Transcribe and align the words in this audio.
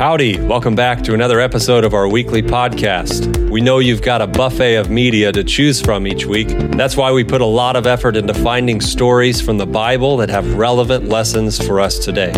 Howdy, 0.00 0.40
welcome 0.40 0.74
back 0.74 1.02
to 1.02 1.12
another 1.12 1.40
episode 1.40 1.84
of 1.84 1.92
our 1.92 2.08
weekly 2.08 2.40
podcast. 2.40 3.50
We 3.50 3.60
know 3.60 3.80
you've 3.80 4.00
got 4.00 4.22
a 4.22 4.26
buffet 4.26 4.76
of 4.76 4.88
media 4.88 5.30
to 5.30 5.44
choose 5.44 5.78
from 5.78 6.06
each 6.06 6.24
week. 6.24 6.48
That's 6.70 6.96
why 6.96 7.12
we 7.12 7.22
put 7.22 7.42
a 7.42 7.44
lot 7.44 7.76
of 7.76 7.86
effort 7.86 8.16
into 8.16 8.32
finding 8.32 8.80
stories 8.80 9.42
from 9.42 9.58
the 9.58 9.66
Bible 9.66 10.16
that 10.16 10.30
have 10.30 10.54
relevant 10.54 11.10
lessons 11.10 11.62
for 11.62 11.80
us 11.80 11.98
today. 11.98 12.32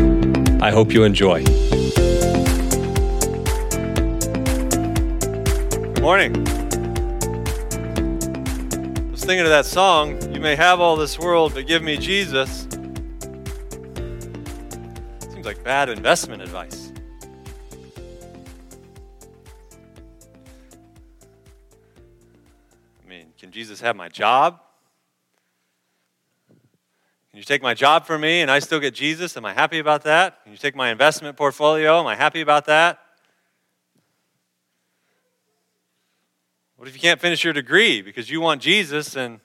I 0.61 0.73
hope 0.73 0.93
you 0.93 1.05
enjoy. 1.05 1.45
Good 5.85 6.03
morning. 6.03 6.37
I 9.07 9.11
was 9.13 9.25
thinking 9.25 9.45
of 9.45 9.51
that 9.51 9.67
song, 9.67 10.21
You 10.35 10.41
May 10.41 10.57
Have 10.57 10.81
All 10.81 10.97
This 10.97 11.17
World, 11.17 11.55
but 11.55 11.69
Give 11.69 11.81
Me 11.81 11.97
Jesus. 11.97 12.67
Seems 15.33 15.47
like 15.47 15.63
bad 15.63 15.91
investment 15.91 16.43
advice. 16.43 16.82
Jesus 23.63 23.81
have 23.81 23.95
my 23.95 24.09
job? 24.09 24.59
Can 27.31 27.39
you 27.39 27.45
take 27.45 27.63
my 27.63 27.75
job 27.75 28.07
from 28.07 28.23
me 28.23 28.41
and 28.41 28.51
I 28.51 28.59
still 28.59 28.81
get 28.81 28.93
Jesus? 28.93 29.37
Am 29.37 29.45
I 29.45 29.53
happy 29.53 29.79
about 29.79 30.03
that? 30.03 30.43
Can 30.43 30.51
you 30.51 30.59
take 30.59 30.75
my 30.75 30.91
investment 30.91 31.37
portfolio? 31.37 32.01
Am 32.01 32.07
I 32.09 32.17
happy 32.17 32.41
about 32.41 32.65
that? 32.65 32.99
What 36.75 36.89
if 36.89 36.95
you 36.95 37.01
can't 37.01 37.21
finish 37.21 37.45
your 37.45 37.53
degree 37.53 38.03
because 38.03 38.29
you 38.29 38.41
want 38.41 38.61
Jesus 38.61 39.15
and 39.15 39.39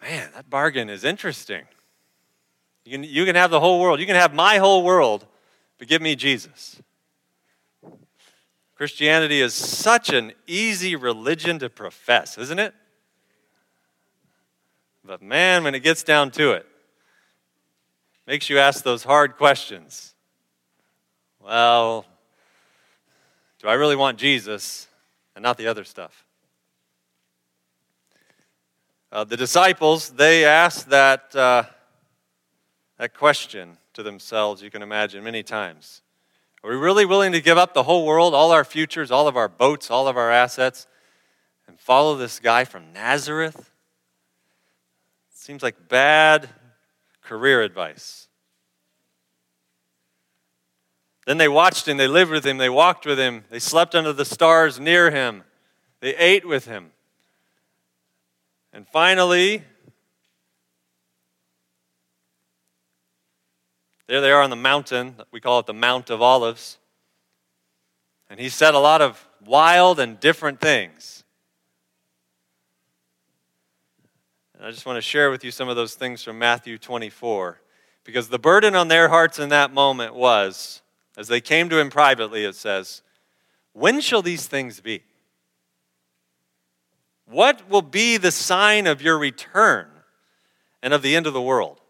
man, 0.00 0.30
that 0.36 0.48
bargain 0.48 0.88
is 0.88 1.02
interesting. 1.02 1.64
You 2.84 2.92
can, 2.92 3.02
you 3.02 3.24
can 3.24 3.34
have 3.34 3.50
the 3.50 3.58
whole 3.58 3.80
world. 3.80 3.98
You 3.98 4.06
can 4.06 4.14
have 4.14 4.32
my 4.32 4.58
whole 4.58 4.84
world, 4.84 5.26
but 5.78 5.88
give 5.88 6.00
me 6.00 6.14
Jesus. 6.14 6.80
Christianity 8.82 9.40
is 9.40 9.54
such 9.54 10.08
an 10.08 10.32
easy 10.44 10.96
religion 10.96 11.60
to 11.60 11.70
profess, 11.70 12.36
isn't 12.36 12.58
it? 12.58 12.74
But 15.04 15.22
man, 15.22 15.62
when 15.62 15.76
it 15.76 15.84
gets 15.84 16.02
down 16.02 16.32
to 16.32 16.50
it, 16.50 16.66
makes 18.26 18.50
you 18.50 18.58
ask 18.58 18.82
those 18.82 19.04
hard 19.04 19.36
questions. 19.36 20.14
Well, 21.38 22.06
do 23.60 23.68
I 23.68 23.74
really 23.74 23.94
want 23.94 24.18
Jesus 24.18 24.88
and 25.36 25.44
not 25.44 25.58
the 25.58 25.68
other 25.68 25.84
stuff? 25.84 26.26
Uh, 29.12 29.22
the 29.22 29.36
disciples, 29.36 30.10
they 30.10 30.44
asked 30.44 30.88
that, 30.90 31.32
uh, 31.36 31.62
that 32.98 33.14
question 33.14 33.78
to 33.92 34.02
themselves, 34.02 34.60
you 34.60 34.72
can 34.72 34.82
imagine, 34.82 35.22
many 35.22 35.44
times. 35.44 36.02
Are 36.64 36.70
we 36.70 36.76
really 36.76 37.04
willing 37.04 37.32
to 37.32 37.40
give 37.40 37.58
up 37.58 37.74
the 37.74 37.82
whole 37.82 38.06
world, 38.06 38.34
all 38.34 38.52
our 38.52 38.64
futures, 38.64 39.10
all 39.10 39.26
of 39.26 39.36
our 39.36 39.48
boats, 39.48 39.90
all 39.90 40.06
of 40.06 40.16
our 40.16 40.30
assets, 40.30 40.86
and 41.66 41.78
follow 41.78 42.16
this 42.16 42.38
guy 42.38 42.64
from 42.64 42.92
Nazareth? 42.92 43.70
Seems 45.34 45.62
like 45.62 45.88
bad 45.88 46.48
career 47.22 47.62
advice. 47.62 48.28
Then 51.26 51.38
they 51.38 51.48
watched 51.48 51.86
him, 51.86 51.96
they 51.96 52.08
lived 52.08 52.30
with 52.30 52.44
him, 52.44 52.58
they 52.58 52.68
walked 52.68 53.06
with 53.06 53.18
him, 53.18 53.44
they 53.50 53.58
slept 53.58 53.94
under 53.94 54.12
the 54.12 54.24
stars 54.24 54.78
near 54.78 55.10
him, 55.10 55.42
they 56.00 56.14
ate 56.16 56.46
with 56.46 56.66
him. 56.66 56.92
And 58.72 58.86
finally, 58.88 59.64
There 64.12 64.20
they 64.20 64.30
are 64.30 64.42
on 64.42 64.50
the 64.50 64.56
mountain. 64.56 65.16
We 65.30 65.40
call 65.40 65.60
it 65.60 65.64
the 65.64 65.72
Mount 65.72 66.10
of 66.10 66.20
Olives. 66.20 66.76
And 68.28 68.38
he 68.38 68.50
said 68.50 68.74
a 68.74 68.78
lot 68.78 69.00
of 69.00 69.26
wild 69.42 69.98
and 69.98 70.20
different 70.20 70.60
things. 70.60 71.24
And 74.54 74.66
I 74.66 74.70
just 74.70 74.84
want 74.84 74.98
to 74.98 75.00
share 75.00 75.30
with 75.30 75.44
you 75.44 75.50
some 75.50 75.70
of 75.70 75.76
those 75.76 75.94
things 75.94 76.22
from 76.22 76.38
Matthew 76.38 76.76
24. 76.76 77.58
Because 78.04 78.28
the 78.28 78.38
burden 78.38 78.74
on 78.74 78.88
their 78.88 79.08
hearts 79.08 79.38
in 79.38 79.48
that 79.48 79.72
moment 79.72 80.14
was, 80.14 80.82
as 81.16 81.28
they 81.28 81.40
came 81.40 81.70
to 81.70 81.78
him 81.78 81.88
privately, 81.88 82.44
it 82.44 82.54
says, 82.54 83.00
When 83.72 83.98
shall 84.02 84.20
these 84.20 84.46
things 84.46 84.80
be? 84.80 85.04
What 87.24 87.66
will 87.66 87.80
be 87.80 88.18
the 88.18 88.30
sign 88.30 88.86
of 88.86 89.00
your 89.00 89.16
return 89.16 89.86
and 90.82 90.92
of 90.92 91.00
the 91.00 91.16
end 91.16 91.26
of 91.26 91.32
the 91.32 91.40
world? 91.40 91.81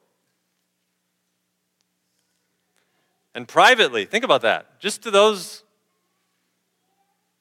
And 3.34 3.48
privately. 3.48 4.04
Think 4.04 4.24
about 4.24 4.42
that. 4.42 4.80
Just 4.80 5.02
to 5.02 5.10
those 5.10 5.62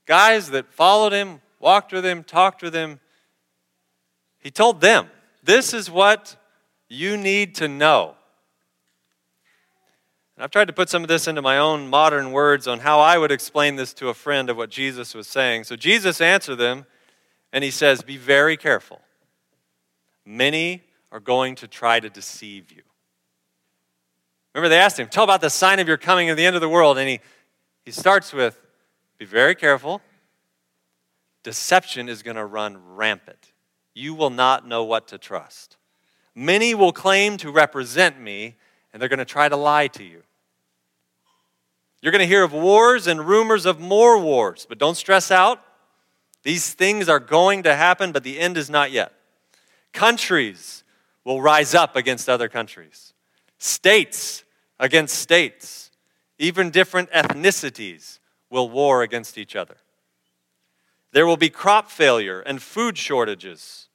guys 0.06 0.50
that 0.52 0.72
followed 0.74 1.14
him, 1.14 1.42
walked 1.60 1.92
with 1.92 2.06
him, 2.06 2.24
talked 2.24 2.62
with 2.62 2.74
him, 2.74 3.00
he 4.40 4.52
told 4.52 4.82
them, 4.82 5.10
This 5.44 5.74
is 5.74 5.90
what 5.90 6.36
you 6.90 7.18
need 7.18 7.56
to 7.56 7.68
know. 7.68 8.16
And 10.36 10.44
I've 10.44 10.52
tried 10.52 10.68
to 10.68 10.74
put 10.74 10.90
some 10.90 11.04
of 11.04 11.08
this 11.08 11.28
into 11.28 11.42
my 11.42 11.58
own 11.58 11.88
modern 11.88 12.32
words 12.32 12.68
on 12.68 12.80
how 12.80 13.00
I 13.00 13.18
would 13.18 13.32
explain 13.32 13.76
this 13.76 13.94
to 13.96 14.10
a 14.10 14.14
friend 14.14 14.50
of 14.50 14.58
what 14.58 14.70
Jesus 14.70 15.14
was 15.14 15.28
saying. 15.28 15.66
So 15.66 15.76
Jesus 15.76 16.20
answered 16.20 16.56
them, 16.56 16.86
and 17.54 17.64
he 17.64 17.72
says, 17.72 18.02
Be 18.02 18.18
very 18.18 18.58
careful. 18.58 19.02
Many 20.26 20.84
are 21.12 21.20
going 21.20 21.56
to 21.56 21.68
try 21.68 22.00
to 22.00 22.10
deceive 22.10 22.72
you. 22.72 22.82
Remember, 24.54 24.70
they 24.70 24.80
asked 24.80 25.00
him, 25.00 25.08
Tell 25.08 25.24
about 25.24 25.42
the 25.42 25.50
sign 25.50 25.80
of 25.80 25.88
your 25.88 25.98
coming 25.98 26.30
at 26.30 26.38
the 26.38 26.46
end 26.46 26.56
of 26.56 26.62
the 26.62 26.70
world. 26.70 26.98
And 26.98 27.08
he, 27.08 27.20
he 27.86 27.92
starts 27.92 28.34
with, 28.34 28.60
Be 29.18 29.26
very 29.26 29.56
careful. 29.56 30.02
Deception 31.44 32.10
is 32.10 32.22
going 32.22 32.36
to 32.36 32.46
run 32.46 32.78
rampant. 32.96 33.54
You 33.94 34.14
will 34.14 34.30
not 34.30 34.68
know 34.68 34.84
what 34.84 35.08
to 35.10 35.18
trust. 35.18 35.78
Many 36.36 36.76
will 36.76 36.94
claim 36.94 37.38
to 37.38 37.52
represent 37.52 38.20
me, 38.20 38.56
and 38.94 39.02
they're 39.02 39.10
going 39.10 39.20
to 39.20 39.26
try 39.26 39.50
to 39.50 39.58
lie 39.58 39.88
to 39.88 40.04
you. 40.04 40.24
You're 42.02 42.12
going 42.12 42.20
to 42.20 42.28
hear 42.28 42.44
of 42.44 42.54
wars 42.54 43.08
and 43.08 43.28
rumors 43.28 43.66
of 43.66 43.80
more 43.80 44.18
wars, 44.18 44.66
but 44.68 44.78
don't 44.78 44.96
stress 44.96 45.30
out. 45.30 45.62
These 46.44 46.74
things 46.74 47.10
are 47.10 47.20
going 47.20 47.64
to 47.64 47.76
happen, 47.76 48.12
but 48.12 48.24
the 48.24 48.40
end 48.40 48.58
is 48.58 48.70
not 48.70 48.92
yet. 48.92 49.14
Countries 49.94 50.84
will 51.24 51.42
rise 51.42 51.76
up 51.76 51.96
against 51.96 52.28
other 52.28 52.50
countries 52.50 53.14
States 53.64 54.44
against 54.80 55.20
states, 55.20 55.92
even 56.40 56.72
different 56.72 57.12
ethnicities 57.12 58.18
will 58.50 58.68
war 58.68 59.04
against 59.04 59.38
each 59.38 59.56
other. 59.56 59.78
There 61.12 61.28
will 61.28 61.38
be 61.38 61.52
crop 61.52 61.92
failure 61.92 62.40
and 62.40 62.60
food 62.60 62.98
shortages, 62.98 63.88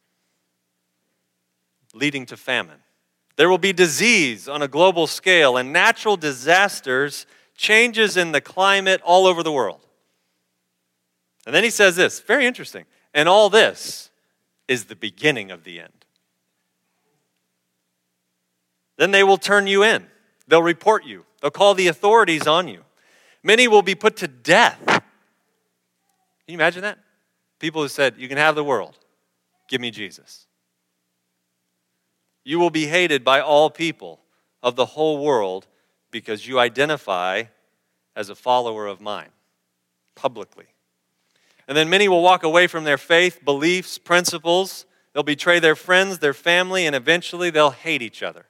leading 1.93 2.27
to 2.27 2.37
famine. 2.37 2.79
There 3.35 3.51
will 3.51 3.59
be 3.59 3.73
disease 3.73 4.49
on 4.49 4.63
a 4.63 4.69
global 4.69 5.09
scale 5.09 5.57
and 5.57 5.73
natural 5.73 6.17
disasters, 6.17 7.27
changes 7.57 8.17
in 8.17 8.31
the 8.31 8.41
climate 8.41 9.01
all 9.05 9.27
over 9.27 9.43
the 9.43 9.51
world. 9.51 9.85
And 11.45 11.53
then 11.53 11.65
he 11.65 11.71
says 11.71 11.97
this 11.97 12.21
very 12.21 12.47
interesting. 12.47 12.85
And 13.13 13.29
all 13.29 13.51
this 13.51 14.13
is 14.69 14.85
the 14.85 14.95
beginning 14.95 15.51
of 15.51 15.65
the 15.65 15.81
end. 15.81 16.06
Then 18.97 19.11
they 19.11 19.23
will 19.23 19.39
turn 19.39 19.67
you 19.67 19.83
in. 19.83 20.07
They'll 20.49 20.63
report 20.63 21.05
you. 21.05 21.25
They'll 21.41 21.51
call 21.51 21.75
the 21.75 21.89
authorities 21.89 22.47
on 22.47 22.69
you. 22.69 22.83
Many 23.43 23.69
will 23.69 23.83
be 23.83 23.95
put 23.95 24.17
to 24.19 24.29
death. 24.29 24.81
Can 24.87 25.03
you 26.47 26.55
imagine 26.55 26.83
that? 26.83 26.99
People 27.59 27.83
who 27.83 27.89
said, 27.89 28.15
You 28.19 28.29
can 28.29 28.39
have 28.39 28.55
the 28.55 28.65
world, 28.65 28.99
give 29.69 29.81
me 29.81 29.91
Jesus. 29.91 30.47
You 32.45 32.59
will 32.59 32.71
be 32.71 32.87
hated 32.87 33.25
by 33.25 33.41
all 33.41 33.71
people 33.71 34.21
of 34.63 34.77
the 34.77 34.87
whole 34.87 35.23
world 35.23 35.67
because 36.11 36.47
you 36.47 36.59
identify 36.59 37.45
as 38.15 38.29
a 38.31 38.35
follower 38.35 38.87
of 38.87 39.01
mine 39.01 39.31
publicly. 40.15 40.67
And 41.69 41.77
then 41.77 41.91
many 41.91 42.09
will 42.09 42.23
walk 42.23 42.43
away 42.43 42.67
from 42.67 42.85
their 42.85 42.99
faith, 42.99 43.45
beliefs, 43.45 43.99
principles. 43.99 44.87
They'll 45.13 45.23
betray 45.23 45.59
their 45.59 45.75
friends, 45.75 46.21
their 46.21 46.35
family, 46.35 46.87
and 46.87 46.95
eventually 46.95 47.51
they'll 47.51 47.71
hate 47.71 48.03
each 48.03 48.23
other. 48.23 48.47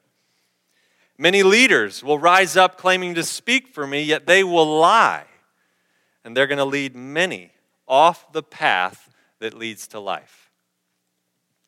Many 1.18 1.42
leaders 1.42 2.04
will 2.04 2.18
rise 2.18 2.56
up 2.56 2.76
claiming 2.76 3.14
to 3.14 3.22
speak 3.22 3.68
for 3.68 3.86
me, 3.86 4.02
yet 4.02 4.26
they 4.26 4.44
will 4.44 4.78
lie. 4.78 5.24
And 6.24 6.36
they're 6.36 6.46
going 6.46 6.58
to 6.58 6.64
lead 6.64 6.94
many 6.94 7.52
off 7.88 8.32
the 8.32 8.42
path 8.42 9.08
that 9.38 9.54
leads 9.54 9.86
to 9.88 10.00
life. 10.00 10.50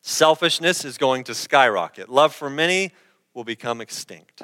Selfishness 0.02 0.84
is 0.84 0.98
going 0.98 1.24
to 1.24 1.34
skyrocket. 1.34 2.08
Love 2.08 2.34
for 2.34 2.50
many 2.50 2.92
will 3.34 3.44
become 3.44 3.80
extinct. 3.80 4.42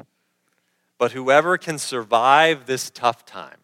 But 0.99 1.13
whoever 1.13 1.59
can 1.59 1.79
survive 1.79 2.67
this 2.67 2.91
tough 2.91 3.25
time, 3.25 3.59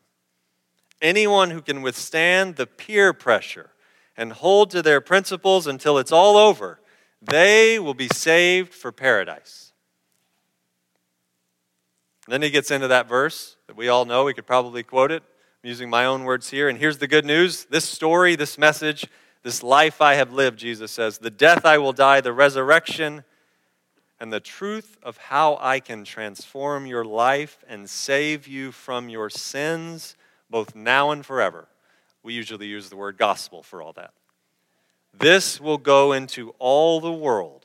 anyone 1.00 1.50
who 1.50 1.62
can 1.62 1.82
withstand 1.82 2.56
the 2.56 2.66
peer 2.66 3.12
pressure 3.12 3.70
and 4.16 4.32
hold 4.32 4.70
to 4.70 4.82
their 4.82 5.00
principles 5.00 5.66
until 5.66 5.98
it's 5.98 6.12
all 6.12 6.36
over, 6.36 6.80
they 7.22 7.78
will 7.78 7.94
be 7.94 8.08
saved 8.08 8.74
for 8.74 8.92
paradise. 8.92 9.69
Then 12.30 12.42
he 12.42 12.50
gets 12.50 12.70
into 12.70 12.88
that 12.88 13.08
verse 13.08 13.56
that 13.66 13.76
we 13.76 13.88
all 13.88 14.04
know. 14.04 14.24
We 14.24 14.34
could 14.34 14.46
probably 14.46 14.82
quote 14.82 15.10
it. 15.10 15.22
I'm 15.62 15.68
using 15.68 15.90
my 15.90 16.04
own 16.04 16.24
words 16.24 16.50
here. 16.50 16.68
And 16.68 16.78
here's 16.78 16.98
the 16.98 17.08
good 17.08 17.24
news 17.24 17.64
this 17.66 17.88
story, 17.88 18.36
this 18.36 18.58
message, 18.58 19.06
this 19.42 19.62
life 19.62 20.00
I 20.00 20.14
have 20.14 20.32
lived, 20.32 20.58
Jesus 20.58 20.90
says, 20.90 21.18
the 21.18 21.30
death 21.30 21.64
I 21.64 21.78
will 21.78 21.92
die, 21.92 22.20
the 22.20 22.32
resurrection, 22.32 23.24
and 24.20 24.30
the 24.32 24.40
truth 24.40 24.98
of 25.02 25.16
how 25.16 25.56
I 25.60 25.80
can 25.80 26.04
transform 26.04 26.86
your 26.86 27.04
life 27.04 27.64
and 27.66 27.88
save 27.88 28.46
you 28.46 28.70
from 28.70 29.08
your 29.08 29.30
sins, 29.30 30.14
both 30.50 30.74
now 30.74 31.10
and 31.10 31.24
forever. 31.24 31.68
We 32.22 32.34
usually 32.34 32.66
use 32.66 32.90
the 32.90 32.96
word 32.96 33.16
gospel 33.16 33.62
for 33.62 33.80
all 33.80 33.94
that. 33.94 34.12
This 35.18 35.58
will 35.58 35.78
go 35.78 36.12
into 36.12 36.54
all 36.58 37.00
the 37.00 37.12
world, 37.12 37.64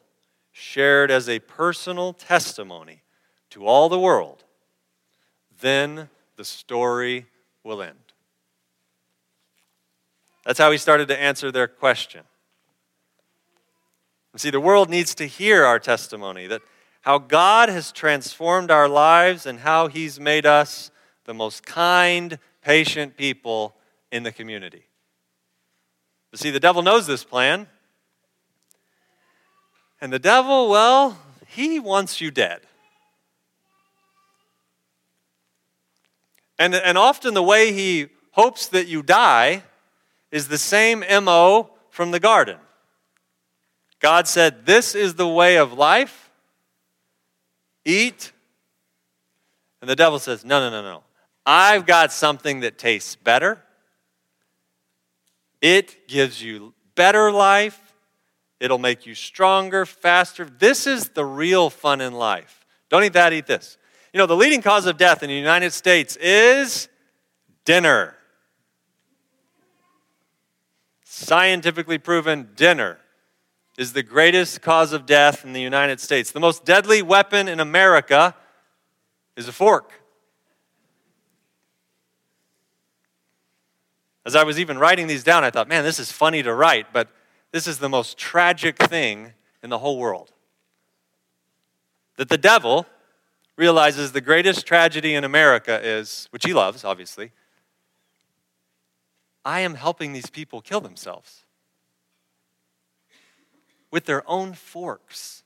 shared 0.53 1.11
as 1.11 1.27
a 1.27 1.39
personal 1.39 2.13
testimony 2.13 3.01
to 3.49 3.65
all 3.65 3.89
the 3.89 3.99
world. 3.99 4.44
Then 5.61 6.09
the 6.35 6.45
story 6.45 7.25
will 7.63 7.81
end. 7.81 7.97
That's 10.45 10.59
how 10.59 10.71
he 10.71 10.77
started 10.77 11.07
to 11.07 11.19
answer 11.19 11.51
their 11.51 11.67
question. 11.67 12.21
And 14.31 14.41
see, 14.41 14.49
the 14.49 14.59
world 14.59 14.89
needs 14.89 15.15
to 15.15 15.25
hear 15.25 15.63
our 15.63 15.79
testimony 15.79 16.45
that 16.47 16.61
how 17.01 17.17
God 17.19 17.69
has 17.69 17.91
transformed 17.91 18.69
our 18.69 18.87
lives 18.87 19.45
and 19.45 19.59
how 19.59 19.87
he's 19.87 20.19
made 20.19 20.45
us 20.45 20.91
the 21.25 21.33
most 21.33 21.65
kind, 21.65 22.37
patient 22.61 23.15
people 23.15 23.75
in 24.11 24.23
the 24.23 24.31
community. 24.31 24.87
But 26.31 26.39
see, 26.39 26.51
the 26.51 26.59
devil 26.59 26.81
knows 26.81 27.07
this 27.07 27.23
plan. 27.23 27.67
And 30.01 30.11
the 30.11 30.19
devil, 30.19 30.69
well, 30.69 31.17
he 31.47 31.79
wants 31.79 32.19
you 32.19 32.29
dead. 32.29 32.61
And, 36.57 36.73
and 36.75 36.97
often 36.97 37.33
the 37.33 37.43
way 37.43 37.73
he 37.73 38.07
hopes 38.31 38.67
that 38.67 38.87
you 38.87 39.03
die 39.03 39.63
is 40.31 40.47
the 40.47 40.57
same 40.57 41.03
MO 41.23 41.69
from 41.89 42.11
the 42.11 42.19
garden. 42.19 42.57
God 43.99 44.27
said, 44.27 44.65
This 44.65 44.95
is 44.95 45.15
the 45.15 45.27
way 45.27 45.57
of 45.57 45.73
life. 45.73 46.29
Eat. 47.83 48.31
And 49.81 49.89
the 49.89 49.95
devil 49.95 50.19
says, 50.19 50.43
No, 50.43 50.59
no, 50.59 50.69
no, 50.69 50.81
no. 50.81 51.03
I've 51.45 51.85
got 51.85 52.11
something 52.11 52.61
that 52.61 52.77
tastes 52.77 53.15
better. 53.15 53.61
It 55.61 56.07
gives 56.07 56.41
you 56.41 56.73
better 56.95 57.31
life. 57.31 57.79
It'll 58.59 58.79
make 58.79 59.05
you 59.05 59.15
stronger, 59.15 59.85
faster. 59.85 60.45
This 60.45 60.87
is 60.87 61.09
the 61.09 61.25
real 61.25 61.69
fun 61.69 62.01
in 62.01 62.13
life. 62.13 62.65
Don't 62.89 63.03
eat 63.03 63.13
that, 63.13 63.33
eat 63.33 63.47
this. 63.47 63.77
You 64.15 64.19
know, 64.19 64.27
the 64.27 64.37
leading 64.37 64.61
cause 64.61 64.85
of 64.85 64.95
death 64.95 65.23
in 65.23 65.27
the 65.27 65.35
United 65.35 65.73
States 65.73 66.15
is 66.15 66.87
dinner. 67.65 68.15
Scientifically 71.03 71.97
proven 71.97 72.47
dinner 72.55 72.97
is 73.77 73.91
the 73.91 74.03
greatest 74.03 74.61
cause 74.61 74.93
of 74.93 75.05
death 75.05 75.43
in 75.43 75.51
the 75.51 75.59
United 75.59 75.99
States. 75.99 76.31
The 76.31 76.39
most 76.39 76.63
deadly 76.63 77.01
weapon 77.01 77.49
in 77.49 77.59
America 77.59 78.33
is 79.35 79.49
a 79.49 79.51
fork. 79.51 79.91
As 84.25 84.33
I 84.33 84.45
was 84.45 84.57
even 84.57 84.77
writing 84.77 85.07
these 85.07 85.25
down, 85.25 85.43
I 85.43 85.49
thought, 85.49 85.67
man, 85.67 85.83
this 85.83 85.99
is 85.99 86.09
funny 86.13 86.41
to 86.41 86.53
write, 86.53 86.93
but 86.93 87.09
this 87.51 87.67
is 87.67 87.79
the 87.79 87.89
most 87.89 88.17
tragic 88.17 88.77
thing 88.77 89.33
in 89.61 89.69
the 89.69 89.79
whole 89.79 89.99
world. 89.99 90.31
That 92.15 92.29
the 92.29 92.37
devil 92.37 92.85
realizes 93.57 94.11
the 94.11 94.21
greatest 94.21 94.65
tragedy 94.65 95.15
in 95.15 95.23
America 95.23 95.79
is, 95.81 96.27
which 96.31 96.45
he 96.45 96.53
loves, 96.53 96.83
obviously, 96.83 97.31
I 99.43 99.61
am 99.61 99.75
helping 99.75 100.13
these 100.13 100.29
people 100.29 100.61
kill 100.61 100.81
themselves 100.81 101.43
with 103.91 104.05
their 104.05 104.29
own 104.29 104.53
forks. 104.53 105.43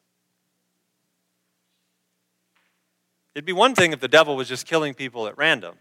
It'd 3.35 3.45
be 3.45 3.53
one 3.53 3.75
thing 3.75 3.91
if 3.91 3.99
the 3.99 4.07
devil 4.07 4.35
was 4.35 4.47
just 4.47 4.65
killing 4.65 4.93
people 4.93 5.27
at 5.27 5.37
random 5.37 5.75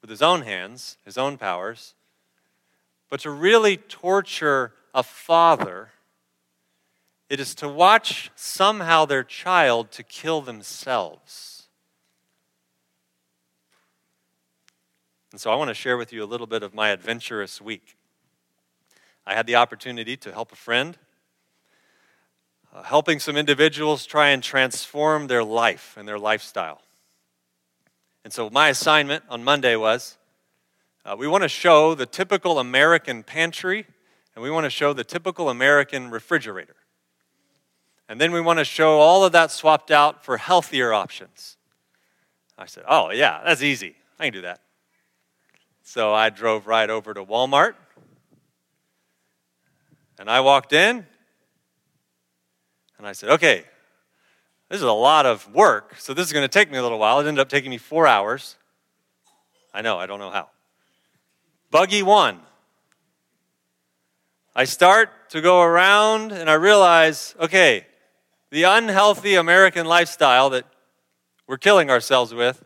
with 0.00 0.10
his 0.10 0.22
own 0.22 0.42
hands, 0.42 0.96
his 1.04 1.16
own 1.18 1.36
powers, 1.36 1.94
but 3.10 3.20
to 3.20 3.30
really 3.30 3.76
torture 3.76 4.72
a 4.94 5.02
father 5.02 5.90
it 7.30 7.38
is 7.38 7.54
to 7.54 7.68
watch 7.68 8.32
somehow 8.34 9.04
their 9.04 9.22
child 9.22 9.92
to 9.92 10.02
kill 10.02 10.40
themselves 10.40 11.59
And 15.32 15.40
so 15.40 15.50
I 15.50 15.54
want 15.54 15.68
to 15.68 15.74
share 15.74 15.96
with 15.96 16.12
you 16.12 16.24
a 16.24 16.26
little 16.26 16.46
bit 16.46 16.62
of 16.62 16.74
my 16.74 16.88
adventurous 16.88 17.60
week. 17.60 17.96
I 19.26 19.34
had 19.34 19.46
the 19.46 19.56
opportunity 19.56 20.16
to 20.16 20.32
help 20.32 20.50
a 20.50 20.56
friend, 20.56 20.98
uh, 22.74 22.82
helping 22.82 23.20
some 23.20 23.36
individuals 23.36 24.06
try 24.06 24.30
and 24.30 24.42
transform 24.42 25.28
their 25.28 25.44
life 25.44 25.94
and 25.96 26.08
their 26.08 26.18
lifestyle. 26.18 26.82
And 28.24 28.32
so 28.32 28.50
my 28.50 28.68
assignment 28.68 29.24
on 29.28 29.44
Monday 29.44 29.76
was 29.76 30.16
uh, 31.04 31.14
we 31.18 31.28
want 31.28 31.42
to 31.42 31.48
show 31.48 31.94
the 31.94 32.06
typical 32.06 32.58
American 32.58 33.22
pantry 33.22 33.86
and 34.34 34.42
we 34.42 34.50
want 34.50 34.64
to 34.64 34.70
show 34.70 34.92
the 34.92 35.04
typical 35.04 35.48
American 35.48 36.10
refrigerator. 36.10 36.76
And 38.08 38.20
then 38.20 38.32
we 38.32 38.40
want 38.40 38.58
to 38.58 38.64
show 38.64 38.98
all 38.98 39.24
of 39.24 39.32
that 39.32 39.52
swapped 39.52 39.92
out 39.92 40.24
for 40.24 40.36
healthier 40.36 40.92
options. 40.92 41.56
I 42.58 42.66
said, 42.66 42.84
Oh, 42.88 43.10
yeah, 43.10 43.40
that's 43.44 43.62
easy. 43.62 43.94
I 44.18 44.24
can 44.24 44.32
do 44.32 44.40
that. 44.42 44.60
So 45.82 46.14
I 46.14 46.30
drove 46.30 46.66
right 46.66 46.88
over 46.88 47.14
to 47.14 47.24
Walmart. 47.24 47.74
And 50.18 50.30
I 50.30 50.40
walked 50.40 50.72
in. 50.72 51.06
And 52.98 53.06
I 53.06 53.12
said, 53.12 53.30
okay, 53.30 53.64
this 54.70 54.76
is 54.76 54.82
a 54.82 54.92
lot 54.92 55.26
of 55.26 55.52
work, 55.52 55.96
so 55.98 56.14
this 56.14 56.26
is 56.26 56.32
going 56.32 56.44
to 56.44 56.48
take 56.48 56.70
me 56.70 56.78
a 56.78 56.82
little 56.82 56.98
while. 56.98 57.18
It 57.18 57.26
ended 57.26 57.40
up 57.40 57.48
taking 57.48 57.70
me 57.70 57.78
four 57.78 58.06
hours. 58.06 58.56
I 59.74 59.82
know, 59.82 59.98
I 59.98 60.06
don't 60.06 60.20
know 60.20 60.30
how. 60.30 60.50
Buggy 61.72 62.04
one. 62.04 62.38
I 64.54 64.64
start 64.64 65.30
to 65.30 65.40
go 65.40 65.62
around 65.62 66.30
and 66.30 66.48
I 66.48 66.54
realize, 66.54 67.34
okay, 67.40 67.86
the 68.50 68.64
unhealthy 68.64 69.34
American 69.34 69.86
lifestyle 69.86 70.50
that 70.50 70.66
we're 71.48 71.58
killing 71.58 71.90
ourselves 71.90 72.32
with 72.32 72.62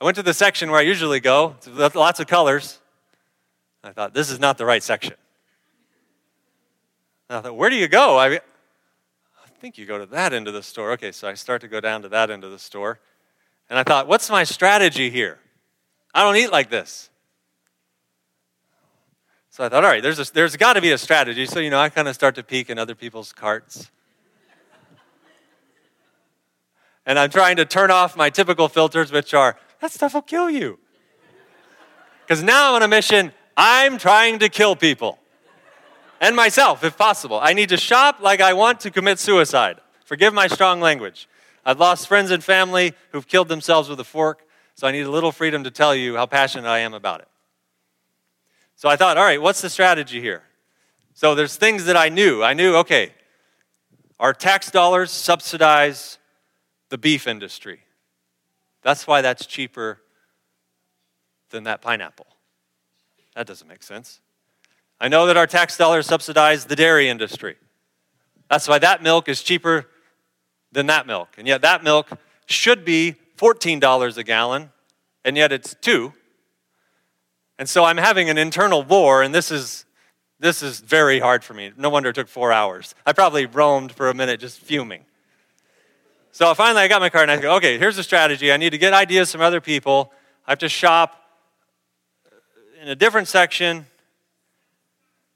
I 0.00 0.04
went 0.04 0.16
to 0.16 0.22
the 0.22 0.32
section 0.32 0.70
where 0.70 0.80
I 0.80 0.82
usually 0.82 1.20
go, 1.20 1.56
lots 1.94 2.20
of 2.20 2.26
colors. 2.26 2.78
I 3.84 3.92
thought, 3.92 4.14
this 4.14 4.30
is 4.30 4.38
not 4.38 4.56
the 4.56 4.64
right 4.64 4.82
section. 4.82 5.14
And 7.28 7.38
I 7.38 7.40
thought, 7.42 7.56
where 7.56 7.68
do 7.68 7.76
you 7.76 7.86
go? 7.86 8.18
I, 8.18 8.36
I 8.36 8.40
think 9.60 9.76
you 9.76 9.84
go 9.84 9.98
to 9.98 10.06
that 10.06 10.32
end 10.32 10.48
of 10.48 10.54
the 10.54 10.62
store. 10.62 10.92
Okay, 10.92 11.12
so 11.12 11.28
I 11.28 11.34
start 11.34 11.60
to 11.60 11.68
go 11.68 11.80
down 11.80 12.00
to 12.02 12.08
that 12.08 12.30
end 12.30 12.44
of 12.44 12.50
the 12.50 12.58
store. 12.58 12.98
And 13.68 13.78
I 13.78 13.82
thought, 13.82 14.08
what's 14.08 14.30
my 14.30 14.42
strategy 14.42 15.10
here? 15.10 15.38
I 16.14 16.24
don't 16.24 16.36
eat 16.36 16.50
like 16.50 16.70
this. 16.70 17.10
So 19.50 19.64
I 19.64 19.68
thought, 19.68 19.84
all 19.84 19.90
right, 19.90 20.02
there's, 20.02 20.30
there's 20.30 20.56
got 20.56 20.74
to 20.74 20.80
be 20.80 20.92
a 20.92 20.98
strategy. 20.98 21.44
So, 21.44 21.60
you 21.60 21.68
know, 21.68 21.78
I 21.78 21.90
kind 21.90 22.08
of 22.08 22.14
start 22.14 22.36
to 22.36 22.42
peek 22.42 22.70
in 22.70 22.78
other 22.78 22.94
people's 22.94 23.32
carts. 23.32 23.90
and 27.04 27.18
I'm 27.18 27.30
trying 27.30 27.56
to 27.56 27.66
turn 27.66 27.90
off 27.90 28.16
my 28.16 28.30
typical 28.30 28.68
filters, 28.68 29.12
which 29.12 29.34
are 29.34 29.56
that 29.80 29.92
stuff 29.92 30.14
will 30.14 30.22
kill 30.22 30.50
you. 30.50 30.78
Because 32.22 32.42
now 32.42 32.70
I'm 32.70 32.76
on 32.76 32.82
a 32.82 32.88
mission, 32.88 33.32
I'm 33.56 33.98
trying 33.98 34.38
to 34.38 34.48
kill 34.48 34.76
people 34.76 35.18
and 36.20 36.36
myself, 36.36 36.84
if 36.84 36.96
possible. 36.96 37.40
I 37.40 37.54
need 37.54 37.70
to 37.70 37.76
shop 37.76 38.20
like 38.20 38.40
I 38.40 38.52
want 38.52 38.80
to 38.80 38.90
commit 38.90 39.18
suicide. 39.18 39.80
Forgive 40.04 40.34
my 40.34 40.46
strong 40.46 40.80
language. 40.80 41.28
I've 41.64 41.80
lost 41.80 42.08
friends 42.08 42.30
and 42.30 42.44
family 42.44 42.94
who've 43.12 43.26
killed 43.26 43.48
themselves 43.48 43.88
with 43.88 43.98
a 44.00 44.04
fork, 44.04 44.46
so 44.74 44.86
I 44.86 44.92
need 44.92 45.02
a 45.02 45.10
little 45.10 45.32
freedom 45.32 45.64
to 45.64 45.70
tell 45.70 45.94
you 45.94 46.16
how 46.16 46.26
passionate 46.26 46.68
I 46.68 46.80
am 46.80 46.94
about 46.94 47.20
it. 47.20 47.28
So 48.76 48.88
I 48.88 48.96
thought, 48.96 49.18
all 49.18 49.24
right, 49.24 49.40
what's 49.40 49.60
the 49.60 49.70
strategy 49.70 50.20
here? 50.20 50.42
So 51.14 51.34
there's 51.34 51.56
things 51.56 51.84
that 51.86 51.96
I 51.96 52.08
knew. 52.08 52.42
I 52.42 52.54
knew, 52.54 52.76
okay, 52.76 53.12
our 54.18 54.32
tax 54.32 54.70
dollars 54.70 55.10
subsidize 55.10 56.18
the 56.88 56.98
beef 56.98 57.26
industry. 57.26 57.80
That's 58.82 59.06
why 59.06 59.20
that's 59.20 59.46
cheaper 59.46 60.00
than 61.50 61.64
that 61.64 61.82
pineapple. 61.82 62.26
That 63.34 63.46
doesn't 63.46 63.68
make 63.68 63.82
sense. 63.82 64.20
I 65.00 65.08
know 65.08 65.26
that 65.26 65.36
our 65.36 65.46
tax 65.46 65.76
dollars 65.76 66.06
subsidize 66.06 66.66
the 66.66 66.76
dairy 66.76 67.08
industry. 67.08 67.56
That's 68.48 68.68
why 68.68 68.78
that 68.78 69.02
milk 69.02 69.28
is 69.28 69.42
cheaper 69.42 69.86
than 70.72 70.86
that 70.86 71.06
milk. 71.06 71.28
And 71.38 71.46
yet 71.46 71.62
that 71.62 71.82
milk 71.82 72.08
should 72.46 72.84
be 72.84 73.14
$14 73.38 74.16
a 74.16 74.24
gallon, 74.24 74.70
and 75.24 75.36
yet 75.36 75.52
it's 75.52 75.74
2. 75.80 76.12
And 77.58 77.68
so 77.68 77.84
I'm 77.84 77.96
having 77.96 78.28
an 78.28 78.38
internal 78.38 78.82
war 78.82 79.22
and 79.22 79.34
this 79.34 79.50
is 79.50 79.84
this 80.38 80.62
is 80.62 80.80
very 80.80 81.20
hard 81.20 81.44
for 81.44 81.52
me. 81.52 81.70
No 81.76 81.90
wonder 81.90 82.08
it 82.08 82.14
took 82.14 82.26
4 82.26 82.50
hours. 82.50 82.94
I 83.04 83.12
probably 83.12 83.44
roamed 83.44 83.92
for 83.92 84.08
a 84.08 84.14
minute 84.14 84.40
just 84.40 84.58
fuming. 84.58 85.04
So 86.32 86.54
finally, 86.54 86.82
I 86.82 86.88
got 86.88 87.00
my 87.00 87.10
cart 87.10 87.28
and 87.28 87.32
I 87.32 87.42
go, 87.42 87.56
okay, 87.56 87.78
here's 87.78 87.96
the 87.96 88.02
strategy. 88.02 88.52
I 88.52 88.56
need 88.56 88.70
to 88.70 88.78
get 88.78 88.92
ideas 88.92 89.32
from 89.32 89.40
other 89.40 89.60
people. 89.60 90.12
I 90.46 90.52
have 90.52 90.60
to 90.60 90.68
shop 90.68 91.16
in 92.80 92.88
a 92.88 92.94
different 92.94 93.28
section, 93.28 93.86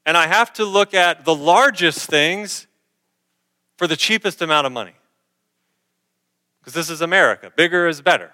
and 0.07 0.17
I 0.17 0.27
have 0.27 0.53
to 0.55 0.65
look 0.65 0.95
at 0.95 1.25
the 1.25 1.35
largest 1.35 2.09
things 2.09 2.67
for 3.77 3.87
the 3.87 3.97
cheapest 3.97 4.41
amount 4.41 4.67
of 4.67 4.73
money. 4.73 4.95
Because 6.61 6.75
this 6.75 6.89
is 6.89 7.03
America, 7.03 7.53
bigger 7.55 7.87
is 7.87 8.01
better. 8.01 8.33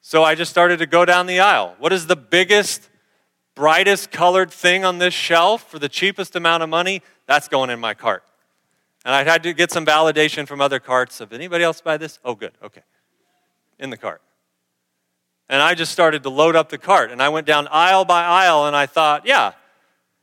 So 0.00 0.22
I 0.22 0.34
just 0.34 0.50
started 0.50 0.78
to 0.78 0.86
go 0.86 1.04
down 1.04 1.26
the 1.26 1.40
aisle. 1.40 1.74
What 1.78 1.92
is 1.92 2.06
the 2.06 2.16
biggest, 2.16 2.88
brightest 3.54 4.10
colored 4.10 4.50
thing 4.50 4.84
on 4.84 4.98
this 4.98 5.12
shelf 5.12 5.68
for 5.70 5.78
the 5.78 5.88
cheapest 5.88 6.36
amount 6.36 6.62
of 6.62 6.68
money? 6.68 7.02
That's 7.26 7.48
going 7.48 7.70
in 7.70 7.80
my 7.80 7.94
cart. 7.94 8.22
And 9.04 9.14
I 9.14 9.24
had 9.24 9.42
to 9.42 9.52
get 9.52 9.70
some 9.70 9.84
validation 9.84 10.46
from 10.46 10.60
other 10.60 10.80
carts 10.80 11.20
of 11.20 11.32
anybody 11.32 11.62
else 11.62 11.80
buy 11.80 11.96
this? 11.96 12.18
Oh, 12.24 12.34
good, 12.34 12.52
okay. 12.62 12.82
In 13.78 13.90
the 13.90 13.96
cart. 13.96 14.22
And 15.48 15.60
I 15.60 15.74
just 15.74 15.92
started 15.92 16.22
to 16.22 16.30
load 16.30 16.56
up 16.56 16.70
the 16.70 16.78
cart. 16.78 17.10
And 17.10 17.22
I 17.22 17.28
went 17.28 17.46
down 17.46 17.68
aisle 17.68 18.04
by 18.04 18.24
aisle 18.24 18.66
and 18.66 18.74
I 18.74 18.86
thought, 18.86 19.26
yeah, 19.26 19.52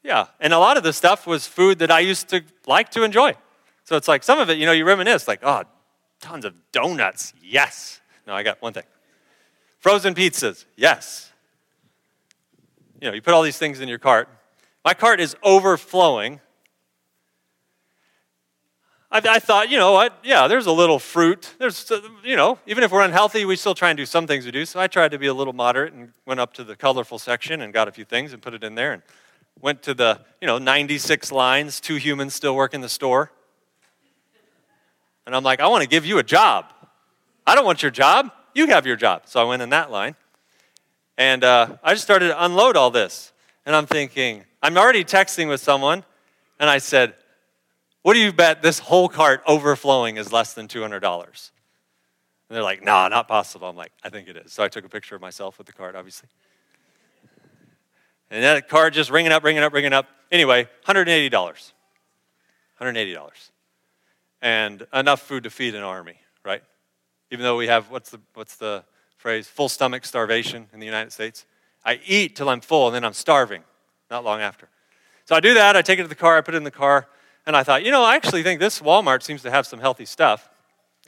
yeah. 0.04 0.28
And 0.40 0.52
a 0.52 0.58
lot 0.58 0.78
of 0.78 0.84
the 0.84 0.94
stuff 0.94 1.28
was 1.28 1.46
food 1.46 1.80
that 1.80 1.92
I 1.92 2.00
used 2.00 2.30
to 2.30 2.42
like 2.66 2.90
to 2.92 3.04
enjoy. 3.04 3.36
So 3.84 3.98
it's 3.98 4.08
like 4.08 4.24
some 4.24 4.40
of 4.40 4.50
it, 4.50 4.58
you 4.58 4.66
know, 4.66 4.72
you 4.72 4.86
reminisce, 4.86 5.28
like, 5.28 5.42
oh, 5.44 5.64
tons 6.20 6.46
of 6.46 6.56
donuts. 6.72 7.34
Yes. 7.42 8.00
No, 8.26 8.34
I 8.34 8.42
got 8.42 8.62
one 8.62 8.74
thing. 8.74 8.84
Frozen 9.80 10.16
pizzas, 10.16 10.66
yes. 10.76 11.32
You 13.00 13.10
know, 13.10 13.14
you 13.14 13.22
put 13.22 13.34
all 13.34 13.42
these 13.42 13.58
things 13.58 13.80
in 13.80 13.90
your 13.90 14.00
cart. 14.00 14.30
My 14.86 14.94
cart 14.94 15.20
is 15.20 15.36
overflowing. 15.44 16.40
I, 19.12 19.22
I, 19.28 19.40
thought, 19.40 19.70
you 19.70 19.78
know 19.78 19.92
what? 19.92 20.18
Yeah, 20.24 20.48
there's 20.48 20.68
a 20.68 20.72
little 20.72 20.98
fruit. 20.98 21.54
There's, 21.60 21.92
uh, 21.92 22.00
you 22.24 22.38
know, 22.38 22.58
even 22.66 22.84
if 22.84 22.92
we're 22.92 23.02
unhealthy, 23.02 23.44
we 23.44 23.58
still 23.58 23.76
try 23.76 23.90
and 23.90 23.98
do 23.98 24.06
some 24.06 24.26
things 24.26 24.46
we 24.46 24.52
do. 24.52 24.66
So 24.66 24.80
I 24.80 24.88
tried 24.88 25.12
to 25.12 25.20
be 25.20 25.28
a 25.28 25.34
little 25.34 25.52
moderate 25.52 25.94
and 25.94 26.14
went 26.26 26.40
up 26.40 26.54
to 26.54 26.64
the 26.64 26.78
colorful 26.78 27.20
section 27.20 27.62
and 27.62 27.74
got 27.74 27.90
a 27.90 27.92
few 27.92 28.06
things 28.06 28.32
and 28.32 28.42
put 28.42 28.54
it 28.54 28.64
in 28.64 28.76
there 28.76 28.94
and 28.94 29.04
went 29.60 29.84
to 29.84 29.94
the, 29.94 30.22
you 30.40 30.48
know, 30.48 30.58
96 30.58 31.30
lines, 31.32 31.82
two 31.82 31.96
humans 31.96 32.34
still 32.34 32.56
work 32.56 32.74
in 32.74 32.80
the 32.80 32.88
store. 32.88 33.32
And 35.26 35.36
I'm 35.36 35.44
like, 35.44 35.60
I 35.60 35.68
want 35.68 35.84
to 35.84 35.90
give 35.90 36.06
you 36.06 36.18
a 36.18 36.24
job. 36.24 36.72
I 37.46 37.54
don't 37.56 37.66
want 37.66 37.82
your 37.82 37.92
job. 37.92 38.32
You 38.54 38.68
have 38.68 38.86
your 38.86 38.96
job. 38.96 39.24
So 39.26 39.42
I 39.42 39.44
went 39.44 39.62
in 39.62 39.70
that 39.70 39.92
line. 39.92 40.16
And 41.18 41.44
uh, 41.44 41.78
I 41.84 41.94
just 41.94 42.04
started 42.04 42.30
to 42.30 42.46
unload 42.46 42.78
all 42.78 42.92
this. 42.92 43.34
And 43.66 43.76
I'm 43.76 43.86
thinking, 43.88 44.46
I'm 44.64 44.78
already 44.78 45.04
texting 45.04 45.50
with 45.50 45.60
someone. 45.60 46.06
And 46.60 46.70
I 46.70 46.78
said, 46.78 47.14
What 48.04 48.14
do 48.14 48.20
you 48.20 48.34
bet 48.34 48.62
this 48.62 48.80
whole 48.80 49.10
cart 49.10 49.44
overflowing 49.48 50.18
is 50.18 50.32
less 50.32 50.54
than 50.54 50.68
$200? 50.68 50.92
And 50.94 51.02
they're 52.50 52.64
like, 52.64 52.84
nah, 52.84 53.08
not 53.08 53.28
possible. 53.28 53.68
I'm 53.70 53.76
like, 53.76 53.92
I 54.04 54.10
think 54.10 54.28
it 54.28 54.36
is. 54.38 54.52
So 54.52 54.64
I 54.64 54.68
took 54.68 54.86
a 54.86 54.90
picture 54.90 55.16
of 55.16 55.22
myself 55.22 55.58
with 55.58 55.68
the 55.68 55.74
cart, 55.74 55.96
obviously. 55.96 56.30
And 58.30 58.44
that 58.44 58.68
cart 58.68 58.94
just 58.94 59.12
ringing 59.12 59.32
up, 59.32 59.44
ringing 59.44 59.64
up, 59.64 59.74
ringing 59.74 59.94
up. 59.94 60.08
Anyway, 60.32 60.68
$180. 60.86 61.30
$180. 62.82 63.30
And 64.42 64.88
enough 64.94 65.22
food 65.22 65.44
to 65.44 65.50
feed 65.50 65.76
an 65.76 65.84
army, 65.84 66.16
right? 66.44 66.64
even 67.32 67.44
though 67.44 67.56
we 67.56 67.68
have, 67.68 67.90
what's 67.90 68.10
the, 68.10 68.20
what's 68.34 68.58
the 68.58 68.84
phrase, 69.18 69.48
full 69.48 69.70
stomach 69.70 70.06
starvation 70.06 70.68
in 70.74 70.80
the 70.80 70.86
United 70.86 71.12
States. 71.12 71.46
I 71.84 72.00
eat 72.06 72.36
till 72.36 72.50
I'm 72.50 72.62
full 72.62 72.88
and 72.88 72.96
then 72.96 73.06
I'm 73.06 73.14
starving 73.14 73.64
not 74.10 74.24
long 74.24 74.42
after. 74.42 74.68
So 75.26 75.36
I 75.36 75.40
do 75.40 75.54
that, 75.54 75.78
I 75.78 75.82
take 75.82 76.00
it 76.00 76.04
to 76.04 76.10
the 76.10 76.16
car, 76.16 76.38
I 76.38 76.42
put 76.42 76.54
it 76.54 76.58
in 76.58 76.64
the 76.64 76.72
car, 76.72 77.08
and 77.46 77.56
I 77.56 77.64
thought, 77.64 77.84
you 77.84 77.92
know, 77.92 78.04
I 78.04 78.16
actually 78.16 78.44
think 78.44 78.60
this 78.60 78.80
Walmart 78.80 79.24
seems 79.24 79.42
to 79.44 79.52
have 79.52 79.66
some 79.66 79.80
healthy 79.80 80.06
stuff. 80.06 80.50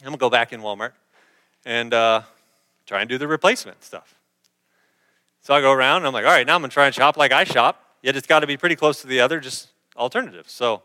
I'm 0.01 0.05
gonna 0.05 0.17
go 0.17 0.29
back 0.29 0.53
in 0.53 0.61
Walmart 0.61 0.93
and 1.65 1.93
uh, 1.93 2.21
try 2.85 3.01
and 3.01 3.09
do 3.09 3.17
the 3.17 3.27
replacement 3.27 3.83
stuff. 3.83 4.15
So 5.41 5.53
I 5.53 5.61
go 5.61 5.71
around 5.71 5.97
and 5.97 6.07
I'm 6.07 6.13
like, 6.13 6.25
all 6.25 6.31
right, 6.31 6.47
now 6.47 6.55
I'm 6.55 6.61
gonna 6.61 6.71
try 6.71 6.85
and 6.85 6.95
shop 6.95 7.17
like 7.17 7.31
I 7.31 7.43
shop, 7.43 7.83
yet 8.01 8.15
it's 8.15 8.27
gotta 8.27 8.47
be 8.47 8.57
pretty 8.57 8.75
close 8.75 9.01
to 9.01 9.07
the 9.07 9.19
other, 9.19 9.39
just 9.39 9.69
alternatives. 9.95 10.51
So, 10.51 10.81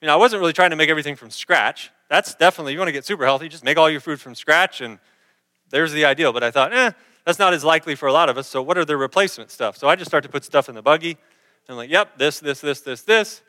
you 0.00 0.06
know, 0.06 0.12
I 0.12 0.16
wasn't 0.16 0.40
really 0.40 0.52
trying 0.52 0.70
to 0.70 0.76
make 0.76 0.88
everything 0.88 1.16
from 1.16 1.30
scratch 1.30 1.90
that's 2.08 2.34
definitely, 2.34 2.72
you 2.72 2.78
want 2.78 2.88
to 2.88 2.92
get 2.92 3.04
super 3.04 3.24
healthy, 3.24 3.48
just 3.48 3.64
make 3.64 3.76
all 3.76 3.90
your 3.90 4.00
food 4.00 4.20
from 4.20 4.34
scratch, 4.34 4.80
and 4.80 4.98
there's 5.70 5.92
the 5.92 6.04
ideal. 6.04 6.32
But 6.32 6.44
I 6.44 6.50
thought, 6.50 6.72
eh, 6.72 6.92
that's 7.24 7.38
not 7.38 7.52
as 7.52 7.64
likely 7.64 7.94
for 7.94 8.06
a 8.06 8.12
lot 8.12 8.28
of 8.28 8.38
us. 8.38 8.46
So, 8.46 8.62
what 8.62 8.78
are 8.78 8.84
the 8.84 8.96
replacement 8.96 9.50
stuff? 9.50 9.76
So, 9.76 9.88
I 9.88 9.96
just 9.96 10.08
start 10.08 10.22
to 10.24 10.30
put 10.30 10.44
stuff 10.44 10.68
in 10.68 10.74
the 10.74 10.82
buggy. 10.82 11.10
And 11.10 11.70
I'm 11.70 11.76
like, 11.76 11.90
yep, 11.90 12.16
this, 12.16 12.38
this, 12.38 12.60
this, 12.60 12.80
this, 12.80 13.02
this. 13.02 13.42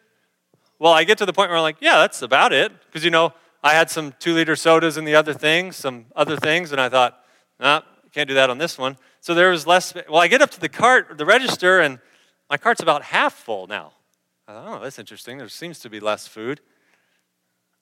Well, 0.79 0.93
I 0.93 1.03
get 1.03 1.17
to 1.19 1.25
the 1.25 1.33
point 1.33 1.49
where 1.49 1.57
I'm 1.57 1.63
like, 1.63 1.77
yeah, 1.79 1.97
that's 1.97 2.21
about 2.21 2.53
it. 2.53 2.71
Because, 2.85 3.03
you 3.03 3.11
know, 3.11 3.33
I 3.63 3.73
had 3.73 3.89
some 3.89 4.13
two 4.19 4.33
liter 4.33 4.55
sodas 4.55 4.97
and 4.97 5.07
the 5.07 5.15
other 5.15 5.33
things, 5.33 5.75
some 5.75 6.05
other 6.15 6.37
things, 6.37 6.71
and 6.71 6.79
I 6.79 6.89
thought, 6.89 7.23
nah, 7.59 7.81
can't 8.11 8.27
do 8.27 8.35
that 8.35 8.49
on 8.49 8.57
this 8.57 8.77
one. 8.77 8.97
So 9.21 9.33
there 9.33 9.49
was 9.49 9.67
less. 9.67 9.93
Well, 9.93 10.21
I 10.21 10.27
get 10.27 10.41
up 10.41 10.51
to 10.51 10.59
the 10.59 10.69
cart, 10.69 11.17
the 11.17 11.25
register, 11.25 11.81
and 11.81 11.99
my 12.49 12.57
cart's 12.57 12.81
about 12.81 13.03
half 13.03 13.33
full 13.33 13.67
now. 13.67 13.93
I 14.47 14.53
thought, 14.53 14.65
oh, 14.67 14.83
that's 14.83 14.99
interesting. 14.99 15.37
There 15.37 15.49
seems 15.49 15.79
to 15.79 15.89
be 15.89 15.99
less 15.99 16.27
food. 16.27 16.61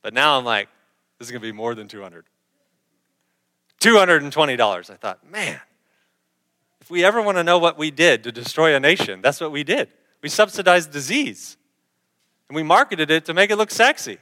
But 0.01 0.13
now 0.13 0.37
I'm 0.37 0.45
like, 0.45 0.67
this 1.19 1.27
is 1.27 1.31
going 1.31 1.41
to 1.41 1.47
be 1.47 1.51
more 1.51 1.75
than 1.75 1.87
200. 1.87 2.25
$220. 3.81 4.89
I 4.89 4.95
thought, 4.95 5.29
man, 5.29 5.59
if 6.81 6.89
we 6.89 7.03
ever 7.03 7.21
want 7.21 7.37
to 7.37 7.43
know 7.43 7.59
what 7.59 7.77
we 7.77 7.91
did 7.91 8.23
to 8.23 8.31
destroy 8.31 8.75
a 8.75 8.79
nation, 8.79 9.21
that's 9.21 9.39
what 9.39 9.51
we 9.51 9.63
did. 9.63 9.89
We 10.21 10.29
subsidized 10.29 10.91
disease. 10.91 11.57
And 12.49 12.55
we 12.55 12.63
marketed 12.63 13.09
it 13.09 13.25
to 13.25 13.33
make 13.33 13.49
it 13.49 13.55
look 13.55 13.71
sexy. 13.71 14.17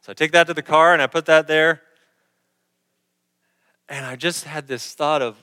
So 0.00 0.10
I 0.10 0.14
take 0.14 0.32
that 0.32 0.46
to 0.46 0.54
the 0.54 0.62
car 0.62 0.92
and 0.92 1.02
I 1.02 1.06
put 1.06 1.26
that 1.26 1.48
there. 1.48 1.82
And 3.88 4.04
I 4.06 4.16
just 4.16 4.44
had 4.44 4.66
this 4.68 4.94
thought 4.94 5.22
of 5.22 5.36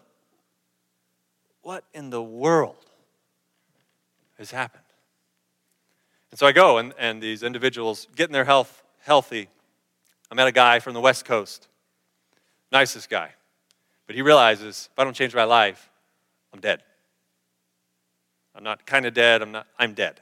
what 1.61 1.83
in 1.93 2.11
the 2.11 2.21
world 2.21 2.85
has 4.37 4.51
happened? 4.51 4.83
And 6.31 6.39
so 6.39 6.45
I 6.45 6.51
go, 6.51 6.77
and, 6.77 6.93
and 6.99 7.21
these 7.21 7.43
individuals 7.43 8.07
getting 8.15 8.33
their 8.33 8.45
health 8.45 8.83
healthy 9.01 9.49
I 10.31 10.35
met 10.35 10.47
a 10.47 10.51
guy 10.51 10.79
from 10.79 10.93
the 10.93 11.01
West 11.01 11.25
Coast, 11.25 11.67
nicest 12.71 13.09
guy. 13.09 13.29
But 14.07 14.15
he 14.15 14.21
realizes 14.21 14.89
if 14.91 14.99
I 14.99 15.03
don't 15.03 15.15
change 15.15 15.35
my 15.35 15.43
life, 15.43 15.89
I'm 16.53 16.59
dead. 16.59 16.81
I'm 18.55 18.63
not 18.63 18.85
kind 18.85 19.05
of 19.05 19.13
dead, 19.13 19.41
I'm, 19.41 19.51
not, 19.51 19.67
I'm 19.77 19.93
dead. 19.93 20.19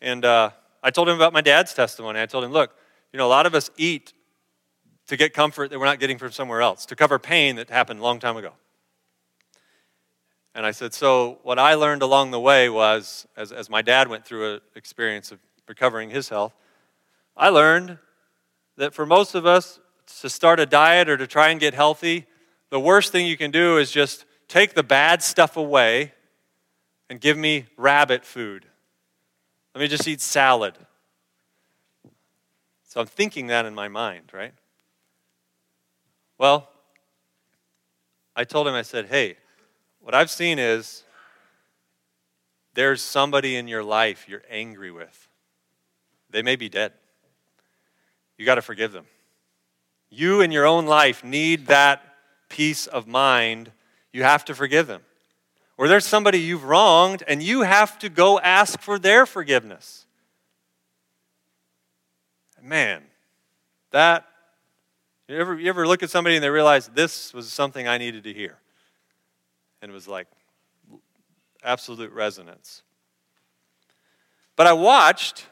And 0.00 0.24
uh, 0.24 0.50
I 0.82 0.90
told 0.90 1.08
him 1.08 1.16
about 1.16 1.32
my 1.32 1.40
dad's 1.40 1.74
testimony. 1.74 2.20
I 2.20 2.26
told 2.26 2.44
him, 2.44 2.52
look, 2.52 2.74
you 3.12 3.18
know, 3.18 3.26
a 3.26 3.28
lot 3.28 3.46
of 3.46 3.54
us 3.54 3.70
eat 3.76 4.12
to 5.06 5.16
get 5.16 5.34
comfort 5.34 5.70
that 5.70 5.78
we're 5.78 5.86
not 5.86 6.00
getting 6.00 6.18
from 6.18 6.32
somewhere 6.32 6.62
else, 6.62 6.86
to 6.86 6.96
cover 6.96 7.18
pain 7.18 7.56
that 7.56 7.70
happened 7.70 8.00
a 8.00 8.02
long 8.02 8.18
time 8.18 8.36
ago. 8.36 8.52
And 10.54 10.64
I 10.64 10.70
said, 10.70 10.94
so 10.94 11.38
what 11.42 11.58
I 11.58 11.74
learned 11.74 12.02
along 12.02 12.30
the 12.30 12.40
way 12.40 12.68
was, 12.68 13.26
as, 13.36 13.50
as 13.52 13.68
my 13.68 13.82
dad 13.82 14.08
went 14.08 14.24
through 14.24 14.54
an 14.54 14.60
experience 14.76 15.32
of 15.32 15.40
recovering 15.66 16.10
his 16.10 16.28
health, 16.28 16.54
I 17.36 17.48
learned 17.48 17.98
that 18.76 18.94
for 18.94 19.04
most 19.04 19.34
of 19.34 19.46
us, 19.46 19.80
to 20.20 20.28
start 20.28 20.60
a 20.60 20.66
diet 20.66 21.08
or 21.08 21.16
to 21.16 21.26
try 21.26 21.48
and 21.48 21.58
get 21.58 21.74
healthy, 21.74 22.26
the 22.70 22.80
worst 22.80 23.10
thing 23.10 23.26
you 23.26 23.36
can 23.36 23.50
do 23.50 23.78
is 23.78 23.90
just 23.90 24.24
take 24.48 24.74
the 24.74 24.82
bad 24.82 25.22
stuff 25.22 25.56
away 25.56 26.12
and 27.08 27.20
give 27.20 27.36
me 27.36 27.66
rabbit 27.76 28.24
food. 28.24 28.66
Let 29.74 29.80
me 29.80 29.88
just 29.88 30.06
eat 30.06 30.20
salad. 30.20 30.74
So 32.84 33.00
I'm 33.00 33.06
thinking 33.06 33.48
that 33.48 33.66
in 33.66 33.74
my 33.74 33.88
mind, 33.88 34.30
right? 34.32 34.54
Well, 36.38 36.68
I 38.36 38.44
told 38.44 38.68
him, 38.68 38.74
I 38.74 38.82
said, 38.82 39.06
hey, 39.06 39.36
what 40.00 40.14
I've 40.14 40.30
seen 40.30 40.58
is 40.58 41.02
there's 42.74 43.02
somebody 43.02 43.56
in 43.56 43.68
your 43.68 43.82
life 43.82 44.26
you're 44.28 44.42
angry 44.50 44.90
with. 44.90 45.28
They 46.30 46.42
may 46.42 46.56
be 46.56 46.68
dead 46.68 46.92
you 48.36 48.44
got 48.44 48.56
to 48.56 48.62
forgive 48.62 48.92
them. 48.92 49.06
You 50.10 50.40
in 50.40 50.50
your 50.50 50.66
own 50.66 50.86
life 50.86 51.24
need 51.24 51.66
that 51.66 52.02
peace 52.48 52.86
of 52.86 53.06
mind. 53.06 53.72
You 54.12 54.22
have 54.22 54.44
to 54.46 54.54
forgive 54.54 54.86
them. 54.86 55.02
Or 55.76 55.88
there's 55.88 56.06
somebody 56.06 56.38
you've 56.38 56.64
wronged 56.64 57.22
and 57.26 57.42
you 57.42 57.62
have 57.62 57.98
to 58.00 58.08
go 58.08 58.38
ask 58.38 58.80
for 58.80 58.98
their 58.98 59.26
forgiveness. 59.26 60.06
Man, 62.62 63.02
that, 63.90 64.26
you 65.28 65.36
ever, 65.36 65.58
you 65.58 65.68
ever 65.68 65.86
look 65.86 66.02
at 66.02 66.10
somebody 66.10 66.36
and 66.36 66.42
they 66.42 66.48
realize 66.48 66.88
this 66.88 67.34
was 67.34 67.52
something 67.52 67.86
I 67.86 67.98
needed 67.98 68.24
to 68.24 68.32
hear? 68.32 68.56
And 69.82 69.90
it 69.90 69.94
was 69.94 70.08
like 70.08 70.28
absolute 71.62 72.12
resonance. 72.12 72.82
But 74.56 74.66
I 74.66 74.72
watched 74.72 75.46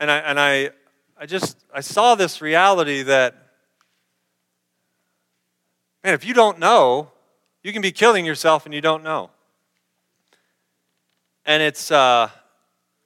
And 0.00 0.10
I, 0.10 0.18
and 0.18 0.40
I, 0.40 0.70
I 1.16 1.26
just, 1.26 1.56
I 1.72 1.80
saw 1.80 2.14
this 2.14 2.42
reality 2.42 3.04
that, 3.04 3.43
man, 6.04 6.12
if 6.12 6.24
you 6.24 6.34
don't 6.34 6.58
know, 6.58 7.10
you 7.62 7.72
can 7.72 7.80
be 7.80 7.90
killing 7.90 8.26
yourself 8.26 8.66
and 8.66 8.74
you 8.74 8.82
don't 8.82 9.02
know. 9.02 9.30
And 11.46 11.62
it's, 11.62 11.90
uh, 11.90 12.28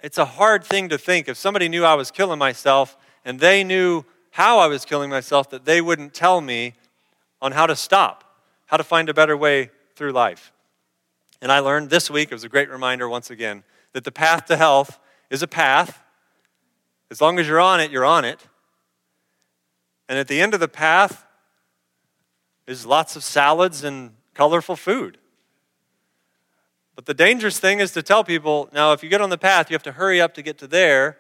it's 0.01 0.19
a 0.19 0.25
hard 0.25 0.65
thing 0.65 0.89
to 0.89 0.99
think 0.99 1.29
if 1.29 1.37
somebody 1.37 1.69
knew 1.69 1.85
I 1.85 1.95
was 1.95 2.11
killing 2.11 2.39
myself 2.39 2.97
and 3.25 3.39
they 3.39 3.63
knew 3.63 4.05
how 4.33 4.59
I 4.59 4.67
was 4.67 4.85
killing 4.85 5.11
myself 5.11 5.49
that 5.51 5.65
they 5.65 5.81
wouldn't 5.81 6.13
tell 6.13 6.41
me 6.41 6.75
on 7.41 7.53
how 7.53 7.67
to 7.67 7.77
stop, 7.77 8.25
how 8.67 8.77
to 8.77 8.85
find 8.85 9.09
a 9.09 9.15
better 9.15 9.37
way 9.37 9.71
through 9.95 10.13
life. 10.13 10.53
And 11.41 11.53
I 11.53 11.61
learned 11.61 11.91
this 11.91 12.11
week, 12.11 12.31
it 12.31 12.35
was 12.35 12.45
a 12.45 12.49
great 12.49 12.69
reminder 12.69 13.09
once 13.09 13.31
again, 13.31 13.63
that 13.93 14.03
the 14.05 14.13
path 14.13 14.47
to 14.47 14.57
health 14.57 14.99
is 15.31 15.43
a 15.43 15.47
path. 15.47 16.03
As 17.11 17.21
long 17.21 17.39
as 17.39 17.47
you're 17.47 17.61
on 17.61 17.81
it, 17.81 17.93
you're 17.93 18.05
on 18.05 18.25
it. 18.25 18.41
And 20.09 20.19
at 20.19 20.27
the 20.27 20.41
end 20.41 20.53
of 20.53 20.61
the 20.61 20.69
path 20.69 21.25
is 22.69 22.87
lots 22.87 23.17
of 23.17 23.25
salads 23.25 23.83
and 23.83 24.13
colorful 24.35 24.77
food. 24.77 25.19
But 26.95 27.07
the 27.07 27.15
dangerous 27.15 27.59
thing 27.59 27.81
is 27.81 27.93
to 27.93 28.03
tell 28.03 28.23
people 28.23 28.69
now, 28.73 28.93
if 28.93 29.03
you 29.03 29.09
get 29.09 29.21
on 29.21 29.31
the 29.31 29.39
path, 29.39 29.71
you 29.71 29.75
have 29.75 29.83
to 29.85 29.93
hurry 29.93 30.21
up 30.21 30.35
to 30.35 30.43
get 30.43 30.59
to 30.59 30.67
there. 30.67 31.19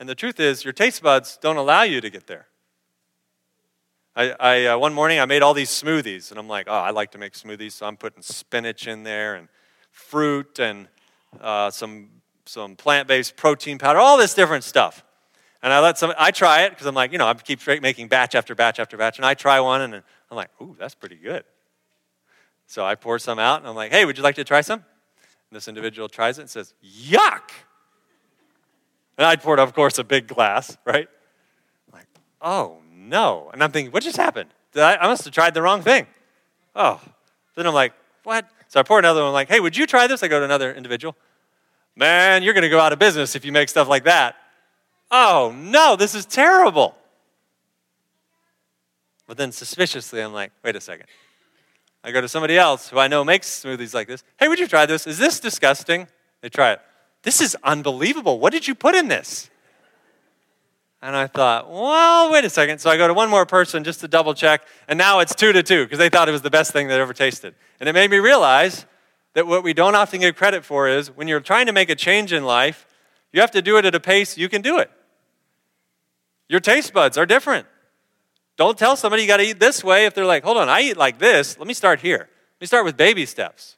And 0.00 0.08
the 0.08 0.14
truth 0.14 0.40
is, 0.40 0.64
your 0.64 0.72
taste 0.72 1.02
buds 1.02 1.38
don't 1.40 1.56
allow 1.56 1.82
you 1.82 2.00
to 2.00 2.10
get 2.10 2.26
there. 2.26 2.48
I, 4.16 4.34
I 4.40 4.66
uh, 4.66 4.78
one 4.78 4.92
morning 4.92 5.20
I 5.20 5.24
made 5.24 5.42
all 5.42 5.54
these 5.54 5.70
smoothies, 5.70 6.30
and 6.30 6.38
I'm 6.38 6.48
like, 6.48 6.66
oh, 6.68 6.74
I 6.74 6.90
like 6.90 7.12
to 7.12 7.18
make 7.18 7.34
smoothies, 7.34 7.72
so 7.72 7.86
I'm 7.86 7.96
putting 7.96 8.20
spinach 8.22 8.86
in 8.86 9.04
there 9.04 9.36
and 9.36 9.48
fruit 9.90 10.58
and 10.58 10.88
uh, 11.40 11.70
some 11.70 12.10
some 12.44 12.74
plant-based 12.74 13.36
protein 13.36 13.78
powder, 13.78 14.00
all 14.00 14.18
this 14.18 14.34
different 14.34 14.64
stuff. 14.64 15.04
And 15.62 15.72
I 15.72 15.80
let 15.80 15.96
some, 15.96 16.12
I 16.18 16.32
try 16.32 16.62
it 16.62 16.70
because 16.70 16.86
I'm 16.86 16.94
like, 16.94 17.12
you 17.12 17.18
know, 17.18 17.26
I 17.26 17.34
keep 17.34 17.60
making 17.80 18.08
batch 18.08 18.34
after 18.34 18.54
batch 18.54 18.80
after 18.80 18.96
batch, 18.96 19.18
and 19.18 19.24
I 19.24 19.34
try 19.34 19.60
one, 19.60 19.80
and 19.80 19.94
I'm 19.94 20.36
like, 20.36 20.50
ooh, 20.60 20.76
that's 20.78 20.94
pretty 20.94 21.16
good. 21.16 21.44
So 22.66 22.84
I 22.84 22.94
pour 22.94 23.18
some 23.18 23.38
out, 23.38 23.60
and 23.60 23.68
I'm 23.68 23.76
like, 23.76 23.92
hey, 23.92 24.04
would 24.04 24.16
you 24.16 24.24
like 24.24 24.34
to 24.36 24.44
try 24.44 24.60
some? 24.60 24.80
And 24.80 25.56
this 25.56 25.68
individual 25.68 26.08
tries 26.08 26.38
it 26.38 26.42
and 26.42 26.50
says, 26.50 26.74
yuck. 26.84 27.50
And 29.18 29.26
I 29.26 29.36
poured, 29.36 29.60
of 29.60 29.74
course, 29.74 29.98
a 29.98 30.04
big 30.04 30.26
glass, 30.26 30.76
right? 30.84 31.06
I'm 31.86 31.98
like, 31.98 32.06
oh 32.40 32.78
no. 32.90 33.50
And 33.52 33.62
I'm 33.62 33.70
thinking, 33.70 33.92
what 33.92 34.02
just 34.02 34.16
happened? 34.16 34.50
I, 34.74 34.96
I 34.96 35.06
must 35.06 35.24
have 35.24 35.34
tried 35.34 35.54
the 35.54 35.62
wrong 35.62 35.82
thing. 35.82 36.06
Oh. 36.74 37.00
Then 37.54 37.66
I'm 37.66 37.74
like, 37.74 37.92
what? 38.24 38.48
So 38.68 38.80
I 38.80 38.82
pour 38.82 38.98
another 38.98 39.20
one, 39.20 39.28
I'm 39.28 39.34
like, 39.34 39.48
hey, 39.48 39.60
would 39.60 39.76
you 39.76 39.86
try 39.86 40.06
this? 40.06 40.22
I 40.22 40.28
go 40.28 40.38
to 40.38 40.44
another 40.44 40.72
individual. 40.72 41.14
Man, 41.94 42.42
you're 42.42 42.54
going 42.54 42.62
to 42.62 42.70
go 42.70 42.80
out 42.80 42.94
of 42.94 42.98
business 42.98 43.36
if 43.36 43.44
you 43.44 43.52
make 43.52 43.68
stuff 43.68 43.86
like 43.86 44.04
that. 44.04 44.36
Oh 45.12 45.54
no, 45.54 45.94
this 45.94 46.14
is 46.14 46.24
terrible. 46.24 46.96
But 49.26 49.36
then 49.36 49.52
suspiciously, 49.52 50.20
I'm 50.20 50.32
like, 50.32 50.52
wait 50.64 50.74
a 50.74 50.80
second. 50.80 51.06
I 52.02 52.10
go 52.10 52.20
to 52.20 52.28
somebody 52.28 52.58
else 52.58 52.88
who 52.88 52.98
I 52.98 53.06
know 53.06 53.22
makes 53.22 53.62
smoothies 53.62 53.94
like 53.94 54.08
this. 54.08 54.24
Hey, 54.38 54.48
would 54.48 54.58
you 54.58 54.66
try 54.66 54.86
this? 54.86 55.06
Is 55.06 55.18
this 55.18 55.38
disgusting? 55.38 56.08
They 56.40 56.48
try 56.48 56.72
it. 56.72 56.80
This 57.22 57.40
is 57.40 57.56
unbelievable. 57.62 58.40
What 58.40 58.52
did 58.52 58.66
you 58.66 58.74
put 58.74 58.94
in 58.96 59.06
this? 59.06 59.48
And 61.00 61.14
I 61.14 61.26
thought, 61.26 61.70
well, 61.70 62.32
wait 62.32 62.44
a 62.44 62.50
second. 62.50 62.78
So 62.78 62.90
I 62.90 62.96
go 62.96 63.06
to 63.06 63.14
one 63.14 63.28
more 63.28 63.46
person 63.46 63.84
just 63.84 64.00
to 64.00 64.08
double 64.08 64.34
check, 64.34 64.66
and 64.88 64.96
now 64.96 65.18
it's 65.18 65.34
two 65.34 65.52
to 65.52 65.62
two 65.62 65.84
because 65.84 65.98
they 65.98 66.08
thought 66.08 66.28
it 66.28 66.32
was 66.32 66.42
the 66.42 66.50
best 66.50 66.72
thing 66.72 66.88
they'd 66.88 67.00
ever 67.00 67.12
tasted. 67.12 67.54
And 67.80 67.88
it 67.88 67.92
made 67.92 68.10
me 68.10 68.18
realize 68.18 68.86
that 69.34 69.46
what 69.46 69.62
we 69.62 69.72
don't 69.72 69.94
often 69.94 70.20
get 70.20 70.36
credit 70.36 70.64
for 70.64 70.88
is 70.88 71.10
when 71.10 71.28
you're 71.28 71.40
trying 71.40 71.66
to 71.66 71.72
make 71.72 71.90
a 71.90 71.94
change 71.94 72.32
in 72.32 72.44
life, 72.44 72.86
you 73.32 73.40
have 73.40 73.50
to 73.52 73.62
do 73.62 73.78
it 73.78 73.84
at 73.84 73.94
a 73.94 74.00
pace 74.00 74.36
you 74.36 74.48
can 74.48 74.62
do 74.62 74.78
it. 74.78 74.90
Your 76.48 76.60
taste 76.60 76.92
buds 76.92 77.16
are 77.16 77.26
different. 77.26 77.66
Don't 78.56 78.78
tell 78.78 78.96
somebody 78.96 79.22
you 79.22 79.28
got 79.28 79.38
to 79.38 79.44
eat 79.44 79.58
this 79.58 79.82
way 79.82 80.06
if 80.06 80.14
they're 80.14 80.26
like, 80.26 80.44
hold 80.44 80.56
on, 80.56 80.68
I 80.68 80.82
eat 80.82 80.96
like 80.96 81.18
this. 81.18 81.58
Let 81.58 81.66
me 81.66 81.74
start 81.74 82.00
here. 82.00 82.28
Let 82.28 82.60
me 82.60 82.66
start 82.66 82.84
with 82.84 82.96
baby 82.96 83.26
steps. 83.26 83.76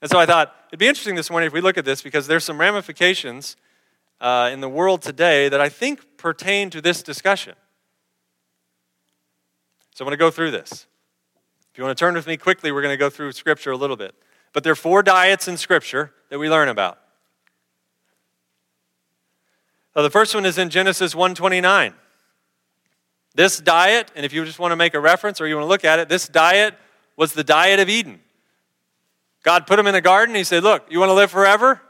And 0.00 0.10
so 0.10 0.18
I 0.18 0.26
thought 0.26 0.54
it'd 0.68 0.78
be 0.78 0.88
interesting 0.88 1.14
this 1.14 1.30
morning 1.30 1.46
if 1.46 1.52
we 1.52 1.60
look 1.60 1.76
at 1.76 1.84
this 1.84 2.00
because 2.00 2.26
there's 2.26 2.44
some 2.44 2.58
ramifications 2.58 3.56
uh, 4.20 4.50
in 4.52 4.60
the 4.60 4.68
world 4.68 5.02
today 5.02 5.48
that 5.48 5.60
I 5.60 5.68
think 5.68 6.16
pertain 6.16 6.70
to 6.70 6.80
this 6.80 7.02
discussion. 7.02 7.54
So 9.94 10.04
I'm 10.04 10.06
going 10.06 10.16
to 10.18 10.22
go 10.22 10.30
through 10.30 10.52
this. 10.52 10.86
If 11.72 11.78
you 11.78 11.84
want 11.84 11.96
to 11.96 12.00
turn 12.00 12.14
with 12.14 12.26
me 12.26 12.36
quickly, 12.36 12.72
we're 12.72 12.82
going 12.82 12.94
to 12.94 12.98
go 12.98 13.10
through 13.10 13.32
Scripture 13.32 13.70
a 13.70 13.76
little 13.76 13.96
bit. 13.96 14.14
But 14.52 14.64
there 14.64 14.72
are 14.72 14.76
four 14.76 15.02
diets 15.02 15.46
in 15.46 15.56
Scripture 15.56 16.12
that 16.30 16.38
we 16.38 16.48
learn 16.48 16.68
about. 16.68 16.98
The 19.94 20.10
first 20.10 20.34
one 20.34 20.46
is 20.46 20.58
in 20.58 20.70
Genesis 20.70 21.14
129. 21.14 21.94
This 23.34 23.58
diet, 23.58 24.10
and 24.14 24.24
if 24.24 24.32
you 24.32 24.44
just 24.44 24.58
want 24.58 24.72
to 24.72 24.76
make 24.76 24.94
a 24.94 25.00
reference 25.00 25.40
or 25.40 25.46
you 25.46 25.56
want 25.56 25.64
to 25.64 25.68
look 25.68 25.84
at 25.84 25.98
it, 25.98 26.08
this 26.08 26.26
diet 26.26 26.74
was 27.16 27.32
the 27.32 27.44
diet 27.44 27.80
of 27.80 27.88
Eden. 27.88 28.20
God 29.42 29.66
put 29.66 29.78
him 29.78 29.86
in 29.86 29.94
a 29.94 30.00
garden. 30.00 30.34
He 30.34 30.44
said, 30.44 30.62
Look, 30.62 30.86
you 30.90 30.98
want 30.98 31.10
to 31.10 31.14
live 31.14 31.30
forever? 31.30 31.80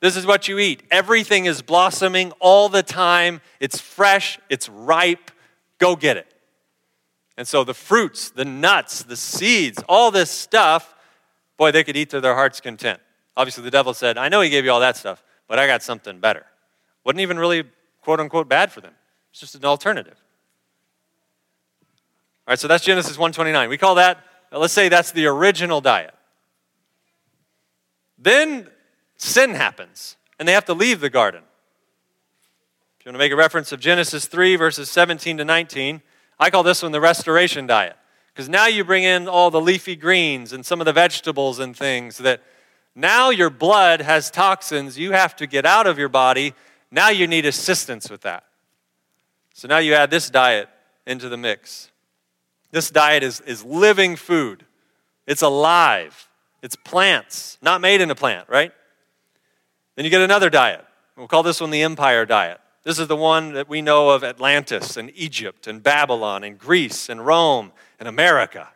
This 0.00 0.16
is 0.16 0.26
what 0.26 0.48
you 0.48 0.58
eat. 0.58 0.82
Everything 0.90 1.46
is 1.46 1.62
blossoming 1.62 2.32
all 2.38 2.68
the 2.68 2.82
time. 2.82 3.40
It's 3.60 3.80
fresh, 3.80 4.38
it's 4.50 4.68
ripe. 4.68 5.30
Go 5.78 5.96
get 5.96 6.16
it. 6.16 6.26
And 7.36 7.48
so 7.48 7.64
the 7.64 7.74
fruits, 7.74 8.30
the 8.30 8.44
nuts, 8.44 9.02
the 9.02 9.16
seeds, 9.16 9.82
all 9.88 10.10
this 10.10 10.30
stuff, 10.30 10.94
boy, 11.56 11.72
they 11.72 11.82
could 11.82 11.96
eat 11.96 12.10
to 12.10 12.20
their 12.20 12.34
heart's 12.34 12.60
content. 12.60 13.00
Obviously, 13.36 13.64
the 13.64 13.70
devil 13.70 13.94
said, 13.94 14.18
I 14.18 14.28
know 14.28 14.40
he 14.40 14.50
gave 14.50 14.64
you 14.64 14.70
all 14.70 14.80
that 14.80 14.96
stuff, 14.96 15.22
but 15.48 15.58
I 15.58 15.66
got 15.66 15.82
something 15.82 16.20
better. 16.20 16.46
Wasn't 17.04 17.20
even 17.20 17.38
really, 17.38 17.64
quote 18.00 18.20
unquote, 18.20 18.48
bad 18.48 18.72
for 18.72 18.80
them. 18.80 18.94
It's 19.30 19.40
just 19.40 19.54
an 19.54 19.64
alternative. 19.64 20.16
All 22.46 22.52
right, 22.52 22.58
so 22.58 22.68
that's 22.68 22.84
Genesis 22.84 23.18
129. 23.18 23.68
We 23.68 23.78
call 23.78 23.94
that, 23.96 24.18
let's 24.52 24.72
say 24.72 24.88
that's 24.88 25.12
the 25.12 25.26
original 25.26 25.80
diet. 25.80 26.14
Then 28.18 28.68
sin 29.16 29.50
happens, 29.50 30.16
and 30.38 30.46
they 30.48 30.52
have 30.52 30.64
to 30.66 30.74
leave 30.74 31.00
the 31.00 31.10
garden. 31.10 31.42
If 32.98 33.06
you 33.06 33.10
want 33.10 33.16
to 33.16 33.18
make 33.18 33.32
a 33.32 33.36
reference 33.36 33.72
of 33.72 33.80
Genesis 33.80 34.26
3, 34.26 34.56
verses 34.56 34.90
17 34.90 35.38
to 35.38 35.44
19, 35.44 36.02
I 36.38 36.50
call 36.50 36.62
this 36.62 36.82
one 36.82 36.92
the 36.92 37.00
restoration 37.00 37.66
diet. 37.66 37.96
Because 38.32 38.48
now 38.48 38.66
you 38.66 38.82
bring 38.82 39.04
in 39.04 39.28
all 39.28 39.50
the 39.50 39.60
leafy 39.60 39.94
greens 39.94 40.52
and 40.52 40.66
some 40.66 40.80
of 40.80 40.86
the 40.86 40.92
vegetables 40.92 41.60
and 41.60 41.76
things 41.76 42.18
that 42.18 42.42
now 42.94 43.30
your 43.30 43.50
blood 43.50 44.00
has 44.00 44.30
toxins 44.30 44.98
you 44.98 45.12
have 45.12 45.36
to 45.36 45.46
get 45.46 45.64
out 45.64 45.86
of 45.86 45.98
your 45.98 46.08
body. 46.08 46.54
Now 46.94 47.08
you 47.08 47.26
need 47.26 47.44
assistance 47.44 48.08
with 48.08 48.20
that. 48.20 48.44
So 49.52 49.66
now 49.66 49.78
you 49.78 49.94
add 49.94 50.10
this 50.10 50.30
diet 50.30 50.68
into 51.08 51.28
the 51.28 51.36
mix. 51.36 51.90
This 52.70 52.88
diet 52.88 53.24
is, 53.24 53.40
is 53.40 53.64
living 53.64 54.14
food, 54.14 54.64
it's 55.26 55.42
alive, 55.42 56.28
it's 56.62 56.76
plants, 56.76 57.58
not 57.60 57.80
made 57.80 58.00
in 58.00 58.12
a 58.12 58.14
plant, 58.14 58.48
right? 58.48 58.72
Then 59.96 60.04
you 60.04 60.10
get 60.10 60.20
another 60.20 60.48
diet. 60.48 60.84
We'll 61.16 61.26
call 61.26 61.42
this 61.42 61.60
one 61.60 61.70
the 61.70 61.82
empire 61.82 62.24
diet. 62.26 62.60
This 62.84 63.00
is 63.00 63.08
the 63.08 63.16
one 63.16 63.54
that 63.54 63.68
we 63.68 63.82
know 63.82 64.10
of 64.10 64.22
Atlantis 64.22 64.96
and 64.96 65.10
Egypt 65.16 65.66
and 65.66 65.82
Babylon 65.82 66.44
and 66.44 66.56
Greece 66.56 67.08
and 67.08 67.26
Rome 67.26 67.72
and 67.98 68.06
America. 68.06 68.68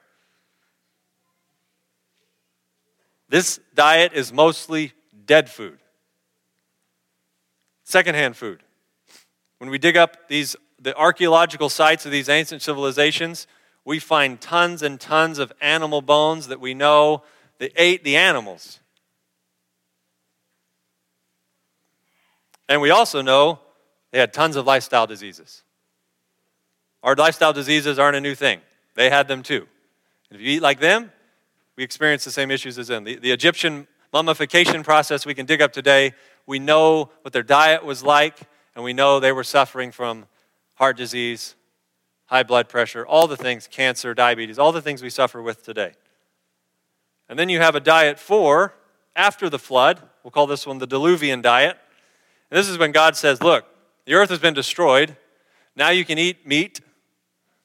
This 3.28 3.60
diet 3.76 4.12
is 4.12 4.32
mostly 4.32 4.92
dead 5.24 5.48
food, 5.48 5.78
secondhand 7.88 8.36
food. 8.36 8.62
When 9.58 9.70
we 9.70 9.78
dig 9.78 9.96
up 9.96 10.28
these 10.28 10.54
the 10.80 10.94
archaeological 10.96 11.68
sites 11.68 12.06
of 12.06 12.12
these 12.12 12.28
ancient 12.28 12.62
civilizations, 12.62 13.46
we 13.84 13.98
find 13.98 14.40
tons 14.40 14.82
and 14.82 15.00
tons 15.00 15.38
of 15.38 15.52
animal 15.60 16.02
bones 16.02 16.48
that 16.48 16.60
we 16.60 16.74
know 16.74 17.22
they 17.58 17.70
ate 17.74 18.04
the 18.04 18.16
animals. 18.16 18.78
And 22.68 22.80
we 22.80 22.90
also 22.90 23.22
know 23.22 23.58
they 24.12 24.20
had 24.20 24.32
tons 24.32 24.54
of 24.54 24.66
lifestyle 24.66 25.06
diseases. 25.06 25.62
Our 27.02 27.16
lifestyle 27.16 27.52
diseases 27.52 27.98
aren't 27.98 28.16
a 28.16 28.20
new 28.20 28.34
thing, 28.34 28.60
they 28.94 29.10
had 29.10 29.26
them 29.26 29.42
too. 29.42 29.66
And 30.30 30.38
if 30.38 30.46
you 30.46 30.52
eat 30.52 30.62
like 30.62 30.78
them, 30.78 31.10
we 31.74 31.82
experience 31.82 32.24
the 32.24 32.30
same 32.30 32.50
issues 32.50 32.78
as 32.78 32.88
them. 32.88 33.04
The, 33.04 33.16
the 33.16 33.32
Egyptian 33.32 33.88
mummification 34.12 34.82
process 34.82 35.26
we 35.26 35.34
can 35.34 35.46
dig 35.46 35.62
up 35.62 35.72
today, 35.72 36.12
we 36.48 36.58
know 36.58 37.10
what 37.20 37.34
their 37.34 37.42
diet 37.42 37.84
was 37.84 38.02
like, 38.02 38.38
and 38.74 38.82
we 38.82 38.94
know 38.94 39.20
they 39.20 39.32
were 39.32 39.44
suffering 39.44 39.92
from 39.92 40.26
heart 40.76 40.96
disease, 40.96 41.54
high 42.24 42.42
blood 42.42 42.70
pressure, 42.70 43.06
all 43.06 43.26
the 43.26 43.36
things, 43.36 43.68
cancer, 43.70 44.14
diabetes, 44.14 44.58
all 44.58 44.72
the 44.72 44.80
things 44.80 45.02
we 45.02 45.10
suffer 45.10 45.42
with 45.42 45.62
today. 45.62 45.92
And 47.28 47.38
then 47.38 47.50
you 47.50 47.60
have 47.60 47.74
a 47.74 47.80
diet 47.80 48.18
for 48.18 48.72
after 49.14 49.50
the 49.50 49.58
flood. 49.58 50.00
We'll 50.24 50.30
call 50.30 50.46
this 50.46 50.66
one 50.66 50.78
the 50.78 50.86
diluvian 50.86 51.42
diet. 51.42 51.76
And 52.50 52.58
this 52.58 52.68
is 52.70 52.78
when 52.78 52.92
God 52.92 53.14
says, 53.14 53.42
Look, 53.42 53.66
the 54.06 54.14
earth 54.14 54.30
has 54.30 54.38
been 54.38 54.54
destroyed. 54.54 55.18
Now 55.76 55.90
you 55.90 56.06
can 56.06 56.16
eat 56.16 56.46
meat, 56.46 56.80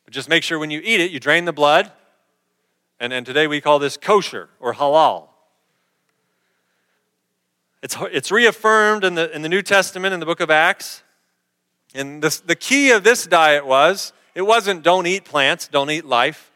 but 0.03 0.13
just 0.13 0.27
make 0.27 0.43
sure 0.43 0.59
when 0.59 0.71
you 0.71 0.81
eat 0.83 0.99
it, 0.99 1.09
you 1.09 1.21
drain 1.21 1.45
the 1.45 1.53
blood. 1.53 1.89
And, 2.99 3.13
and 3.13 3.25
today 3.25 3.47
we 3.47 3.61
call 3.61 3.79
this 3.79 3.95
kosher 3.95 4.49
or 4.59 4.73
halal. 4.73 5.29
It's, 7.83 7.97
it's 7.99 8.31
reaffirmed 8.31 9.03
in 9.03 9.15
the, 9.15 9.29
in 9.35 9.41
the 9.41 9.49
New 9.49 9.61
Testament 9.61 10.13
in 10.13 10.21
the 10.21 10.25
book 10.25 10.39
of 10.39 10.49
Acts. 10.49 11.03
And 11.93 12.23
this, 12.23 12.39
the 12.39 12.55
key 12.55 12.91
of 12.91 13.03
this 13.03 13.27
diet 13.27 13.65
was 13.65 14.13
it 14.33 14.43
wasn't 14.43 14.83
don't 14.83 15.05
eat 15.05 15.25
plants, 15.25 15.67
don't 15.67 15.91
eat 15.91 16.05
life, 16.05 16.49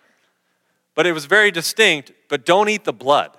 but 0.95 1.05
it 1.05 1.11
was 1.11 1.25
very 1.25 1.51
distinct, 1.51 2.13
but 2.29 2.45
don't 2.45 2.69
eat 2.69 2.85
the 2.85 2.93
blood. 2.93 3.37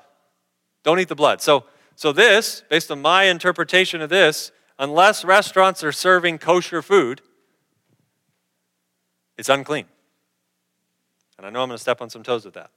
Don't 0.85 1.01
eat 1.01 1.09
the 1.09 1.17
blood. 1.17 1.41
So, 1.41 1.65
so 1.97 2.13
this, 2.13 2.63
based 2.69 2.91
on 2.91 3.01
my 3.01 3.25
interpretation 3.25 4.03
of 4.03 4.11
this, 4.11 4.53
unless 4.79 5.25
restaurants 5.25 5.83
are 5.83 5.91
serving 5.91 6.39
kosher 6.39 6.83
food, 6.83 7.23
it's 9.39 9.49
unclean. 9.49 9.87
And 11.39 11.47
I 11.47 11.51
know 11.51 11.63
I'm 11.63 11.69
going 11.69 11.79
to 11.79 11.83
step 11.83 12.03
on 12.03 12.11
some 12.11 12.23
toes 12.23 12.45
with 12.45 12.55
that. 12.55 12.71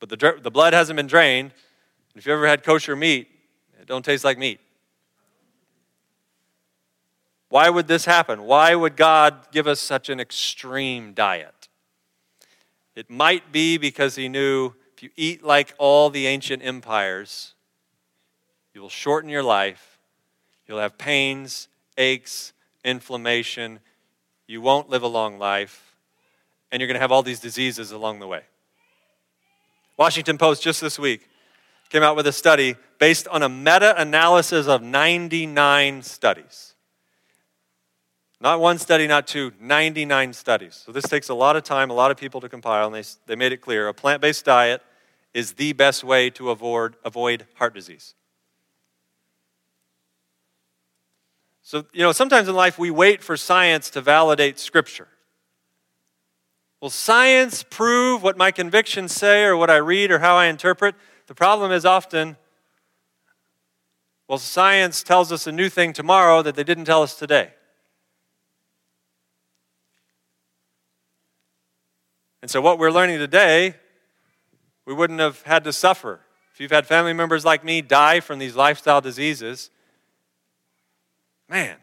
But 0.00 0.08
the, 0.08 0.38
the 0.40 0.50
blood 0.50 0.72
hasn't 0.72 0.96
been 0.96 1.06
drained. 1.06 1.52
If 2.14 2.24
you 2.24 2.32
ever 2.32 2.46
had 2.46 2.62
kosher 2.62 2.96
meat, 2.96 3.28
it 3.82 3.88
don't 3.88 4.04
taste 4.04 4.22
like 4.22 4.38
meat. 4.38 4.60
Why 7.48 7.68
would 7.68 7.88
this 7.88 8.04
happen? 8.04 8.44
Why 8.44 8.74
would 8.76 8.96
God 8.96 9.50
give 9.50 9.66
us 9.66 9.80
such 9.80 10.08
an 10.08 10.20
extreme 10.20 11.12
diet? 11.12 11.68
It 12.94 13.10
might 13.10 13.50
be 13.50 13.76
because 13.78 14.14
he 14.14 14.28
knew 14.28 14.72
if 14.96 15.02
you 15.02 15.10
eat 15.16 15.42
like 15.42 15.74
all 15.78 16.10
the 16.10 16.28
ancient 16.28 16.64
empires, 16.64 17.54
you 18.72 18.80
will 18.80 18.88
shorten 18.88 19.28
your 19.28 19.42
life. 19.42 19.98
You'll 20.66 20.78
have 20.78 20.96
pains, 20.96 21.68
aches, 21.98 22.52
inflammation. 22.84 23.80
You 24.46 24.62
won't 24.62 24.88
live 24.88 25.02
a 25.02 25.08
long 25.08 25.38
life. 25.38 25.96
And 26.70 26.80
you're 26.80 26.86
going 26.86 26.94
to 26.94 27.00
have 27.00 27.12
all 27.12 27.22
these 27.22 27.40
diseases 27.40 27.90
along 27.90 28.20
the 28.20 28.28
way. 28.28 28.42
Washington 29.98 30.38
Post 30.38 30.62
just 30.62 30.80
this 30.80 30.98
week 30.98 31.28
came 31.90 32.02
out 32.02 32.16
with 32.16 32.26
a 32.26 32.32
study 32.32 32.76
based 33.02 33.26
on 33.26 33.42
a 33.42 33.48
meta 33.48 34.00
analysis 34.00 34.68
of 34.68 34.80
99 34.80 36.02
studies. 36.02 36.76
Not 38.40 38.60
one 38.60 38.78
study, 38.78 39.08
not 39.08 39.26
two, 39.26 39.50
99 39.58 40.32
studies. 40.32 40.80
So 40.86 40.92
this 40.92 41.08
takes 41.08 41.28
a 41.28 41.34
lot 41.34 41.56
of 41.56 41.64
time, 41.64 41.90
a 41.90 41.94
lot 41.94 42.12
of 42.12 42.16
people 42.16 42.40
to 42.42 42.48
compile, 42.48 42.86
and 42.86 42.94
they, 42.94 43.02
they 43.26 43.34
made 43.34 43.50
it 43.50 43.56
clear 43.56 43.88
a 43.88 43.92
plant 43.92 44.22
based 44.22 44.44
diet 44.44 44.82
is 45.34 45.54
the 45.54 45.72
best 45.72 46.04
way 46.04 46.30
to 46.30 46.50
avoid, 46.50 46.94
avoid 47.04 47.44
heart 47.54 47.74
disease. 47.74 48.14
So, 51.62 51.86
you 51.92 52.02
know, 52.02 52.12
sometimes 52.12 52.46
in 52.46 52.54
life 52.54 52.78
we 52.78 52.92
wait 52.92 53.20
for 53.20 53.36
science 53.36 53.90
to 53.90 54.00
validate 54.00 54.60
Scripture. 54.60 55.08
Will 56.80 56.88
science 56.88 57.64
prove 57.68 58.22
what 58.22 58.36
my 58.36 58.52
convictions 58.52 59.10
say 59.10 59.42
or 59.42 59.56
what 59.56 59.70
I 59.70 59.78
read 59.78 60.12
or 60.12 60.20
how 60.20 60.36
I 60.36 60.46
interpret? 60.46 60.94
The 61.26 61.34
problem 61.34 61.72
is 61.72 61.84
often, 61.84 62.36
well, 64.32 64.38
science 64.38 65.02
tells 65.02 65.30
us 65.30 65.46
a 65.46 65.52
new 65.52 65.68
thing 65.68 65.92
tomorrow 65.92 66.40
that 66.40 66.54
they 66.54 66.64
didn't 66.64 66.86
tell 66.86 67.02
us 67.02 67.14
today. 67.14 67.50
And 72.40 72.50
so, 72.50 72.62
what 72.62 72.78
we're 72.78 72.90
learning 72.90 73.18
today, 73.18 73.74
we 74.86 74.94
wouldn't 74.94 75.20
have 75.20 75.42
had 75.42 75.64
to 75.64 75.72
suffer. 75.74 76.20
If 76.54 76.60
you've 76.60 76.70
had 76.70 76.86
family 76.86 77.12
members 77.12 77.44
like 77.44 77.62
me 77.62 77.82
die 77.82 78.20
from 78.20 78.38
these 78.38 78.56
lifestyle 78.56 79.02
diseases, 79.02 79.68
man. 81.46 81.76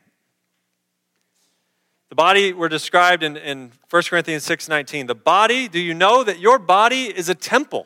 The 2.10 2.16
body 2.16 2.52
were 2.52 2.68
described 2.68 3.22
in, 3.22 3.38
in 3.38 3.74
1 3.92 4.04
Corinthians 4.10 4.44
6:19. 4.44 5.06
The 5.06 5.14
body, 5.14 5.68
do 5.68 5.80
you 5.80 5.94
know 5.94 6.24
that 6.24 6.40
your 6.40 6.58
body 6.58 7.16
is 7.16 7.30
a 7.30 7.36
temple 7.36 7.86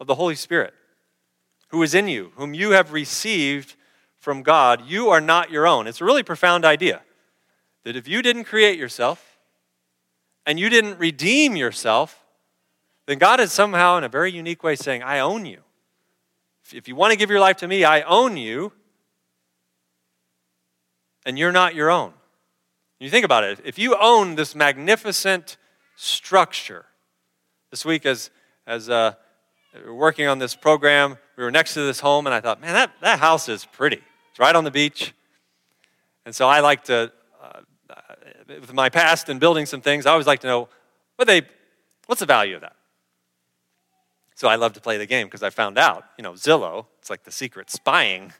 of 0.00 0.08
the 0.08 0.16
Holy 0.16 0.34
Spirit 0.34 0.74
who 1.68 1.80
is 1.84 1.94
in 1.94 2.08
you, 2.08 2.32
whom 2.34 2.54
you 2.54 2.72
have 2.72 2.92
received 2.92 3.76
from 4.24 4.42
God? 4.42 4.86
You 4.86 5.10
are 5.10 5.20
not 5.20 5.50
your 5.50 5.66
own. 5.66 5.86
It's 5.86 6.00
a 6.00 6.04
really 6.04 6.22
profound 6.22 6.64
idea. 6.64 7.02
That 7.84 7.94
if 7.94 8.08
you 8.08 8.22
didn't 8.22 8.44
create 8.44 8.78
yourself, 8.78 9.34
and 10.46 10.58
you 10.58 10.68
didn't 10.68 10.98
redeem 10.98 11.56
yourself, 11.56 12.24
then 13.06 13.18
God 13.18 13.40
is 13.40 13.52
somehow, 13.52 13.96
in 13.98 14.04
a 14.04 14.08
very 14.08 14.32
unique 14.32 14.62
way, 14.62 14.76
saying, 14.76 15.02
I 15.02 15.20
own 15.20 15.46
you. 15.46 15.60
If 16.72 16.88
you 16.88 16.96
want 16.96 17.12
to 17.12 17.18
give 17.18 17.30
your 17.30 17.40
life 17.40 17.58
to 17.58 17.68
me, 17.68 17.84
I 17.84 18.02
own 18.02 18.36
you, 18.36 18.72
and 21.26 21.38
you're 21.38 21.52
not 21.52 21.74
your 21.74 21.90
own. 21.90 22.12
You 23.00 23.10
think 23.10 23.24
about 23.24 23.44
it. 23.44 23.60
If 23.64 23.78
you 23.78 23.96
own 24.00 24.34
this 24.34 24.54
magnificent 24.54 25.56
structure, 25.96 26.86
this 27.70 27.84
week 27.84 28.06
as, 28.06 28.30
as 28.66 28.88
uh, 28.88 29.14
we 29.84 29.92
working 29.92 30.26
on 30.26 30.38
this 30.38 30.54
program, 30.54 31.18
we 31.36 31.44
were 31.44 31.50
next 31.50 31.74
to 31.74 31.80
this 31.80 32.00
home, 32.00 32.26
and 32.26 32.34
I 32.34 32.40
thought, 32.40 32.60
man, 32.60 32.72
that, 32.74 32.92
that 33.00 33.18
house 33.18 33.48
is 33.48 33.64
pretty. 33.66 34.00
It's 34.34 34.40
right 34.40 34.56
on 34.56 34.64
the 34.64 34.72
beach. 34.72 35.14
And 36.26 36.34
so 36.34 36.48
I 36.48 36.58
like 36.58 36.82
to 36.86 37.12
uh, 37.40 37.60
with 38.48 38.72
my 38.72 38.88
past 38.88 39.28
and 39.28 39.38
building 39.38 39.64
some 39.64 39.80
things, 39.80 40.06
I 40.06 40.10
always 40.10 40.26
like 40.26 40.40
to 40.40 40.48
know 40.48 40.68
what 41.14 41.28
they, 41.28 41.42
what's 42.06 42.18
the 42.18 42.26
value 42.26 42.56
of 42.56 42.62
that? 42.62 42.74
So 44.34 44.48
I 44.48 44.56
love 44.56 44.72
to 44.72 44.80
play 44.80 44.98
the 44.98 45.06
game 45.06 45.28
because 45.28 45.44
I 45.44 45.50
found 45.50 45.78
out, 45.78 46.04
you 46.18 46.24
know, 46.24 46.32
Zillow, 46.32 46.86
it's 46.98 47.10
like 47.10 47.22
the 47.22 47.30
secret 47.30 47.70
spying. 47.70 48.32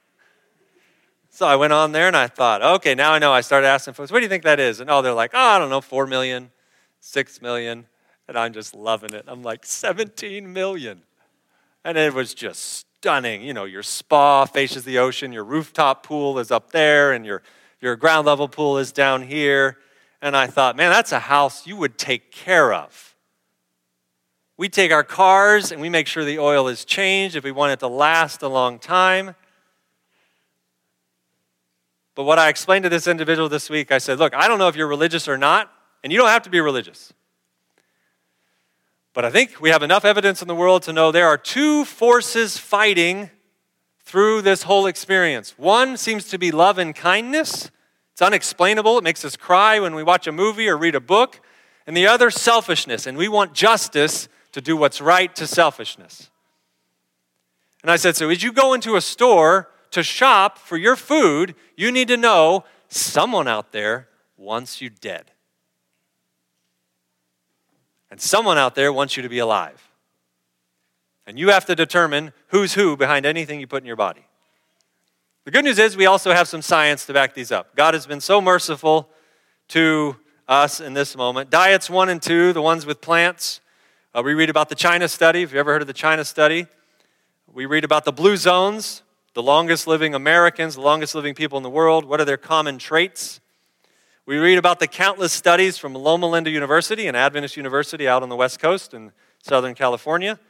So 1.31 1.47
I 1.47 1.55
went 1.55 1.73
on 1.73 1.93
there 1.93 2.09
and 2.09 2.17
I 2.17 2.27
thought, 2.27 2.61
okay, 2.61 2.97
now 2.97 3.13
I 3.13 3.21
know. 3.21 3.33
I 3.33 3.41
started 3.41 3.69
asking 3.69 3.95
folks, 3.95 4.11
what 4.11 4.19
do 4.19 4.25
you 4.25 4.29
think 4.29 4.43
that 4.43 4.59
is? 4.59 4.81
And 4.81 4.91
oh, 4.91 5.01
they're 5.01 5.13
like, 5.13 5.31
oh, 5.33 5.39
I 5.39 5.61
don't 5.61 5.71
know, 5.71 5.81
4 5.81 6.09
million, 6.09 6.51
6 6.99 7.41
million. 7.41 7.87
And 8.27 8.37
I'm 8.37 8.53
just 8.53 8.75
loving 8.75 9.15
it. 9.15 9.27
I'm 9.29 9.45
like, 9.45 9.65
17 9.65 10.53
million. 10.53 11.03
And 11.85 11.97
it 11.97 12.13
was 12.13 12.35
just 12.35 12.87
stunning. 13.05 13.43
You 13.43 13.53
know, 13.53 13.65
your 13.65 13.83
spa 13.83 14.47
faces 14.47 14.85
the 14.85 14.97
ocean, 14.97 15.31
your 15.31 15.45
rooftop 15.45 16.07
pool 16.07 16.39
is 16.39 16.51
up 16.51 16.73
there, 16.73 17.13
and 17.13 17.27
your, 17.27 17.43
your 17.79 17.97
ground 17.97 18.27
level 18.27 18.49
pool 18.49 18.79
is 18.79 18.93
down 18.93 19.21
here. 19.21 19.77
And 20.23 20.35
I 20.35 20.47
thought, 20.47 20.75
man, 20.75 20.91
that's 20.91 21.13
a 21.13 21.19
house 21.19 21.67
you 21.67 21.77
would 21.77 21.99
take 21.99 22.33
care 22.33 22.73
of. 22.73 23.15
We 24.57 24.71
take 24.71 24.91
our 24.91 25.05
cars 25.05 25.71
and 25.71 25.83
we 25.83 25.91
make 25.91 26.07
sure 26.07 26.25
the 26.25 26.39
oil 26.39 26.67
is 26.67 26.87
changed 26.87 27.37
if 27.37 27.45
we 27.45 27.53
want 27.53 27.73
it 27.73 27.81
to 27.81 27.89
last 27.89 28.41
a 28.41 28.49
long 28.49 28.79
time. 28.79 29.35
But 32.15 32.25
what 32.25 32.39
I 32.39 32.49
explained 32.49 32.85
to 32.85 32.89
this 32.89 33.07
individual 33.07 33.51
this 33.51 33.69
week, 33.69 33.93
I 33.93 33.99
said, 33.99 34.19
look, 34.19 34.33
I 34.33 34.49
don't 34.49 34.59
know 34.59 34.69
if 34.69 34.77
you're 34.77 34.89
religious 34.89 35.29
or 35.29 35.37
not, 35.37 35.71
and 36.03 36.11
you 36.11 36.19
don't 36.19 36.31
have 36.31 36.45
to 36.45 36.51
be 36.51 36.63
religious. 36.63 37.13
But 39.15 39.25
I 39.25 39.31
think 39.31 39.61
we 39.61 39.71
have 39.71 39.83
enough 39.83 40.05
evidence 40.05 40.43
in 40.43 40.49
the 40.49 40.55
world 40.55 40.83
to 40.83 40.93
know 40.93 41.11
there 41.11 41.29
are 41.29 41.39
two 41.39 41.85
forces 41.85 42.59
fighting 42.59 43.31
through 44.01 44.43
this 44.43 44.65
whole 44.65 44.87
experience. 44.87 45.55
One 45.57 45.97
seems 45.97 46.29
to 46.29 46.39
be 46.39 46.51
love 46.51 46.79
and 46.79 46.95
kindness, 46.95 47.71
it's 48.13 48.23
unexplainable. 48.23 48.99
It 48.99 49.03
makes 49.03 49.25
us 49.25 49.37
cry 49.37 49.81
when 49.81 49.97
we 49.97 50.05
watch 50.05 50.29
a 50.29 50.33
movie 50.33 50.69
or 50.69 50.77
read 50.77 50.95
a 50.95 51.01
book. 51.01 51.41
And 51.85 51.97
the 51.97 52.07
other, 52.07 52.31
selfishness. 52.31 53.09
And 53.09 53.19
we 53.19 53.27
want 53.27 53.55
justice 53.55 54.29
to 54.53 54.61
do 54.61 54.77
what's 54.77 55.01
right 55.01 55.35
to 55.35 55.49
selfishness. 55.49 56.31
And 57.83 57.91
I 57.91 57.97
said, 57.97 58.15
So 58.15 58.31
as 58.31 58.41
you 58.41 58.53
go 58.53 58.73
into 58.73 58.95
a 58.95 59.01
store 59.01 59.69
to 59.91 60.05
shop 60.05 60.59
for 60.59 60.77
your 60.77 60.95
food, 60.95 61.57
you 61.77 61.91
need 61.91 62.07
to 62.07 62.17
know 62.17 62.65
someone 62.89 63.49
out 63.49 63.73
there 63.73 64.07
wants 64.37 64.81
you 64.81 64.91
dead. 64.91 65.33
And 68.15 68.21
someone 68.21 68.59
out 68.59 68.77
there 68.77 68.93
wants 68.93 69.17
you 69.17 69.25
to 69.25 69.29
be 69.29 69.41
alive. 69.41 69.91
And 71.27 71.37
you 71.37 71.49
have 71.49 71.65
to 71.65 71.75
determine 71.75 72.33
who's 72.47 72.75
who 72.75 72.97
behind 72.97 73.27
anything 73.27 73.59
you 73.59 73.67
put 73.67 73.83
in 73.83 73.89
your 73.89 73.97
body. 73.97 74.25
The 75.45 75.51
good 75.51 75.65
news 75.65 75.81
is 75.81 75.97
we 75.97 76.07
also 76.07 76.33
have 76.33 76.47
some 76.47 76.63
science 76.63 77.07
to 77.07 77.13
back 77.13 77.35
these 77.35 77.51
up. 77.51 77.75
God 77.75 77.93
has 77.93 78.07
been 78.07 78.21
so 78.21 78.41
merciful 78.41 79.09
to 79.71 80.15
us 80.47 80.79
in 80.79 80.95
this 80.95 81.17
moment. 81.17 81.51
Diets 81.51 81.91
one 81.91 82.09
and 82.09 82.23
two, 82.23 82.53
the 82.53 82.63
ones 82.63 82.87
with 82.87 83.01
plants. 83.01 83.61
Uh, 84.15 84.23
we 84.25 84.33
read 84.33 84.49
about 84.49 84.69
the 84.69 84.77
China 84.77 85.09
study. 85.09 85.41
Have 85.41 85.53
you 85.53 85.59
ever 85.59 85.73
heard 85.73 85.83
of 85.83 85.89
the 85.89 85.93
China 85.93 86.25
study? 86.25 86.69
We 87.53 87.67
read 87.67 87.83
about 87.83 88.05
the 88.05 88.13
blue 88.13 88.37
zones, 88.37 89.03
the 89.33 89.43
longest 89.43 89.89
living 89.89 90.15
Americans, 90.15 90.77
the 90.77 90.83
longest 90.83 91.17
living 91.17 91.35
people 91.35 91.57
in 91.57 91.65
the 91.65 91.69
world. 91.69 92.05
What 92.05 92.21
are 92.21 92.25
their 92.25 92.37
common 92.37 92.79
traits? 92.79 93.41
We 94.27 94.39
read 94.39 94.57
about 94.57 94.81
the 94.81 94.87
countless 94.87 95.35
studies 95.35 95.77
from 95.77 95.95
Loma 95.95 96.27
Linda 96.27 96.51
University 96.51 97.07
and 97.07 97.17
Adventist 97.17 97.59
University 97.59 98.09
out 98.09 98.23
on 98.23 98.31
the 98.31 98.37
West 98.37 98.59
Coast 98.59 98.95
in 98.95 99.13
Southern 99.43 99.75
California. 99.75 100.41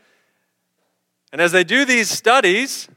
And 1.32 1.40
as 1.40 1.50
they 1.50 1.64
do 1.64 1.84
these 1.84 2.08
studies, 2.08 2.88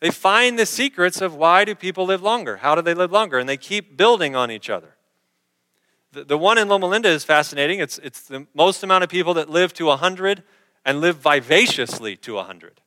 they 0.00 0.10
find 0.10 0.58
the 0.58 0.66
secrets 0.66 1.20
of 1.20 1.36
why 1.36 1.64
do 1.64 1.76
people 1.76 2.04
live 2.04 2.20
longer? 2.20 2.56
How 2.56 2.74
do 2.74 2.82
they 2.82 2.94
live 2.94 3.12
longer? 3.12 3.38
And 3.38 3.48
they 3.48 3.56
keep 3.56 3.96
building 3.96 4.34
on 4.34 4.50
each 4.50 4.68
other. 4.68 4.96
The, 6.10 6.24
the 6.24 6.38
one 6.38 6.58
in 6.58 6.68
Loma 6.68 6.86
Linda 6.86 7.08
is 7.08 7.22
fascinating. 7.22 7.78
It's, 7.78 7.98
it's 7.98 8.22
the 8.22 8.46
most 8.54 8.82
amount 8.82 9.04
of 9.04 9.10
people 9.10 9.34
that 9.34 9.48
live 9.48 9.72
to 9.74 9.86
100 9.86 10.42
and 10.84 11.00
live 11.00 11.18
vivaciously 11.18 12.16
to 12.16 12.34
100. 12.34 12.80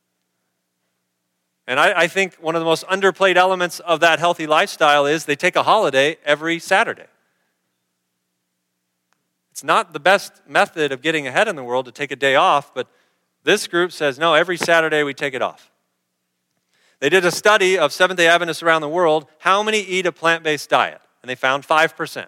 And 1.70 1.78
I, 1.78 2.00
I 2.00 2.08
think 2.08 2.34
one 2.40 2.56
of 2.56 2.60
the 2.60 2.64
most 2.64 2.84
underplayed 2.88 3.36
elements 3.36 3.78
of 3.78 4.00
that 4.00 4.18
healthy 4.18 4.48
lifestyle 4.48 5.06
is 5.06 5.24
they 5.24 5.36
take 5.36 5.54
a 5.54 5.62
holiday 5.62 6.16
every 6.24 6.58
Saturday. 6.58 7.06
It's 9.52 9.62
not 9.62 9.92
the 9.92 10.00
best 10.00 10.32
method 10.48 10.90
of 10.90 11.00
getting 11.00 11.28
ahead 11.28 11.46
in 11.46 11.54
the 11.54 11.62
world 11.62 11.86
to 11.86 11.92
take 11.92 12.10
a 12.10 12.16
day 12.16 12.34
off, 12.34 12.74
but 12.74 12.88
this 13.44 13.68
group 13.68 13.92
says 13.92 14.18
no, 14.18 14.34
every 14.34 14.56
Saturday 14.56 15.04
we 15.04 15.14
take 15.14 15.32
it 15.32 15.42
off. 15.42 15.70
They 16.98 17.08
did 17.08 17.24
a 17.24 17.30
study 17.30 17.78
of 17.78 17.92
Seventh 17.92 18.18
day 18.18 18.26
Adventists 18.26 18.64
around 18.64 18.80
the 18.80 18.88
world 18.88 19.28
how 19.38 19.62
many 19.62 19.78
eat 19.78 20.06
a 20.06 20.12
plant 20.12 20.42
based 20.42 20.70
diet, 20.70 21.00
and 21.22 21.30
they 21.30 21.36
found 21.36 21.64
5%. 21.64 22.26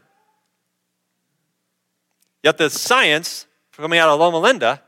Yet 2.45 2.59
the 2.59 2.71
science 2.71 3.49
coming 3.73 3.99
out 3.99 4.09
of 4.09 4.21
Loma 4.21 4.39
Linda 4.39 4.81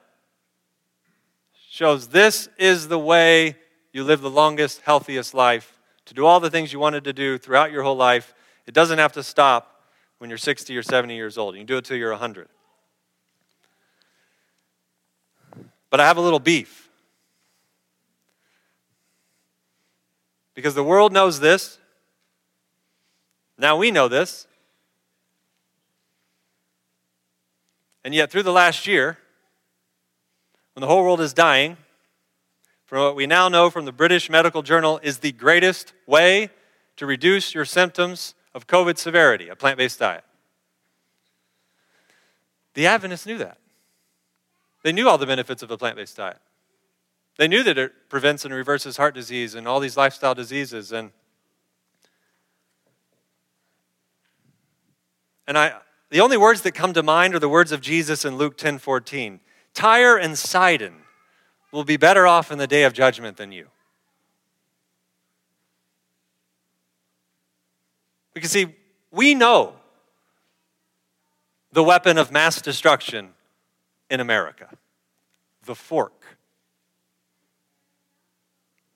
shows 1.68 2.06
this 2.06 2.48
is 2.56 2.86
the 2.86 3.00
way 3.00 3.56
you 3.94 4.02
live 4.02 4.20
the 4.20 4.28
longest, 4.28 4.80
healthiest 4.82 5.32
life, 5.32 5.78
to 6.04 6.14
do 6.14 6.26
all 6.26 6.40
the 6.40 6.50
things 6.50 6.72
you 6.72 6.80
wanted 6.80 7.04
to 7.04 7.12
do 7.12 7.38
throughout 7.38 7.70
your 7.70 7.84
whole 7.84 7.96
life. 7.96 8.34
It 8.66 8.74
doesn't 8.74 8.98
have 8.98 9.12
to 9.12 9.22
stop 9.22 9.82
when 10.18 10.28
you're 10.28 10.36
60 10.36 10.76
or 10.76 10.82
70 10.82 11.14
years 11.14 11.38
old. 11.38 11.54
You 11.54 11.60
can 11.60 11.66
do 11.66 11.76
it 11.76 11.84
till 11.84 11.96
you're 11.96 12.10
100. 12.10 12.48
But 15.90 16.00
I 16.00 16.06
have 16.06 16.16
a 16.16 16.20
little 16.20 16.40
beef. 16.40 16.90
Because 20.54 20.74
the 20.74 20.82
world 20.82 21.12
knows 21.12 21.38
this. 21.38 21.78
Now 23.56 23.76
we 23.76 23.92
know 23.92 24.08
this. 24.08 24.48
And 28.04 28.12
yet, 28.12 28.30
through 28.30 28.42
the 28.42 28.52
last 28.52 28.88
year, 28.88 29.18
when 30.74 30.80
the 30.80 30.88
whole 30.88 31.02
world 31.02 31.20
is 31.20 31.32
dying, 31.32 31.76
from 32.86 33.00
what 33.00 33.16
we 33.16 33.26
now 33.26 33.48
know 33.48 33.70
from 33.70 33.84
the 33.84 33.92
British 33.92 34.28
Medical 34.28 34.62
Journal, 34.62 35.00
is 35.02 35.18
the 35.18 35.32
greatest 35.32 35.92
way 36.06 36.50
to 36.96 37.06
reduce 37.06 37.54
your 37.54 37.64
symptoms 37.64 38.34
of 38.54 38.66
COVID 38.66 38.98
severity, 38.98 39.48
a 39.48 39.56
plant 39.56 39.78
based 39.78 39.98
diet. 39.98 40.24
The 42.74 42.86
Adventists 42.86 43.26
knew 43.26 43.38
that. 43.38 43.58
They 44.82 44.92
knew 44.92 45.08
all 45.08 45.18
the 45.18 45.26
benefits 45.26 45.62
of 45.62 45.70
a 45.70 45.78
plant 45.78 45.96
based 45.96 46.16
diet. 46.16 46.38
They 47.36 47.48
knew 47.48 47.62
that 47.64 47.78
it 47.78 47.92
prevents 48.08 48.44
and 48.44 48.54
reverses 48.54 48.96
heart 48.96 49.14
disease 49.14 49.54
and 49.54 49.66
all 49.66 49.80
these 49.80 49.96
lifestyle 49.96 50.34
diseases. 50.34 50.92
And, 50.92 51.10
and 55.46 55.58
I, 55.58 55.74
the 56.10 56.20
only 56.20 56.36
words 56.36 56.62
that 56.62 56.72
come 56.72 56.92
to 56.92 57.02
mind 57.02 57.34
are 57.34 57.40
the 57.40 57.48
words 57.48 57.72
of 57.72 57.80
Jesus 57.80 58.24
in 58.24 58.36
Luke 58.36 58.56
10 58.56 58.78
14. 58.78 59.40
Tyre 59.72 60.16
and 60.16 60.38
Sidon 60.38 61.03
will 61.74 61.82
be 61.82 61.96
better 61.96 62.24
off 62.24 62.52
in 62.52 62.58
the 62.58 62.68
day 62.68 62.84
of 62.84 62.92
judgment 62.92 63.36
than 63.36 63.50
you. 63.50 63.66
Because, 68.32 68.52
see, 68.52 68.76
we 69.10 69.34
know 69.34 69.74
the 71.72 71.82
weapon 71.82 72.16
of 72.16 72.30
mass 72.30 72.62
destruction 72.62 73.30
in 74.08 74.20
America 74.20 74.68
the 75.64 75.74
fork. 75.74 76.12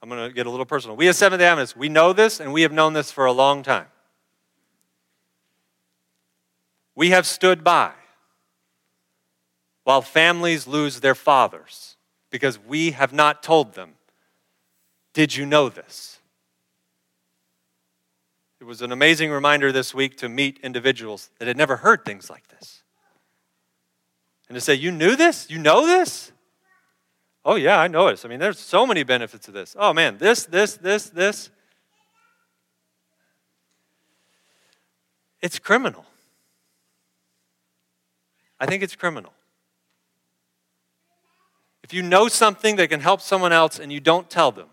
I'm 0.01 0.09
going 0.09 0.29
to 0.29 0.33
get 0.33 0.47
a 0.47 0.51
little 0.51 0.67
personal. 0.67 0.97
We 0.97 1.09
as 1.09 1.17
Seventh 1.17 1.41
day 1.41 1.47
Adventists, 1.47 1.75
we 1.75 1.88
know 1.88 2.12
this 2.12 2.38
and 2.38 2.53
we 2.53 2.62
have 2.62 2.73
known 2.73 2.93
this 2.93 3.11
for 3.11 3.25
a 3.25 3.33
long 3.33 3.64
time. 3.64 3.87
We 6.95 7.11
have 7.11 7.27
stood 7.27 7.64
by 7.64 7.93
while 9.83 10.03
families 10.03 10.67
lose 10.69 11.01
their 11.01 11.14
fathers 11.17 11.97
because 12.31 12.59
we 12.59 12.93
have 12.93 13.12
not 13.12 13.43
told 13.43 13.75
them, 13.75 13.95
Did 15.12 15.37
you 15.37 15.47
know 15.47 15.69
this? 15.69 16.19
It 18.61 18.64
was 18.64 18.83
an 18.83 18.91
amazing 18.91 19.31
reminder 19.31 19.71
this 19.71 19.95
week 19.95 20.17
to 20.19 20.29
meet 20.29 20.59
individuals 20.62 21.31
that 21.38 21.47
had 21.47 21.57
never 21.57 21.77
heard 21.77 22.05
things 22.05 22.29
like 22.29 22.49
this. 22.49 22.83
And 24.49 24.57
to 24.57 24.61
say, 24.61 24.75
You 24.75 24.91
knew 24.91 25.17
this? 25.17 25.49
You 25.49 25.59
know 25.59 25.87
this? 25.87 26.33
Oh, 27.45 27.55
yeah, 27.55 27.79
I 27.79 27.88
know 27.88 28.09
it. 28.09 28.25
I 28.25 28.29
mean, 28.29 28.41
there's 28.41 28.59
so 28.59 28.87
many 28.87 29.05
benefits 29.05 29.47
to 29.47 29.53
this. 29.53 29.75
Oh, 29.79 29.95
man, 29.95 30.19
this, 30.19 30.45
this, 30.45 30.77
this, 30.77 31.09
this. 31.09 31.51
It's 35.41 35.59
criminal. 35.59 36.05
I 38.61 38.67
think 38.67 38.83
it's 38.83 38.97
criminal. 38.97 39.33
If 41.88 41.94
you 41.94 42.03
know 42.03 42.29
something 42.29 42.77
that 42.77 42.90
can 42.90 43.01
help 43.01 43.22
someone 43.22 43.51
else 43.51 43.79
and 43.79 43.90
you 43.90 43.98
don't 43.98 44.29
tell 44.29 44.53
them, 44.53 44.68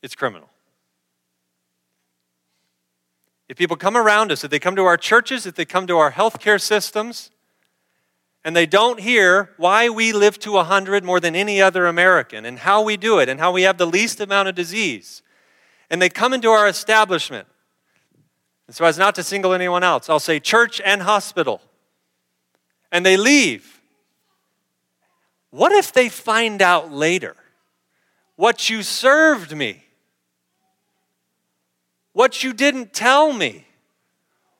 it's 0.00 0.14
criminal. 0.14 0.48
If 3.50 3.58
people 3.58 3.76
come 3.76 3.94
around 3.94 4.32
us, 4.32 4.44
if 4.44 4.50
they 4.50 4.58
come 4.58 4.76
to 4.76 4.84
our 4.84 4.96
churches, 4.96 5.44
if 5.44 5.56
they 5.56 5.66
come 5.66 5.86
to 5.88 5.98
our 5.98 6.10
healthcare 6.10 6.58
systems, 6.58 7.30
and 8.42 8.56
they 8.56 8.64
don't 8.64 8.98
hear 8.98 9.50
why 9.58 9.90
we 9.90 10.14
live 10.14 10.38
to 10.38 10.52
100 10.52 11.04
more 11.04 11.20
than 11.20 11.36
any 11.36 11.60
other 11.60 11.84
American 11.84 12.46
and 12.46 12.60
how 12.60 12.80
we 12.80 12.96
do 12.96 13.18
it 13.18 13.28
and 13.28 13.38
how 13.38 13.52
we 13.52 13.64
have 13.64 13.76
the 13.76 13.86
least 13.86 14.20
amount 14.20 14.48
of 14.48 14.54
disease. 14.54 15.20
And 15.90 16.00
they 16.00 16.08
come 16.08 16.32
into 16.32 16.48
our 16.48 16.66
establishment. 16.66 17.46
And 18.68 18.74
so, 18.74 18.86
as 18.86 18.96
not 18.96 19.14
to 19.16 19.22
single 19.22 19.52
anyone 19.52 19.82
else, 19.82 20.08
I'll 20.08 20.18
say 20.18 20.40
church 20.40 20.80
and 20.82 21.02
hospital. 21.02 21.60
And 22.90 23.04
they 23.04 23.18
leave. 23.18 23.73
What 25.54 25.70
if 25.70 25.92
they 25.92 26.08
find 26.08 26.60
out 26.60 26.90
later 26.90 27.36
what 28.34 28.68
you 28.68 28.82
served 28.82 29.56
me? 29.56 29.84
What 32.12 32.42
you 32.42 32.52
didn't 32.52 32.92
tell 32.92 33.32
me 33.32 33.64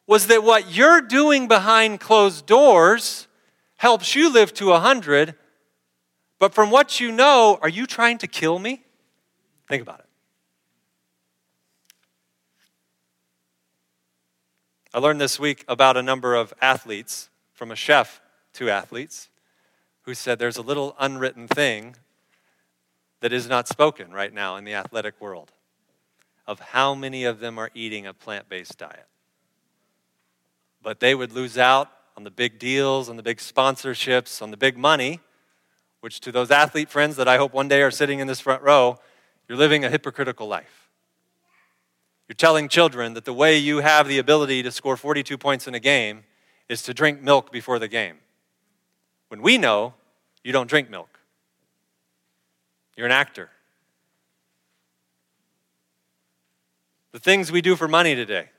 was 0.07 0.29
that 0.29 0.45
what 0.45 0.73
you're 0.73 1.01
doing 1.01 1.49
behind 1.49 1.99
closed 1.99 2.47
doors 2.47 3.27
helps 3.75 4.15
you 4.15 4.33
live 4.33 4.55
to 4.55 4.69
a 4.69 4.75
100, 4.75 5.35
but 6.39 6.55
from 6.55 6.71
what 6.71 7.01
you 7.01 7.11
know, 7.11 7.59
are 7.61 7.69
you 7.69 7.87
trying 7.87 8.19
to 8.19 8.29
kill 8.29 8.61
me? 8.61 8.85
Think 9.69 9.83
about 9.83 9.99
it. 9.99 10.07
I 14.95 15.01
learned 15.01 15.21
this 15.21 15.41
week 15.41 15.65
about 15.67 15.97
a 15.97 16.03
number 16.03 16.37
of 16.37 16.55
athletes, 16.61 17.31
from 17.53 17.73
a 17.73 17.77
chef 17.77 18.21
to 18.53 18.71
athletes, 18.71 19.29
who 20.05 20.15
said 20.15 20.39
there's 20.39 20.57
a 20.57 20.63
little 20.63 20.95
unwritten 20.99 21.49
thing 21.49 21.97
that 23.21 23.33
is 23.33 23.49
not 23.49 23.69
spoken 23.69 24.13
right 24.13 24.33
now 24.33 24.57
in 24.57 24.65
the 24.65 24.75
athletic 24.75 25.19
world 25.21 25.53
of 26.47 26.61
how 26.61 26.95
many 26.95 27.25
of 27.25 27.41
them 27.41 27.59
are 27.59 27.71
eating 27.75 28.07
a 28.07 28.13
plant 28.13 28.49
based 28.49 28.79
diet. 28.79 29.07
But 30.83 31.01
they 31.01 31.15
would 31.15 31.33
lose 31.33 31.57
out 31.57 31.91
on 32.17 32.25
the 32.25 32.31
big 32.31 32.59
deals, 32.59 33.09
on 33.09 33.17
the 33.17 33.23
big 33.23 33.39
sponsorships, 33.39 34.43
on 34.43 34.51
the 34.51 34.57
big 34.57 34.77
money, 34.77 35.21
which 36.01 36.21
to 36.21 36.31
those 36.31 36.51
athlete 36.51 36.91
friends 36.91 37.17
that 37.17 37.27
I 37.27 37.39
hope 37.39 37.55
one 37.55 37.69
day 37.69 37.83
are 37.83 37.91
sitting 37.91 38.19
in 38.19 38.27
this 38.27 38.41
front 38.41 38.63
row, 38.63 38.99
you're 39.49 39.59
living 39.59 39.85
a 39.85 39.91
hypocritical 39.91 40.47
life. 40.47 40.91
You're 42.29 42.35
telling 42.35 42.69
children 42.69 43.15
that 43.15 43.25
the 43.25 43.33
way 43.33 43.57
you 43.57 43.79
have 43.79 44.07
the 44.07 44.19
ability 44.19 44.63
to 44.63 44.71
score 44.71 44.97
42 44.97 45.37
points 45.39 45.67
in 45.67 45.75
a 45.75 45.81
game 45.81 46.25
is 46.69 46.83
to 46.83 46.95
drink 46.95 47.23
milk 47.23 47.51
before 47.53 47.79
the 47.79 47.89
game. 47.89 48.19
When 49.29 49.43
we 49.43 49.59
know 49.59 49.95
you 50.43 50.53
don't 50.53 50.69
drink 50.69 50.91
milk, 50.91 51.19
you're 52.97 53.07
an 53.07 53.13
actor. 53.13 53.51
The 57.13 57.19
things 57.19 57.51
we 57.51 57.61
do 57.61 57.77
for 57.77 57.89
money 57.89 58.15
today, 58.15 58.51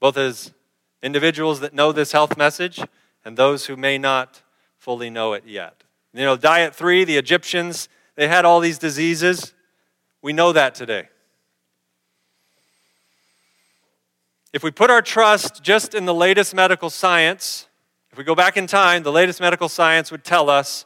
both 0.00 0.16
as 0.16 0.52
individuals 1.02 1.60
that 1.60 1.74
know 1.74 1.92
this 1.92 2.12
health 2.12 2.36
message 2.36 2.80
and 3.24 3.36
those 3.36 3.66
who 3.66 3.76
may 3.76 3.98
not 3.98 4.42
fully 4.76 5.10
know 5.10 5.32
it 5.32 5.44
yet. 5.46 5.82
You 6.12 6.24
know, 6.24 6.36
diet 6.36 6.74
three, 6.74 7.04
the 7.04 7.16
Egyptians, 7.16 7.88
they 8.14 8.28
had 8.28 8.44
all 8.44 8.60
these 8.60 8.78
diseases. 8.78 9.54
We 10.22 10.32
know 10.32 10.52
that 10.52 10.74
today. 10.74 11.08
If 14.52 14.62
we 14.62 14.70
put 14.70 14.88
our 14.88 15.02
trust 15.02 15.62
just 15.62 15.94
in 15.94 16.04
the 16.04 16.14
latest 16.14 16.54
medical 16.54 16.88
science, 16.88 17.66
if 18.14 18.18
we 18.18 18.22
go 18.22 18.36
back 18.36 18.56
in 18.56 18.68
time, 18.68 19.02
the 19.02 19.10
latest 19.10 19.40
medical 19.40 19.68
science 19.68 20.12
would 20.12 20.22
tell 20.22 20.48
us 20.48 20.84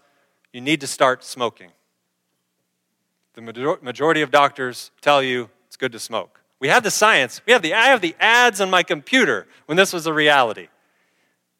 you 0.50 0.62
need 0.62 0.80
to 0.80 0.86
start 0.86 1.22
smoking. 1.22 1.72
The 3.34 3.42
majority 3.82 4.22
of 4.22 4.30
doctors 4.30 4.90
tell 5.02 5.22
you 5.22 5.50
it's 5.66 5.76
good 5.76 5.92
to 5.92 5.98
smoke. 5.98 6.40
We 6.58 6.68
have 6.68 6.82
the 6.82 6.90
science. 6.90 7.42
We 7.44 7.52
have 7.52 7.60
the, 7.60 7.74
I 7.74 7.88
have 7.88 8.00
the 8.00 8.16
ads 8.18 8.62
on 8.62 8.70
my 8.70 8.82
computer 8.82 9.46
when 9.66 9.76
this 9.76 9.92
was 9.92 10.06
a 10.06 10.12
reality. 10.14 10.68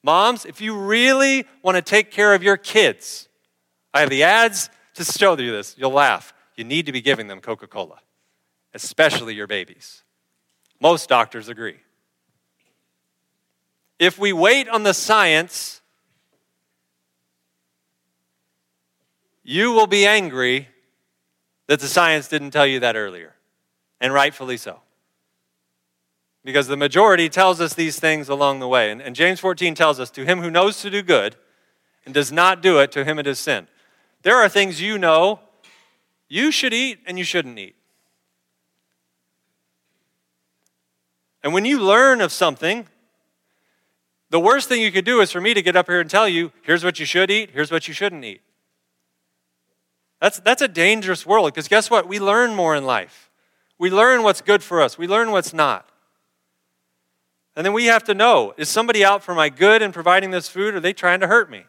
Moms, 0.03 0.47
if 0.47 0.63
you 0.63 0.75
really 0.75 1.45
want 1.61 1.77
to 1.77 1.83
take 1.83 2.11
care 2.11 2.33
of 2.33 2.43
your 2.43 2.57
kids, 2.57 3.29
I 3.93 4.01
have 4.01 4.09
the 4.09 4.23
ads 4.23 4.71
to 4.95 5.05
show 5.05 5.37
you 5.37 5.53
this. 5.53 5.75
You'll 5.77 5.91
laugh. 5.91 6.33
You 6.57 6.65
need 6.65 6.87
to 6.87 6.93
be 6.93 7.03
giving 7.03 7.27
them 7.27 7.43
Coca 7.43 7.67
Cola, 7.67 7.99
especially 8.73 9.35
your 9.35 9.47
babies. 9.47 10.03
Most 10.81 11.11
doctors 11.11 11.51
agree. 11.51 11.77
If 13.99 14.19
we 14.19 14.33
wait 14.33 14.69
on 14.69 14.83
the 14.83 14.95
science, 14.95 15.81
you 19.43 19.73
will 19.73 19.87
be 19.87 20.07
angry 20.07 20.69
that 21.67 21.81
the 21.81 21.89
science 21.89 22.29
didn't 22.29 22.51
tell 22.51 22.67
you 22.67 22.81
that 22.81 22.97
earlier, 22.97 23.35
and 24.01 24.13
rightfully 24.13 24.57
so 24.57 24.81
because 26.49 26.67
the 26.67 26.79
majority 26.79 27.29
tells 27.29 27.61
us 27.61 27.75
these 27.75 28.01
things 28.01 28.31
along 28.31 28.59
the 28.59 28.67
way. 28.67 28.91
And, 28.91 29.03
and, 29.03 29.15
James 29.15 29.39
14 29.39 29.75
tells 29.75 30.01
us, 30.01 30.11
To 30.13 30.25
him 30.25 30.41
who 30.41 30.51
knows 30.51 30.81
to 30.81 30.89
do 30.89 31.03
good 31.03 31.37
and 32.07 32.15
does 32.15 32.33
not 32.33 32.63
do 32.63 32.79
it, 32.79 32.91
to 32.93 33.05
him 33.05 33.19
it 33.19 33.27
is 33.27 33.39
sin. 33.39 33.69
There 34.23 34.37
are 34.37 34.49
things 34.49 34.81
you 34.81 34.97
know 34.97 35.41
you 36.27 36.51
should 36.51 36.73
eat 36.73 37.01
and 37.07 37.19
you 37.19 37.25
shouldn't 37.25 37.59
eat. 37.59 37.77
And 41.43 41.53
when 41.53 41.67
you 41.67 41.81
learn 41.81 42.23
of 42.23 42.33
something, 42.33 42.89
the 44.31 44.41
worst 44.41 44.69
thing 44.69 44.83
you 44.83 44.93
could 44.93 45.05
do 45.05 45.21
is 45.21 45.33
for 45.33 45.41
me 45.41 45.55
to 45.55 45.63
get 45.63 45.77
up 45.77 45.87
here 45.87 46.01
and 46.01 46.11
tell 46.11 46.29
you, 46.29 46.53
here's 46.63 46.85
what 46.85 46.99
you 46.99 47.07
should 47.07 47.31
eat, 47.31 47.51
here's 47.53 47.71
what 47.71 47.89
you 47.89 47.95
shouldn't 47.95 48.25
eat. 48.25 48.43
That's, 50.21 50.41
that's 50.41 50.63
a 50.63 50.69
dangerous 50.69 51.25
world 51.25 51.53
because 51.53 51.69
guess 51.69 51.91
what? 51.91 52.09
We 52.09 52.19
learn 52.19 52.55
more 52.55 52.75
in 52.75 52.85
life. 52.85 53.31
We 53.79 53.91
learn 53.91 54.23
what's 54.23 54.41
good 54.41 54.63
for 54.63 54.83
us, 54.83 54.99
we 54.99 55.07
learn 55.07 55.31
what's 55.31 55.55
not. 55.55 55.89
And 57.57 57.65
then 57.67 57.73
we 57.73 57.87
have 57.87 58.05
to 58.05 58.15
know 58.15 58.55
is 58.57 58.69
somebody 58.69 59.05
out 59.05 59.23
for 59.23 59.35
my 59.35 59.49
good 59.49 59.83
in 59.83 59.93
providing 59.93 60.31
this 60.31 60.49
food, 60.49 60.75
or 60.75 60.77
are 60.77 60.81
they 60.81 60.93
trying 60.93 61.21
to 61.21 61.27
hurt 61.27 61.51
me? 61.51 61.65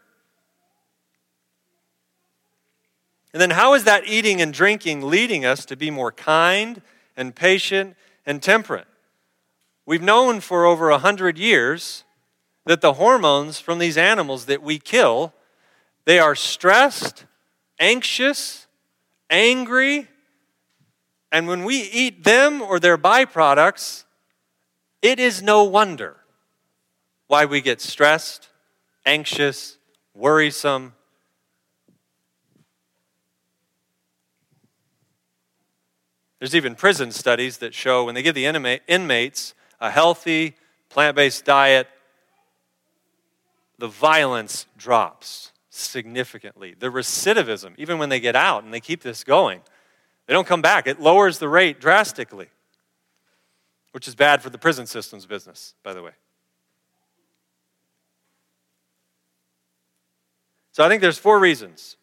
And 3.34 3.42
then, 3.42 3.52
how 3.52 3.76
is 3.76 3.84
that 3.84 4.08
eating 4.08 4.42
and 4.42 4.52
drinking 4.52 5.02
leading 5.02 5.46
us 5.46 5.66
to 5.66 5.76
be 5.76 5.92
more 5.92 6.12
kind 6.12 6.82
and 7.16 7.36
patient 7.36 7.96
and 8.26 8.42
temperate? 8.42 8.88
We've 9.86 10.02
known 10.02 10.40
for 10.40 10.66
over 10.66 10.90
a 10.90 10.98
hundred 10.98 11.38
years 11.38 12.04
that 12.66 12.82
the 12.82 12.94
hormones 12.94 13.60
from 13.60 13.80
these 13.80 13.98
animals 13.98 14.46
that 14.46 14.62
we 14.62 14.80
kill, 14.80 15.34
they 16.06 16.20
are 16.20 16.36
stressed, 16.36 17.26
anxious, 17.80 18.68
angry, 19.30 20.08
and 21.32 21.48
when 21.48 21.64
we 21.64 21.82
eat 21.82 22.24
them 22.24 22.62
or 22.62 22.80
their 22.80 22.98
byproducts, 22.98 24.06
it 25.02 25.20
is 25.20 25.42
no 25.42 25.64
wonder 25.64 26.18
why 27.28 27.46
we 27.46 27.62
get 27.62 27.80
stressed, 27.80 28.50
anxious, 29.06 29.78
worrisome, 30.14 30.94
There's 36.40 36.56
even 36.56 36.76
prison 36.76 37.12
studies 37.12 37.58
that 37.58 37.74
show 37.74 38.06
when 38.06 38.16
they 38.16 38.24
give 38.24 38.34
the 38.34 38.46
inmates 38.46 39.54
a 39.82 39.92
healthy, 39.92 40.56
plant 40.88 41.16
based 41.16 41.44
diet, 41.44 41.88
the 43.80 43.88
violence 43.88 44.68
drops 44.78 45.52
significantly. 45.70 46.76
The 46.78 46.90
recidivism, 46.90 47.74
even 47.78 47.98
when 47.98 48.10
they 48.10 48.20
get 48.20 48.36
out 48.36 48.64
and 48.64 48.74
they 48.74 48.80
keep 48.80 49.02
this 49.02 49.24
going, 49.24 49.62
they 50.28 50.34
don't 50.34 50.48
come 50.48 50.62
back. 50.62 50.86
It 50.86 51.00
lowers 51.00 51.40
the 51.40 51.50
rate 51.50 51.80
drastically, 51.80 52.50
which 53.92 54.08
is 54.08 54.14
bad 54.14 54.44
for 54.44 54.50
the 54.50 54.58
prison 54.58 54.86
system's 54.86 55.26
business, 55.26 55.74
by 55.82 55.94
the 55.94 56.04
way. 56.04 56.12
So 60.74 60.86
I 60.86 60.90
think 60.90 61.02
there's 61.02 61.18
four 61.18 61.40
reasons 61.40 61.98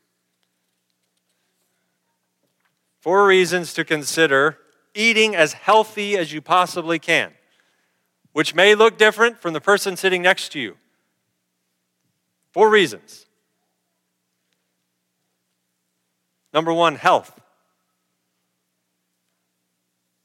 Four 3.07 3.25
reasons 3.29 3.73
to 3.75 3.85
consider 3.85 4.59
eating 4.93 5.37
as 5.37 5.53
healthy 5.53 6.17
as 6.17 6.33
you 6.33 6.43
possibly 6.43 6.99
can, 6.99 7.31
which 8.33 8.53
may 8.53 8.75
look 8.75 8.99
different 8.99 9.39
from 9.39 9.53
the 9.53 9.61
person 9.61 9.97
sitting 9.97 10.23
next 10.23 10.51
to 10.51 10.59
you. 10.59 10.77
Four 12.57 12.71
reasons. 12.71 13.27
Number 16.55 16.73
one, 16.73 16.97
health. 16.97 17.38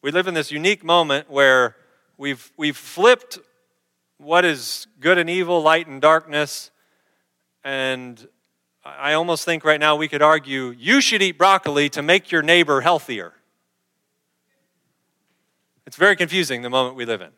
We 0.02 0.12
live 0.12 0.30
in 0.30 0.34
this 0.34 0.50
unique 0.50 0.82
moment 0.82 1.30
where 1.30 1.76
we've, 2.17 2.50
we've 2.56 2.78
flipped 2.78 3.38
what 4.17 4.46
is 4.46 4.88
good 5.02 5.17
and 5.17 5.30
evil, 5.30 5.62
light 5.62 5.88
and 5.88 6.00
darkness, 6.00 6.72
and 7.65 8.26
I 8.86 9.12
almost 9.12 9.44
think 9.44 9.65
right 9.65 9.78
now 9.82 9.98
we 9.98 10.08
could 10.08 10.22
argue 10.22 10.74
you 10.80 11.02
should 11.02 11.22
eat 11.22 11.38
broccoli 11.38 11.89
to 11.89 12.02
make 12.02 12.32
your 12.32 12.41
neighbor 12.41 12.80
healthier. 12.80 13.34
It's 15.86 15.98
very 15.98 16.15
confusing 16.15 16.62
the 16.62 16.70
moment 16.70 16.96
we 16.96 17.04
live 17.04 17.20
in. 17.20 17.32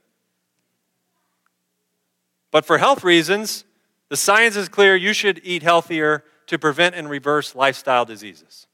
But 2.52 2.64
for 2.64 2.78
health 2.78 3.04
reasons, 3.04 3.66
the 4.14 4.18
science 4.18 4.56
is 4.56 4.70
clear 4.70 4.96
you 4.96 5.12
should 5.12 5.42
eat 5.44 5.64
healthier 5.64 6.24
to 6.46 6.60
prevent 6.60 6.94
and 6.94 7.10
reverse 7.10 7.56
lifestyle 7.56 8.06
diseases. 8.06 8.68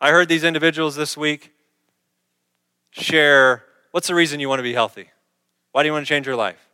I 0.00 0.10
heard 0.10 0.28
these 0.28 0.42
individuals 0.42 0.96
this 0.96 1.16
week 1.16 1.52
share 2.90 3.64
what's 3.92 4.08
the 4.08 4.16
reason 4.16 4.40
you 4.40 4.48
want 4.48 4.58
to 4.58 4.64
be 4.64 4.72
healthy? 4.72 5.10
Why 5.70 5.84
do 5.84 5.86
you 5.86 5.92
want 5.92 6.04
to 6.04 6.08
change 6.08 6.26
your 6.26 6.34
life? 6.34 6.68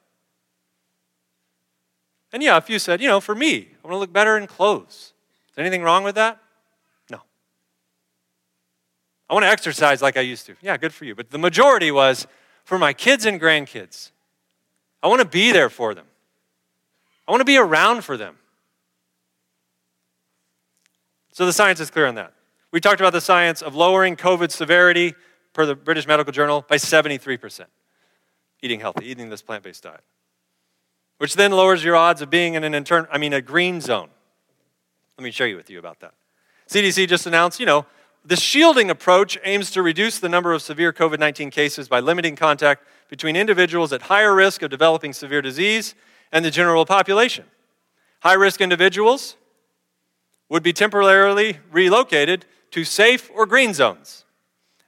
And 2.32 2.42
yeah, 2.42 2.56
a 2.56 2.62
few 2.62 2.78
said, 2.78 3.02
you 3.02 3.08
know, 3.08 3.20
for 3.20 3.34
me, 3.34 3.58
I 3.58 3.86
want 3.86 3.92
to 3.92 3.98
look 3.98 4.10
better 4.10 4.38
in 4.38 4.46
clothes. 4.46 5.12
Is 5.52 5.58
anything 5.58 5.82
wrong 5.82 6.02
with 6.02 6.14
that? 6.14 6.38
No. 7.10 7.20
I 9.28 9.34
want 9.34 9.44
to 9.44 9.50
exercise 9.50 10.00
like 10.00 10.16
I 10.16 10.22
used 10.22 10.46
to. 10.46 10.56
Yeah, 10.62 10.78
good 10.78 10.94
for 10.94 11.04
you. 11.04 11.14
But 11.14 11.28
the 11.28 11.36
majority 11.36 11.90
was 11.90 12.26
for 12.64 12.78
my 12.78 12.94
kids 12.94 13.26
and 13.26 13.38
grandkids. 13.38 14.12
I 15.02 15.08
want 15.08 15.20
to 15.20 15.28
be 15.28 15.52
there 15.52 15.68
for 15.68 15.94
them. 15.94 16.06
I 17.26 17.32
want 17.32 17.40
to 17.40 17.46
be 17.46 17.56
around 17.56 18.04
for 18.04 18.16
them. 18.16 18.36
So 21.32 21.46
the 21.46 21.52
science 21.52 21.80
is 21.80 21.90
clear 21.90 22.06
on 22.06 22.14
that. 22.14 22.32
We 22.70 22.80
talked 22.80 23.00
about 23.00 23.12
the 23.12 23.20
science 23.20 23.62
of 23.62 23.74
lowering 23.74 24.16
COVID 24.16 24.50
severity 24.50 25.14
per 25.52 25.66
the 25.66 25.74
British 25.74 26.06
Medical 26.06 26.32
Journal 26.32 26.64
by 26.68 26.76
73%. 26.76 27.66
Eating 28.62 28.80
healthy, 28.80 29.06
eating 29.06 29.30
this 29.30 29.42
plant 29.42 29.64
based 29.64 29.82
diet 29.82 30.02
which 31.18 31.34
then 31.34 31.52
lowers 31.52 31.84
your 31.84 31.96
odds 31.96 32.20
of 32.22 32.30
being 32.30 32.54
in 32.54 32.64
an 32.64 32.74
intern 32.74 33.06
I 33.10 33.18
mean 33.18 33.32
a 33.32 33.40
green 33.40 33.80
zone. 33.80 34.08
Let 35.18 35.24
me 35.24 35.30
show 35.30 35.44
you 35.44 35.56
with 35.56 35.70
you 35.70 35.78
about 35.78 36.00
that. 36.00 36.14
CDC 36.68 37.08
just 37.08 37.26
announced, 37.26 37.60
you 37.60 37.66
know, 37.66 37.86
the 38.24 38.36
shielding 38.36 38.90
approach 38.90 39.38
aims 39.44 39.70
to 39.72 39.82
reduce 39.82 40.18
the 40.18 40.28
number 40.28 40.52
of 40.52 40.62
severe 40.62 40.92
COVID 40.92 41.18
19 41.18 41.50
cases 41.50 41.88
by 41.88 42.00
limiting 42.00 42.36
contact 42.36 42.84
between 43.08 43.36
individuals 43.36 43.92
at 43.92 44.02
higher 44.02 44.34
risk 44.34 44.62
of 44.62 44.70
developing 44.70 45.12
severe 45.12 45.42
disease 45.42 45.94
and 46.34 46.44
the 46.44 46.50
general 46.50 46.84
population. 46.84 47.46
High 48.20 48.34
risk 48.34 48.60
individuals 48.60 49.36
would 50.50 50.64
be 50.64 50.72
temporarily 50.72 51.58
relocated 51.70 52.44
to 52.72 52.84
safe 52.84 53.30
or 53.34 53.46
green 53.46 53.72
zones 53.72 54.24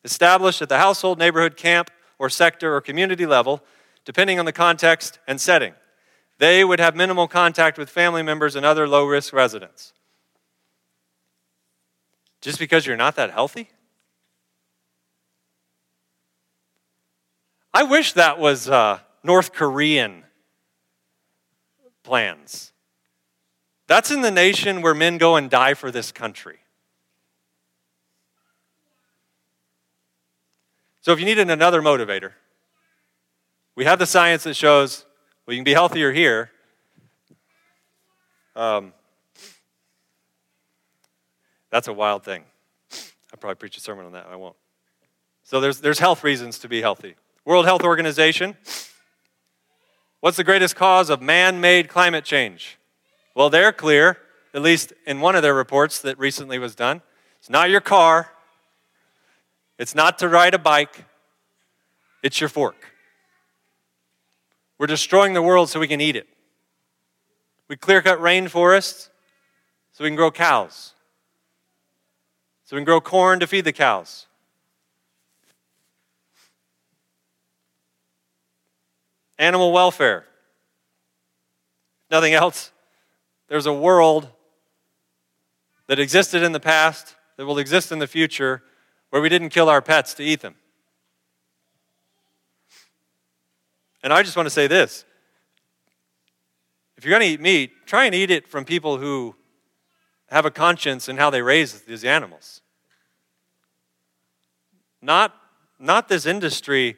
established 0.05 0.61
at 0.61 0.69
the 0.69 0.79
household, 0.79 1.19
neighborhood, 1.19 1.57
camp, 1.57 1.91
or 2.19 2.29
sector 2.29 2.75
or 2.75 2.81
community 2.81 3.27
level, 3.27 3.63
depending 4.05 4.39
on 4.39 4.45
the 4.45 4.53
context 4.53 5.19
and 5.27 5.41
setting. 5.41 5.75
They 6.39 6.65
would 6.65 6.79
have 6.79 6.95
minimal 6.95 7.27
contact 7.27 7.79
with 7.79 7.91
family 7.91 8.23
members 8.23 8.55
and 8.55 8.67
other 8.67 8.87
low 8.87 9.05
risk 9.05 9.33
residents. 9.33 9.93
Just 12.41 12.59
because 12.59 12.87
you're 12.87 12.97
not 12.97 13.17
that 13.17 13.31
healthy? 13.31 13.71
I 17.75 17.83
wish 17.83 18.13
that 18.13 18.39
was 18.39 18.69
uh, 18.69 19.01
North 19.25 19.53
Korean 19.53 20.26
plans. 22.07 22.73
That's 23.89 24.11
in 24.11 24.23
the 24.23 24.31
nation 24.31 24.81
where 24.81 24.95
men 24.95 25.19
go 25.19 25.37
and 25.37 25.51
die 25.51 25.75
for 25.75 25.91
this 25.91 26.11
country. 26.13 26.59
So, 31.03 31.13
if 31.13 31.21
you 31.21 31.27
needed 31.27 31.51
another 31.51 31.83
motivator, 31.83 32.33
we 33.75 33.85
have 33.85 33.99
the 33.99 34.07
science 34.07 34.45
that 34.45 34.55
shows 34.55 35.05
well, 35.47 35.55
you 35.55 35.59
can 35.59 35.65
be 35.65 35.75
healthier 35.75 36.13
here. 36.13 36.51
Um, 38.57 38.93
that's 41.71 41.87
a 41.87 41.93
wild 41.93 42.25
thing. 42.25 42.43
I'll 43.33 43.39
probably 43.39 43.57
preach 43.57 43.77
a 43.77 43.81
sermon 43.81 44.07
on 44.07 44.13
that. 44.13 44.27
I 44.31 44.35
won't. 44.35 44.57
So 45.45 45.61
there's, 45.61 45.81
there's 45.81 46.01
health 46.01 46.25
reasons 46.25 46.59
to 46.61 46.69
be 46.69 46.81
healthy. 46.81 47.15
World 47.45 47.67
Health 47.67 47.83
Organization. 47.83 48.57
What's 50.21 50.37
the 50.37 50.45
greatest 50.45 50.77
cause 50.77 51.11
of 51.11 51.21
man 51.21 51.61
made 51.61 51.89
climate 51.89 52.25
change? 52.25 52.79
Well, 53.35 53.51
they're 53.51 53.73
clear, 53.73 54.19
at 54.55 54.63
least 54.63 54.93
in 55.07 55.21
one 55.21 55.37
of 55.37 55.43
their 55.43 55.55
reports 55.55 56.01
that 56.01 56.19
recently 56.19 56.59
was 56.59 56.75
done. 56.75 57.03
It's 57.39 57.51
not 57.51 57.71
your 57.71 57.83
car, 57.83 58.31
it's 59.79 59.95
not 59.95 60.19
to 60.21 60.29
ride 60.29 60.55
a 60.55 60.59
bike, 60.59 61.05
it's 62.23 62.41
your 62.41 62.49
fork. 62.49 62.93
We're 64.79 64.87
destroying 64.87 65.35
the 65.35 65.43
world 65.43 65.69
so 65.69 65.81
we 65.81 65.89
can 65.89 66.01
eat 66.01 66.17
it. 66.17 66.27
We 67.69 67.77
clear 67.77 68.01
cut 68.01 68.19
rainforests 68.19 69.11
so 69.93 70.05
we 70.05 70.11
can 70.11 70.17
grow 70.17 70.31
cows, 70.31 70.95
so 72.65 72.77
we 72.77 72.81
can 72.81 72.85
grow 72.85 73.01
corn 73.01 73.41
to 73.41 73.47
feed 73.47 73.65
the 73.65 73.73
cows. 73.73 74.26
Animal 79.39 79.73
welfare. 79.73 80.25
Nothing 82.11 82.35
else. 82.35 82.73
There's 83.49 83.67
a 83.67 83.73
world 83.73 84.29
that 85.87 85.99
existed 85.99 86.43
in 86.43 86.53
the 86.53 86.61
past, 86.61 87.15
that 87.37 87.47
will 87.47 87.59
exist 87.59 87.93
in 87.93 87.99
the 87.99 88.07
future, 88.07 88.63
where 89.11 89.23
we 89.23 89.29
didn't 89.29 89.51
kill 89.51 89.69
our 89.69 89.83
pets 89.83 90.15
to 90.15 90.23
eat 90.23 90.41
them. 90.41 90.55
And 94.03 94.13
I 94.13 94.23
just 94.23 94.37
want 94.37 94.47
to 94.47 94.51
say 94.51 94.67
this 94.67 95.05
if 96.97 97.05
you're 97.05 97.11
going 97.11 97.29
to 97.29 97.35
eat 97.35 97.41
meat, 97.41 97.73
try 97.87 98.07
and 98.07 98.15
eat 98.15 98.31
it 98.31 98.49
from 98.49 98.65
people 98.65 98.99
who 98.99 99.35
have 100.29 100.47
a 100.47 100.51
conscience 100.51 101.09
in 101.09 101.17
how 101.19 101.31
they 101.31 101.43
raise 101.43 101.83
these 101.83 102.05
animals. 102.05 102.63
Not, 105.03 105.35
not 105.79 106.09
this 106.09 106.27
industry 106.27 106.97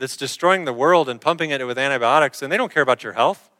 that's 0.00 0.16
destroying 0.16 0.64
the 0.64 0.72
world 0.72 1.08
and 1.08 1.20
pumping 1.20 1.50
it 1.50 1.64
with 1.64 1.78
antibiotics, 1.78 2.42
and 2.42 2.50
they 2.50 2.56
don't 2.56 2.72
care 2.72 2.82
about 2.82 3.04
your 3.04 3.12
health. 3.12 3.50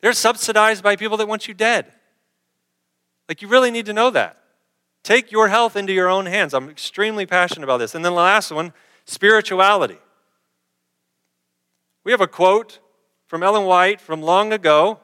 They're 0.00 0.12
subsidized 0.12 0.82
by 0.82 0.96
people 0.96 1.16
that 1.18 1.28
want 1.28 1.48
you 1.48 1.54
dead. 1.54 1.92
Like, 3.28 3.42
you 3.42 3.48
really 3.48 3.70
need 3.70 3.86
to 3.86 3.92
know 3.92 4.08
that. 4.10 4.38
Take 5.02 5.32
your 5.32 5.48
health 5.48 5.76
into 5.76 5.92
your 5.92 6.08
own 6.08 6.26
hands. 6.26 6.54
I'm 6.54 6.70
extremely 6.70 7.26
passionate 7.26 7.64
about 7.64 7.78
this. 7.78 7.94
And 7.94 8.04
then 8.04 8.12
the 8.12 8.18
last 8.18 8.50
one 8.52 8.72
spirituality. 9.04 9.98
We 12.04 12.12
have 12.12 12.20
a 12.20 12.26
quote 12.26 12.78
from 13.26 13.42
Ellen 13.42 13.66
White 13.66 14.00
from 14.00 14.22
long 14.22 14.52
ago. 14.52 15.00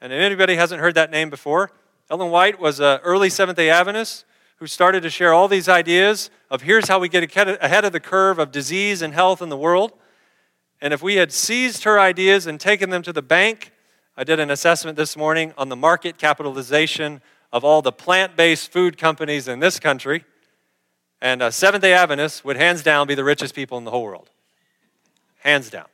And 0.00 0.12
if 0.12 0.20
anybody 0.20 0.56
hasn't 0.56 0.80
heard 0.80 0.94
that 0.94 1.10
name 1.10 1.30
before, 1.30 1.70
Ellen 2.10 2.30
White 2.30 2.60
was 2.60 2.78
an 2.78 3.00
early 3.02 3.30
Seventh 3.30 3.56
day 3.56 3.70
Adventist 3.70 4.24
who 4.62 4.68
started 4.68 5.02
to 5.02 5.10
share 5.10 5.34
all 5.34 5.48
these 5.48 5.68
ideas 5.68 6.30
of 6.48 6.62
here's 6.62 6.86
how 6.86 7.00
we 7.00 7.08
get 7.08 7.36
ahead 7.36 7.84
of 7.84 7.90
the 7.90 7.98
curve 7.98 8.38
of 8.38 8.52
disease 8.52 9.02
and 9.02 9.12
health 9.12 9.42
in 9.42 9.48
the 9.48 9.56
world. 9.56 9.90
And 10.80 10.94
if 10.94 11.02
we 11.02 11.16
had 11.16 11.32
seized 11.32 11.82
her 11.82 11.98
ideas 11.98 12.46
and 12.46 12.60
taken 12.60 12.88
them 12.88 13.02
to 13.02 13.12
the 13.12 13.22
bank, 13.22 13.72
I 14.16 14.22
did 14.22 14.38
an 14.38 14.52
assessment 14.52 14.96
this 14.96 15.16
morning 15.16 15.52
on 15.58 15.68
the 15.68 15.74
market 15.74 16.16
capitalization 16.16 17.22
of 17.52 17.64
all 17.64 17.82
the 17.82 17.90
plant 17.90 18.36
based 18.36 18.70
food 18.70 18.96
companies 18.96 19.48
in 19.48 19.58
this 19.58 19.80
country. 19.80 20.24
And 21.20 21.42
uh, 21.42 21.50
Seventh 21.50 21.82
day 21.82 21.94
Adventists 21.94 22.44
would 22.44 22.56
hands 22.56 22.84
down 22.84 23.08
be 23.08 23.16
the 23.16 23.24
richest 23.24 23.56
people 23.56 23.78
in 23.78 23.84
the 23.84 23.90
whole 23.90 24.04
world. 24.04 24.30
Hands 25.40 25.68
down. 25.68 25.86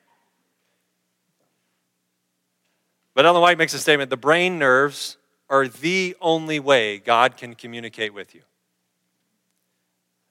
But 3.15 3.25
Ellen 3.25 3.41
White 3.41 3.57
makes 3.57 3.73
a 3.73 3.79
statement 3.79 4.11
the 4.11 4.19
brain 4.19 4.59
nerves 4.59 5.17
are 5.49 5.69
the 5.69 6.15
only 6.21 6.61
way 6.61 6.99
God 6.99 7.39
can 7.39 7.55
communicate 7.55 8.13
with 8.13 8.35
you. 8.35 8.43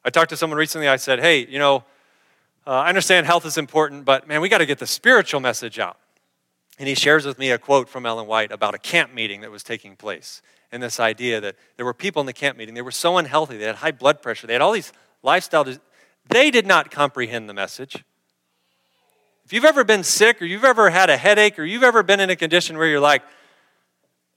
I 0.08 0.10
talked 0.10 0.30
to 0.30 0.38
someone 0.38 0.58
recently, 0.58 0.88
I 0.88 0.96
said, 0.96 1.20
hey, 1.20 1.46
you 1.46 1.60
know, 1.60 1.84
uh, 2.66 2.70
I 2.70 2.88
understand 2.88 3.26
health 3.26 3.46
is 3.46 3.58
important, 3.58 4.06
but 4.06 4.26
man, 4.26 4.40
we 4.40 4.48
got 4.48 4.60
to 4.60 4.66
get 4.66 4.80
the 4.80 4.88
spiritual 4.88 5.42
message 5.42 5.80
out. 5.80 5.98
And 6.80 6.88
he 6.88 6.96
shares 6.96 7.26
with 7.26 7.38
me 7.38 7.52
a 7.52 7.58
quote 7.58 7.90
from 7.90 8.06
Ellen 8.06 8.26
White 8.26 8.54
about 8.54 8.74
a 8.74 8.78
camp 8.78 9.14
meeting 9.14 9.42
that 9.42 9.52
was 9.52 9.64
taking 9.64 9.98
place 9.98 10.42
and 10.72 10.82
this 10.82 11.02
idea 11.02 11.42
that 11.42 11.58
there 11.76 11.86
were 11.86 11.94
people 11.94 12.22
in 12.22 12.26
the 12.26 12.32
camp 12.32 12.58
meeting, 12.58 12.74
they 12.74 12.82
were 12.82 12.90
so 12.90 13.18
unhealthy, 13.18 13.58
they 13.58 13.66
had 13.66 13.76
high 13.76 13.92
blood 13.92 14.22
pressure, 14.22 14.48
they 14.48 14.54
had 14.54 14.62
all 14.62 14.72
these 14.72 14.94
lifestyle 15.24 15.66
diseases. 15.66 15.84
They 16.30 16.52
did 16.52 16.66
not 16.66 16.90
comprehend 16.90 17.50
the 17.50 17.54
message. 17.54 18.02
If 19.44 19.52
you've 19.52 19.66
ever 19.66 19.84
been 19.84 20.06
sick 20.06 20.42
or 20.42 20.46
you've 20.46 20.64
ever 20.64 20.90
had 20.90 21.10
a 21.10 21.18
headache 21.18 21.60
or 21.60 21.66
you've 21.66 21.84
ever 21.84 22.02
been 22.02 22.22
in 22.22 22.30
a 22.30 22.38
condition 22.38 22.78
where 22.78 22.88
you're 22.88 23.02
like, 23.02 23.24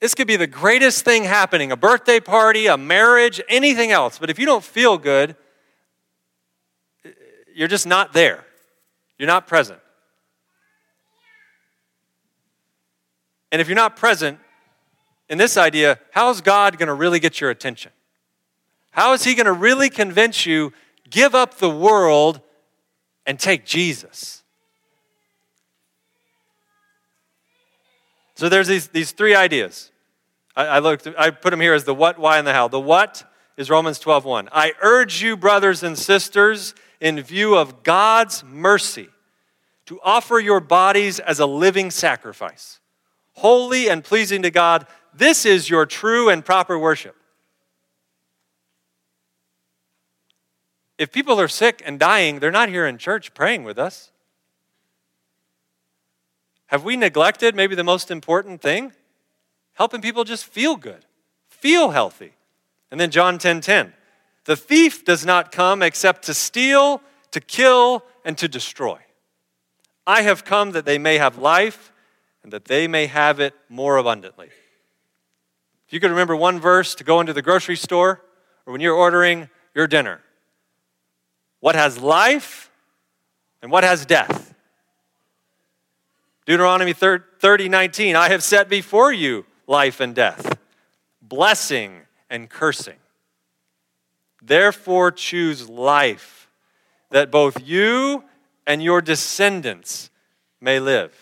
this 0.00 0.14
could 0.16 0.26
be 0.26 0.36
the 0.36 0.48
greatest 0.48 1.04
thing 1.04 1.22
happening 1.22 1.70
a 1.70 1.76
birthday 1.76 2.18
party, 2.18 2.66
a 2.66 2.76
marriage, 2.76 3.40
anything 3.48 3.92
else. 3.92 4.18
But 4.18 4.30
if 4.30 4.38
you 4.40 4.46
don't 4.46 4.64
feel 4.64 4.98
good, 4.98 5.36
you're 7.54 7.68
just 7.68 7.86
not 7.86 8.12
there. 8.12 8.44
You're 9.18 9.26
not 9.26 9.46
present. 9.46 9.80
And 13.52 13.60
if 13.60 13.68
you're 13.68 13.76
not 13.76 13.96
present, 13.96 14.38
in 15.28 15.38
this 15.38 15.56
idea, 15.56 15.98
how 16.10 16.30
is 16.30 16.40
God 16.40 16.78
going 16.78 16.88
to 16.88 16.94
really 16.94 17.20
get 17.20 17.40
your 17.40 17.50
attention? 17.50 17.92
How 18.90 19.12
is 19.12 19.24
He 19.24 19.34
going 19.34 19.46
to 19.46 19.52
really 19.52 19.90
convince 19.90 20.46
you, 20.46 20.72
give 21.08 21.34
up 21.34 21.58
the 21.58 21.70
world 21.70 22.40
and 23.26 23.38
take 23.38 23.64
Jesus? 23.64 24.42
So 28.34 28.48
there's 28.48 28.68
these, 28.68 28.88
these 28.88 29.12
three 29.12 29.34
ideas. 29.34 29.92
I, 30.56 30.66
I, 30.66 30.78
looked, 30.78 31.06
I 31.18 31.30
put 31.30 31.50
them 31.50 31.60
here 31.60 31.74
as 31.74 31.84
the 31.84 31.94
what, 31.94 32.18
why, 32.18 32.38
and 32.38 32.46
the 32.46 32.52
how. 32.52 32.68
The 32.68 32.80
what 32.80 33.22
is 33.56 33.68
Romans 33.68 33.98
12 33.98 34.24
1. 34.24 34.48
I 34.50 34.72
urge 34.80 35.22
you, 35.22 35.36
brothers 35.36 35.82
and 35.82 35.98
sisters, 35.98 36.74
in 37.00 37.20
view 37.20 37.56
of 37.56 37.82
God's 37.82 38.44
mercy, 38.44 39.08
to 39.86 39.98
offer 40.02 40.38
your 40.38 40.60
bodies 40.60 41.18
as 41.18 41.40
a 41.40 41.46
living 41.46 41.90
sacrifice, 41.90 42.80
holy 43.32 43.88
and 43.88 44.04
pleasing 44.04 44.42
to 44.42 44.50
God 44.50 44.86
this 45.12 45.44
is 45.44 45.68
your 45.68 45.86
true 45.86 46.28
and 46.28 46.44
proper 46.44 46.78
worship. 46.78 47.16
If 50.98 51.12
people 51.12 51.40
are 51.40 51.48
sick 51.48 51.82
and 51.84 51.98
dying, 51.98 52.40
they're 52.40 52.50
not 52.50 52.68
here 52.68 52.86
in 52.86 52.98
church 52.98 53.32
praying 53.34 53.64
with 53.64 53.78
us. 53.78 54.12
Have 56.66 56.84
we 56.84 56.96
neglected 56.96 57.54
maybe 57.54 57.74
the 57.74 57.82
most 57.84 58.10
important 58.10 58.60
thing? 58.60 58.92
Helping 59.72 60.02
people 60.02 60.24
just 60.24 60.44
feel 60.44 60.76
good, 60.76 61.04
feel 61.48 61.90
healthy. 61.90 62.34
And 62.90 63.00
then 63.00 63.10
John 63.10 63.38
10:10. 63.38 63.62
10, 63.62 63.62
10, 63.62 63.94
the 64.44 64.56
thief 64.56 65.04
does 65.04 65.24
not 65.24 65.52
come 65.52 65.82
except 65.82 66.24
to 66.24 66.34
steal, 66.34 67.02
to 67.30 67.40
kill, 67.40 68.04
and 68.24 68.36
to 68.38 68.48
destroy. 68.48 68.98
I 70.06 70.22
have 70.22 70.44
come 70.44 70.72
that 70.72 70.86
they 70.86 70.98
may 70.98 71.18
have 71.18 71.38
life 71.38 71.92
and 72.42 72.52
that 72.52 72.64
they 72.64 72.88
may 72.88 73.06
have 73.06 73.38
it 73.38 73.54
more 73.68 73.96
abundantly. 73.96 74.48
If 75.86 75.92
you 75.92 76.00
could 76.00 76.10
remember 76.10 76.36
one 76.36 76.60
verse 76.60 76.94
to 76.96 77.04
go 77.04 77.20
into 77.20 77.32
the 77.32 77.42
grocery 77.42 77.76
store 77.76 78.22
or 78.64 78.72
when 78.72 78.80
you're 78.80 78.94
ordering 78.94 79.48
your 79.74 79.86
dinner, 79.86 80.20
what 81.60 81.74
has 81.74 81.98
life 81.98 82.70
and 83.60 83.70
what 83.70 83.84
has 83.84 84.06
death? 84.06 84.54
Deuteronomy 86.46 86.92
30, 86.92 87.68
19, 87.68 88.16
I 88.16 88.30
have 88.30 88.42
set 88.42 88.68
before 88.68 89.12
you 89.12 89.44
life 89.66 90.00
and 90.00 90.14
death, 90.14 90.58
blessing 91.20 92.00
and 92.28 92.48
cursing. 92.48 92.99
Therefore, 94.42 95.10
choose 95.10 95.68
life, 95.68 96.48
that 97.10 97.30
both 97.30 97.66
you 97.66 98.24
and 98.66 98.82
your 98.82 99.02
descendants 99.02 100.10
may 100.60 100.80
live. 100.80 101.12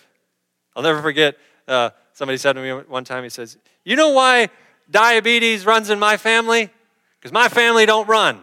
I'll 0.77 0.83
never 0.83 1.03
forget, 1.03 1.37
uh, 1.67 1.91
somebody 2.13 2.39
said 2.39 2.53
to 2.55 2.63
me 2.63 2.85
one 2.89 3.05
time, 3.05 3.23
he 3.25 3.31
says, 3.31 3.57
you 3.85 3.97
know 3.97 4.11
why 4.11 4.49
diabetes 4.91 5.65
runs 5.67 5.91
in 5.91 5.99
my 5.99 6.17
family? 6.17 6.71
Because 7.19 7.33
my 7.33 7.49
family 7.49 7.87
don't 7.87 8.09
run. 8.09 8.41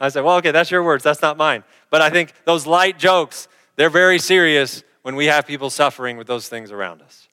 I 0.00 0.08
said, 0.08 0.24
well, 0.24 0.36
okay, 0.36 0.50
that's 0.50 0.70
your 0.70 0.82
words. 0.82 1.04
That's 1.04 1.22
not 1.22 1.36
mine. 1.36 1.64
But 1.90 2.02
I 2.02 2.10
think 2.10 2.32
those 2.44 2.66
light 2.66 2.98
jokes, 2.98 3.48
they're 3.76 3.90
very 3.90 4.18
serious 4.18 4.82
when 5.02 5.16
we 5.16 5.26
have 5.26 5.46
people 5.46 5.70
suffering 5.70 6.16
with 6.16 6.26
those 6.26 6.48
things 6.48 6.70
around 6.70 7.02
us. 7.02 7.28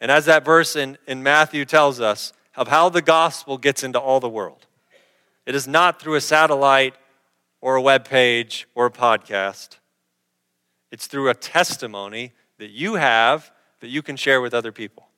And 0.00 0.10
as 0.10 0.26
that 0.26 0.44
verse 0.44 0.76
in, 0.76 0.98
in 1.06 1.22
Matthew 1.22 1.64
tells 1.64 2.00
us 2.00 2.32
of 2.54 2.68
how 2.68 2.88
the 2.88 3.02
gospel 3.02 3.58
gets 3.58 3.82
into 3.82 3.98
all 3.98 4.20
the 4.20 4.28
world, 4.28 4.66
it 5.46 5.54
is 5.54 5.66
not 5.66 6.00
through 6.00 6.14
a 6.14 6.20
satellite 6.20 6.94
or 7.60 7.76
a 7.76 7.82
web 7.82 8.04
page 8.04 8.68
or 8.74 8.86
a 8.86 8.90
podcast. 8.90 9.78
It's 10.90 11.06
through 11.06 11.30
a 11.30 11.34
testimony 11.34 12.32
that 12.58 12.70
you 12.70 12.94
have 12.94 13.50
that 13.80 13.88
you 13.88 14.02
can 14.02 14.16
share 14.16 14.40
with 14.40 14.54
other 14.54 14.72
people. 14.72 15.08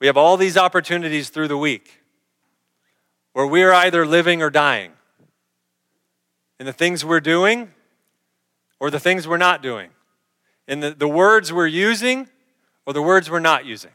We 0.00 0.06
have 0.06 0.16
all 0.16 0.36
these 0.36 0.56
opportunities 0.56 1.28
through 1.28 1.48
the 1.48 1.58
week 1.58 2.02
where 3.32 3.46
we're 3.46 3.72
either 3.72 4.06
living 4.06 4.42
or 4.42 4.50
dying 4.50 4.92
in 6.58 6.66
the 6.66 6.72
things 6.72 7.04
we're 7.04 7.20
doing 7.20 7.72
or 8.80 8.90
the 8.90 9.00
things 9.00 9.26
we're 9.26 9.36
not 9.36 9.62
doing, 9.62 9.90
in 10.68 10.80
the, 10.80 10.90
the 10.92 11.08
words 11.08 11.52
we're 11.52 11.66
using 11.66 12.28
or 12.86 12.92
the 12.92 13.02
words 13.02 13.28
we're 13.28 13.40
not 13.40 13.64
using. 13.64 13.90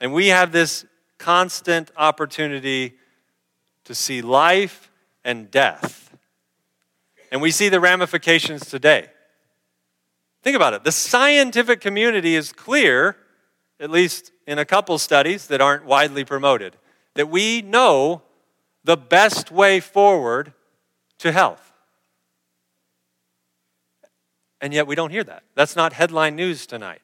And 0.00 0.14
we 0.14 0.28
have 0.28 0.52
this 0.52 0.86
constant 1.18 1.90
opportunity 1.96 2.94
to 3.84 3.94
see 3.94 4.22
life 4.22 4.90
and 5.24 5.50
death. 5.50 6.16
And 7.30 7.42
we 7.42 7.50
see 7.50 7.68
the 7.68 7.80
ramifications 7.80 8.64
today. 8.64 9.08
Think 10.42 10.56
about 10.56 10.72
it. 10.72 10.84
The 10.84 10.92
scientific 10.92 11.80
community 11.80 12.34
is 12.34 12.52
clear, 12.52 13.16
at 13.78 13.90
least 13.90 14.32
in 14.46 14.58
a 14.58 14.64
couple 14.64 14.96
studies 14.98 15.48
that 15.48 15.60
aren't 15.60 15.84
widely 15.84 16.24
promoted, 16.24 16.76
that 17.14 17.28
we 17.28 17.60
know 17.60 18.22
the 18.84 18.96
best 18.96 19.50
way 19.50 19.80
forward 19.80 20.54
to 21.18 21.32
health. 21.32 21.69
And 24.60 24.74
yet 24.74 24.86
we 24.86 24.94
don't 24.94 25.10
hear 25.10 25.24
that. 25.24 25.42
That's 25.54 25.76
not 25.76 25.94
headline 25.94 26.36
news 26.36 26.66
tonight. 26.66 27.00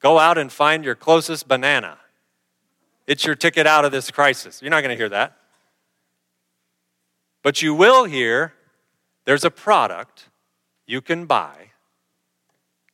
Go 0.00 0.18
out 0.18 0.38
and 0.38 0.50
find 0.52 0.84
your 0.84 0.94
closest 0.94 1.48
banana. 1.48 1.98
It's 3.06 3.24
your 3.24 3.34
ticket 3.34 3.66
out 3.66 3.84
of 3.84 3.92
this 3.92 4.10
crisis. 4.10 4.62
You're 4.62 4.70
not 4.70 4.82
going 4.82 4.90
to 4.90 4.96
hear 4.96 5.08
that. 5.08 5.36
But 7.42 7.62
you 7.62 7.74
will 7.74 8.04
hear 8.04 8.54
there's 9.24 9.44
a 9.44 9.50
product 9.50 10.28
you 10.86 11.00
can 11.00 11.26
buy 11.26 11.70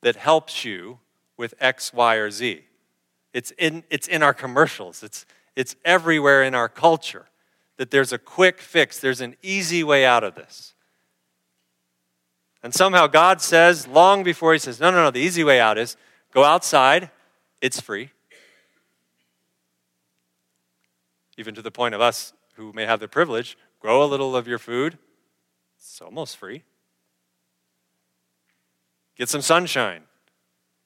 that 0.02 0.16
helps 0.16 0.64
you 0.64 0.98
with 1.36 1.54
X, 1.60 1.92
Y, 1.92 2.14
or 2.16 2.30
Z. 2.30 2.64
It's 3.32 3.52
in, 3.58 3.84
it's 3.90 4.08
in 4.08 4.22
our 4.22 4.32
commercials, 4.32 5.02
it's, 5.02 5.26
it's 5.54 5.76
everywhere 5.84 6.42
in 6.42 6.54
our 6.54 6.68
culture 6.68 7.26
that 7.76 7.90
there's 7.90 8.12
a 8.12 8.18
quick 8.18 8.60
fix, 8.60 8.98
there's 9.00 9.20
an 9.20 9.36
easy 9.42 9.84
way 9.84 10.04
out 10.06 10.24
of 10.24 10.34
this. 10.34 10.74
And 12.66 12.74
somehow 12.74 13.06
God 13.06 13.40
says, 13.40 13.86
long 13.86 14.24
before 14.24 14.52
He 14.52 14.58
says, 14.58 14.80
no, 14.80 14.90
no, 14.90 14.96
no, 14.96 15.12
the 15.12 15.20
easy 15.20 15.44
way 15.44 15.60
out 15.60 15.78
is 15.78 15.96
go 16.34 16.42
outside, 16.42 17.10
it's 17.60 17.80
free. 17.80 18.10
Even 21.38 21.54
to 21.54 21.62
the 21.62 21.70
point 21.70 21.94
of 21.94 22.00
us 22.00 22.32
who 22.54 22.72
may 22.72 22.84
have 22.84 22.98
the 22.98 23.06
privilege 23.06 23.56
grow 23.78 24.02
a 24.02 24.06
little 24.06 24.34
of 24.34 24.48
your 24.48 24.58
food. 24.58 24.98
It's 25.78 26.00
almost 26.00 26.38
free. 26.38 26.64
get 29.16 29.28
some 29.28 29.42
sunshine, 29.42 30.02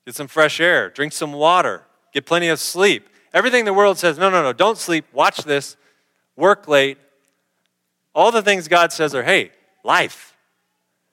get 0.05 0.15
some 0.15 0.29
fresh 0.29 0.61
air, 0.61 0.91
drink 0.91 1.15
some 1.15 1.33
water, 1.33 1.85
get 2.13 2.27
plenty 2.27 2.49
of 2.49 2.61
sleep. 2.61 3.09
Everything 3.33 3.65
the 3.65 3.73
world 3.73 3.97
says, 3.97 4.19
no, 4.19 4.29
no, 4.29 4.43
no, 4.43 4.53
don't 4.53 4.77
sleep, 4.77 5.07
watch 5.15 5.45
this, 5.45 5.79
work 6.37 6.69
late. 6.69 6.99
All 8.15 8.31
the 8.31 8.43
things 8.43 8.69
God 8.69 8.93
says 8.93 9.15
are, 9.15 9.23
hey, 9.23 9.53
life. 9.83 10.30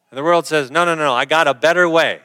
And 0.10 0.18
the 0.18 0.24
world 0.24 0.46
says, 0.46 0.72
no, 0.72 0.86
no, 0.86 0.96
no, 0.96 1.14
I 1.14 1.26
got 1.26 1.48
a 1.48 1.54
better 1.54 1.88
way. 1.90 2.22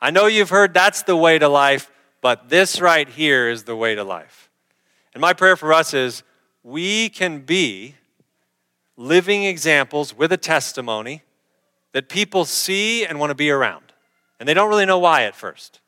I 0.00 0.10
know 0.10 0.26
you've 0.26 0.50
heard 0.50 0.74
that's 0.74 1.02
the 1.02 1.16
way 1.16 1.38
to 1.38 1.48
life, 1.48 1.90
but 2.20 2.48
this 2.48 2.80
right 2.80 3.08
here 3.08 3.48
is 3.48 3.64
the 3.64 3.76
way 3.76 3.94
to 3.94 4.04
life. 4.04 4.50
And 5.14 5.20
my 5.20 5.32
prayer 5.32 5.56
for 5.56 5.72
us 5.72 5.94
is 5.94 6.22
we 6.62 7.08
can 7.08 7.40
be 7.40 7.94
living 8.96 9.44
examples 9.44 10.16
with 10.16 10.32
a 10.32 10.36
testimony 10.36 11.22
that 11.92 12.08
people 12.08 12.44
see 12.44 13.04
and 13.04 13.18
want 13.18 13.30
to 13.30 13.34
be 13.34 13.50
around. 13.50 13.92
And 14.38 14.48
they 14.48 14.54
don't 14.54 14.68
really 14.68 14.86
know 14.86 14.98
why 14.98 15.24
at 15.24 15.34
first. 15.34 15.80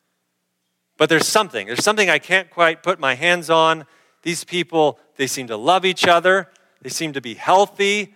But 0.96 1.08
there's 1.08 1.26
something. 1.26 1.66
There's 1.66 1.84
something 1.84 2.10
I 2.10 2.18
can't 2.18 2.50
quite 2.50 2.82
put 2.82 2.98
my 2.98 3.14
hands 3.14 3.50
on. 3.50 3.86
These 4.22 4.44
people, 4.44 4.98
they 5.16 5.26
seem 5.26 5.46
to 5.46 5.56
love 5.56 5.84
each 5.84 6.06
other, 6.06 6.48
they 6.82 6.90
seem 6.90 7.12
to 7.12 7.20
be 7.20 7.34
healthy. 7.34 8.14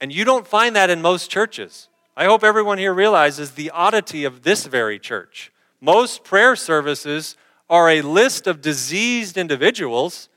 And 0.00 0.12
you 0.12 0.24
don't 0.24 0.46
find 0.46 0.76
that 0.76 0.90
in 0.90 1.02
most 1.02 1.30
churches. 1.30 1.88
I 2.16 2.24
hope 2.24 2.44
everyone 2.44 2.78
here 2.78 2.92
realizes 2.92 3.52
the 3.52 3.70
oddity 3.70 4.24
of 4.24 4.42
this 4.42 4.66
very 4.66 4.98
church. 4.98 5.52
Most 5.80 6.24
prayer 6.24 6.56
services 6.56 7.36
are 7.68 7.88
a 7.88 8.02
list 8.02 8.46
of 8.46 8.60
diseased 8.60 9.36
individuals 9.36 10.28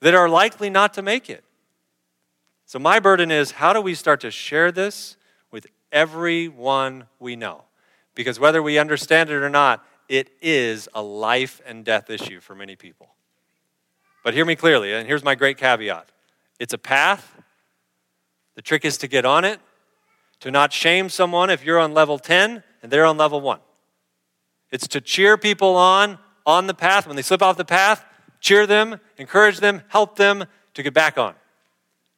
that 0.00 0.14
are 0.14 0.28
likely 0.28 0.70
not 0.70 0.94
to 0.94 1.02
make 1.02 1.28
it. 1.28 1.44
So, 2.66 2.78
my 2.78 3.00
burden 3.00 3.30
is 3.30 3.52
how 3.52 3.72
do 3.72 3.80
we 3.80 3.94
start 3.94 4.20
to 4.20 4.30
share 4.30 4.70
this 4.70 5.16
with 5.50 5.66
everyone 5.90 7.06
we 7.18 7.34
know? 7.34 7.64
Because 8.14 8.38
whether 8.38 8.62
we 8.62 8.78
understand 8.78 9.30
it 9.30 9.42
or 9.42 9.50
not, 9.50 9.84
it 10.08 10.30
is 10.40 10.88
a 10.94 11.02
life 11.02 11.60
and 11.66 11.84
death 11.84 12.10
issue 12.10 12.40
for 12.40 12.54
many 12.54 12.76
people. 12.76 13.08
But 14.24 14.34
hear 14.34 14.44
me 14.44 14.56
clearly, 14.56 14.92
and 14.92 15.06
here's 15.06 15.24
my 15.24 15.34
great 15.34 15.56
caveat 15.56 16.08
it's 16.58 16.74
a 16.74 16.78
path. 16.78 17.34
The 18.54 18.62
trick 18.62 18.84
is 18.84 18.98
to 18.98 19.08
get 19.08 19.24
on 19.24 19.44
it, 19.44 19.60
to 20.40 20.50
not 20.50 20.72
shame 20.72 21.08
someone 21.08 21.50
if 21.50 21.64
you're 21.64 21.78
on 21.78 21.94
level 21.94 22.18
10 22.18 22.62
and 22.82 22.92
they're 22.92 23.04
on 23.04 23.16
level 23.16 23.40
1. 23.40 23.58
It's 24.70 24.86
to 24.88 25.00
cheer 25.00 25.36
people 25.36 25.76
on 25.76 26.18
on 26.46 26.66
the 26.66 26.74
path. 26.74 27.06
When 27.06 27.16
they 27.16 27.22
slip 27.22 27.42
off 27.42 27.56
the 27.56 27.64
path, 27.64 28.04
cheer 28.40 28.66
them, 28.66 29.00
encourage 29.16 29.58
them, 29.58 29.82
help 29.88 30.16
them 30.16 30.44
to 30.74 30.82
get 30.82 30.94
back 30.94 31.18
on, 31.18 31.34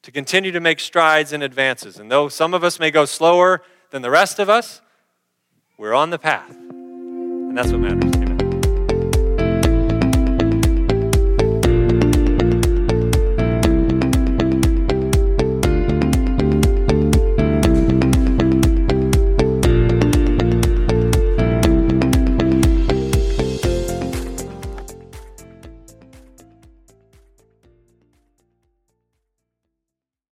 to 0.03 0.13
continue 0.13 0.53
to 0.53 0.61
make 0.61 0.81
strides 0.81 1.33
and 1.33 1.43
advances. 1.43 1.99
And 1.99 2.11
though 2.11 2.29
some 2.29 2.55
of 2.55 2.63
us 2.63 2.79
may 2.79 2.91
go 2.91 3.05
slower 3.05 3.63
than 3.91 4.03
the 4.03 4.11
rest 4.11 4.39
of 4.39 4.49
us, 4.49 4.81
we're 5.79 5.95
on 5.95 6.11
the 6.11 6.19
path. 6.19 6.51
And 6.51 7.57
that's 7.57 7.73
what 7.73 7.81
matters. 7.81 8.30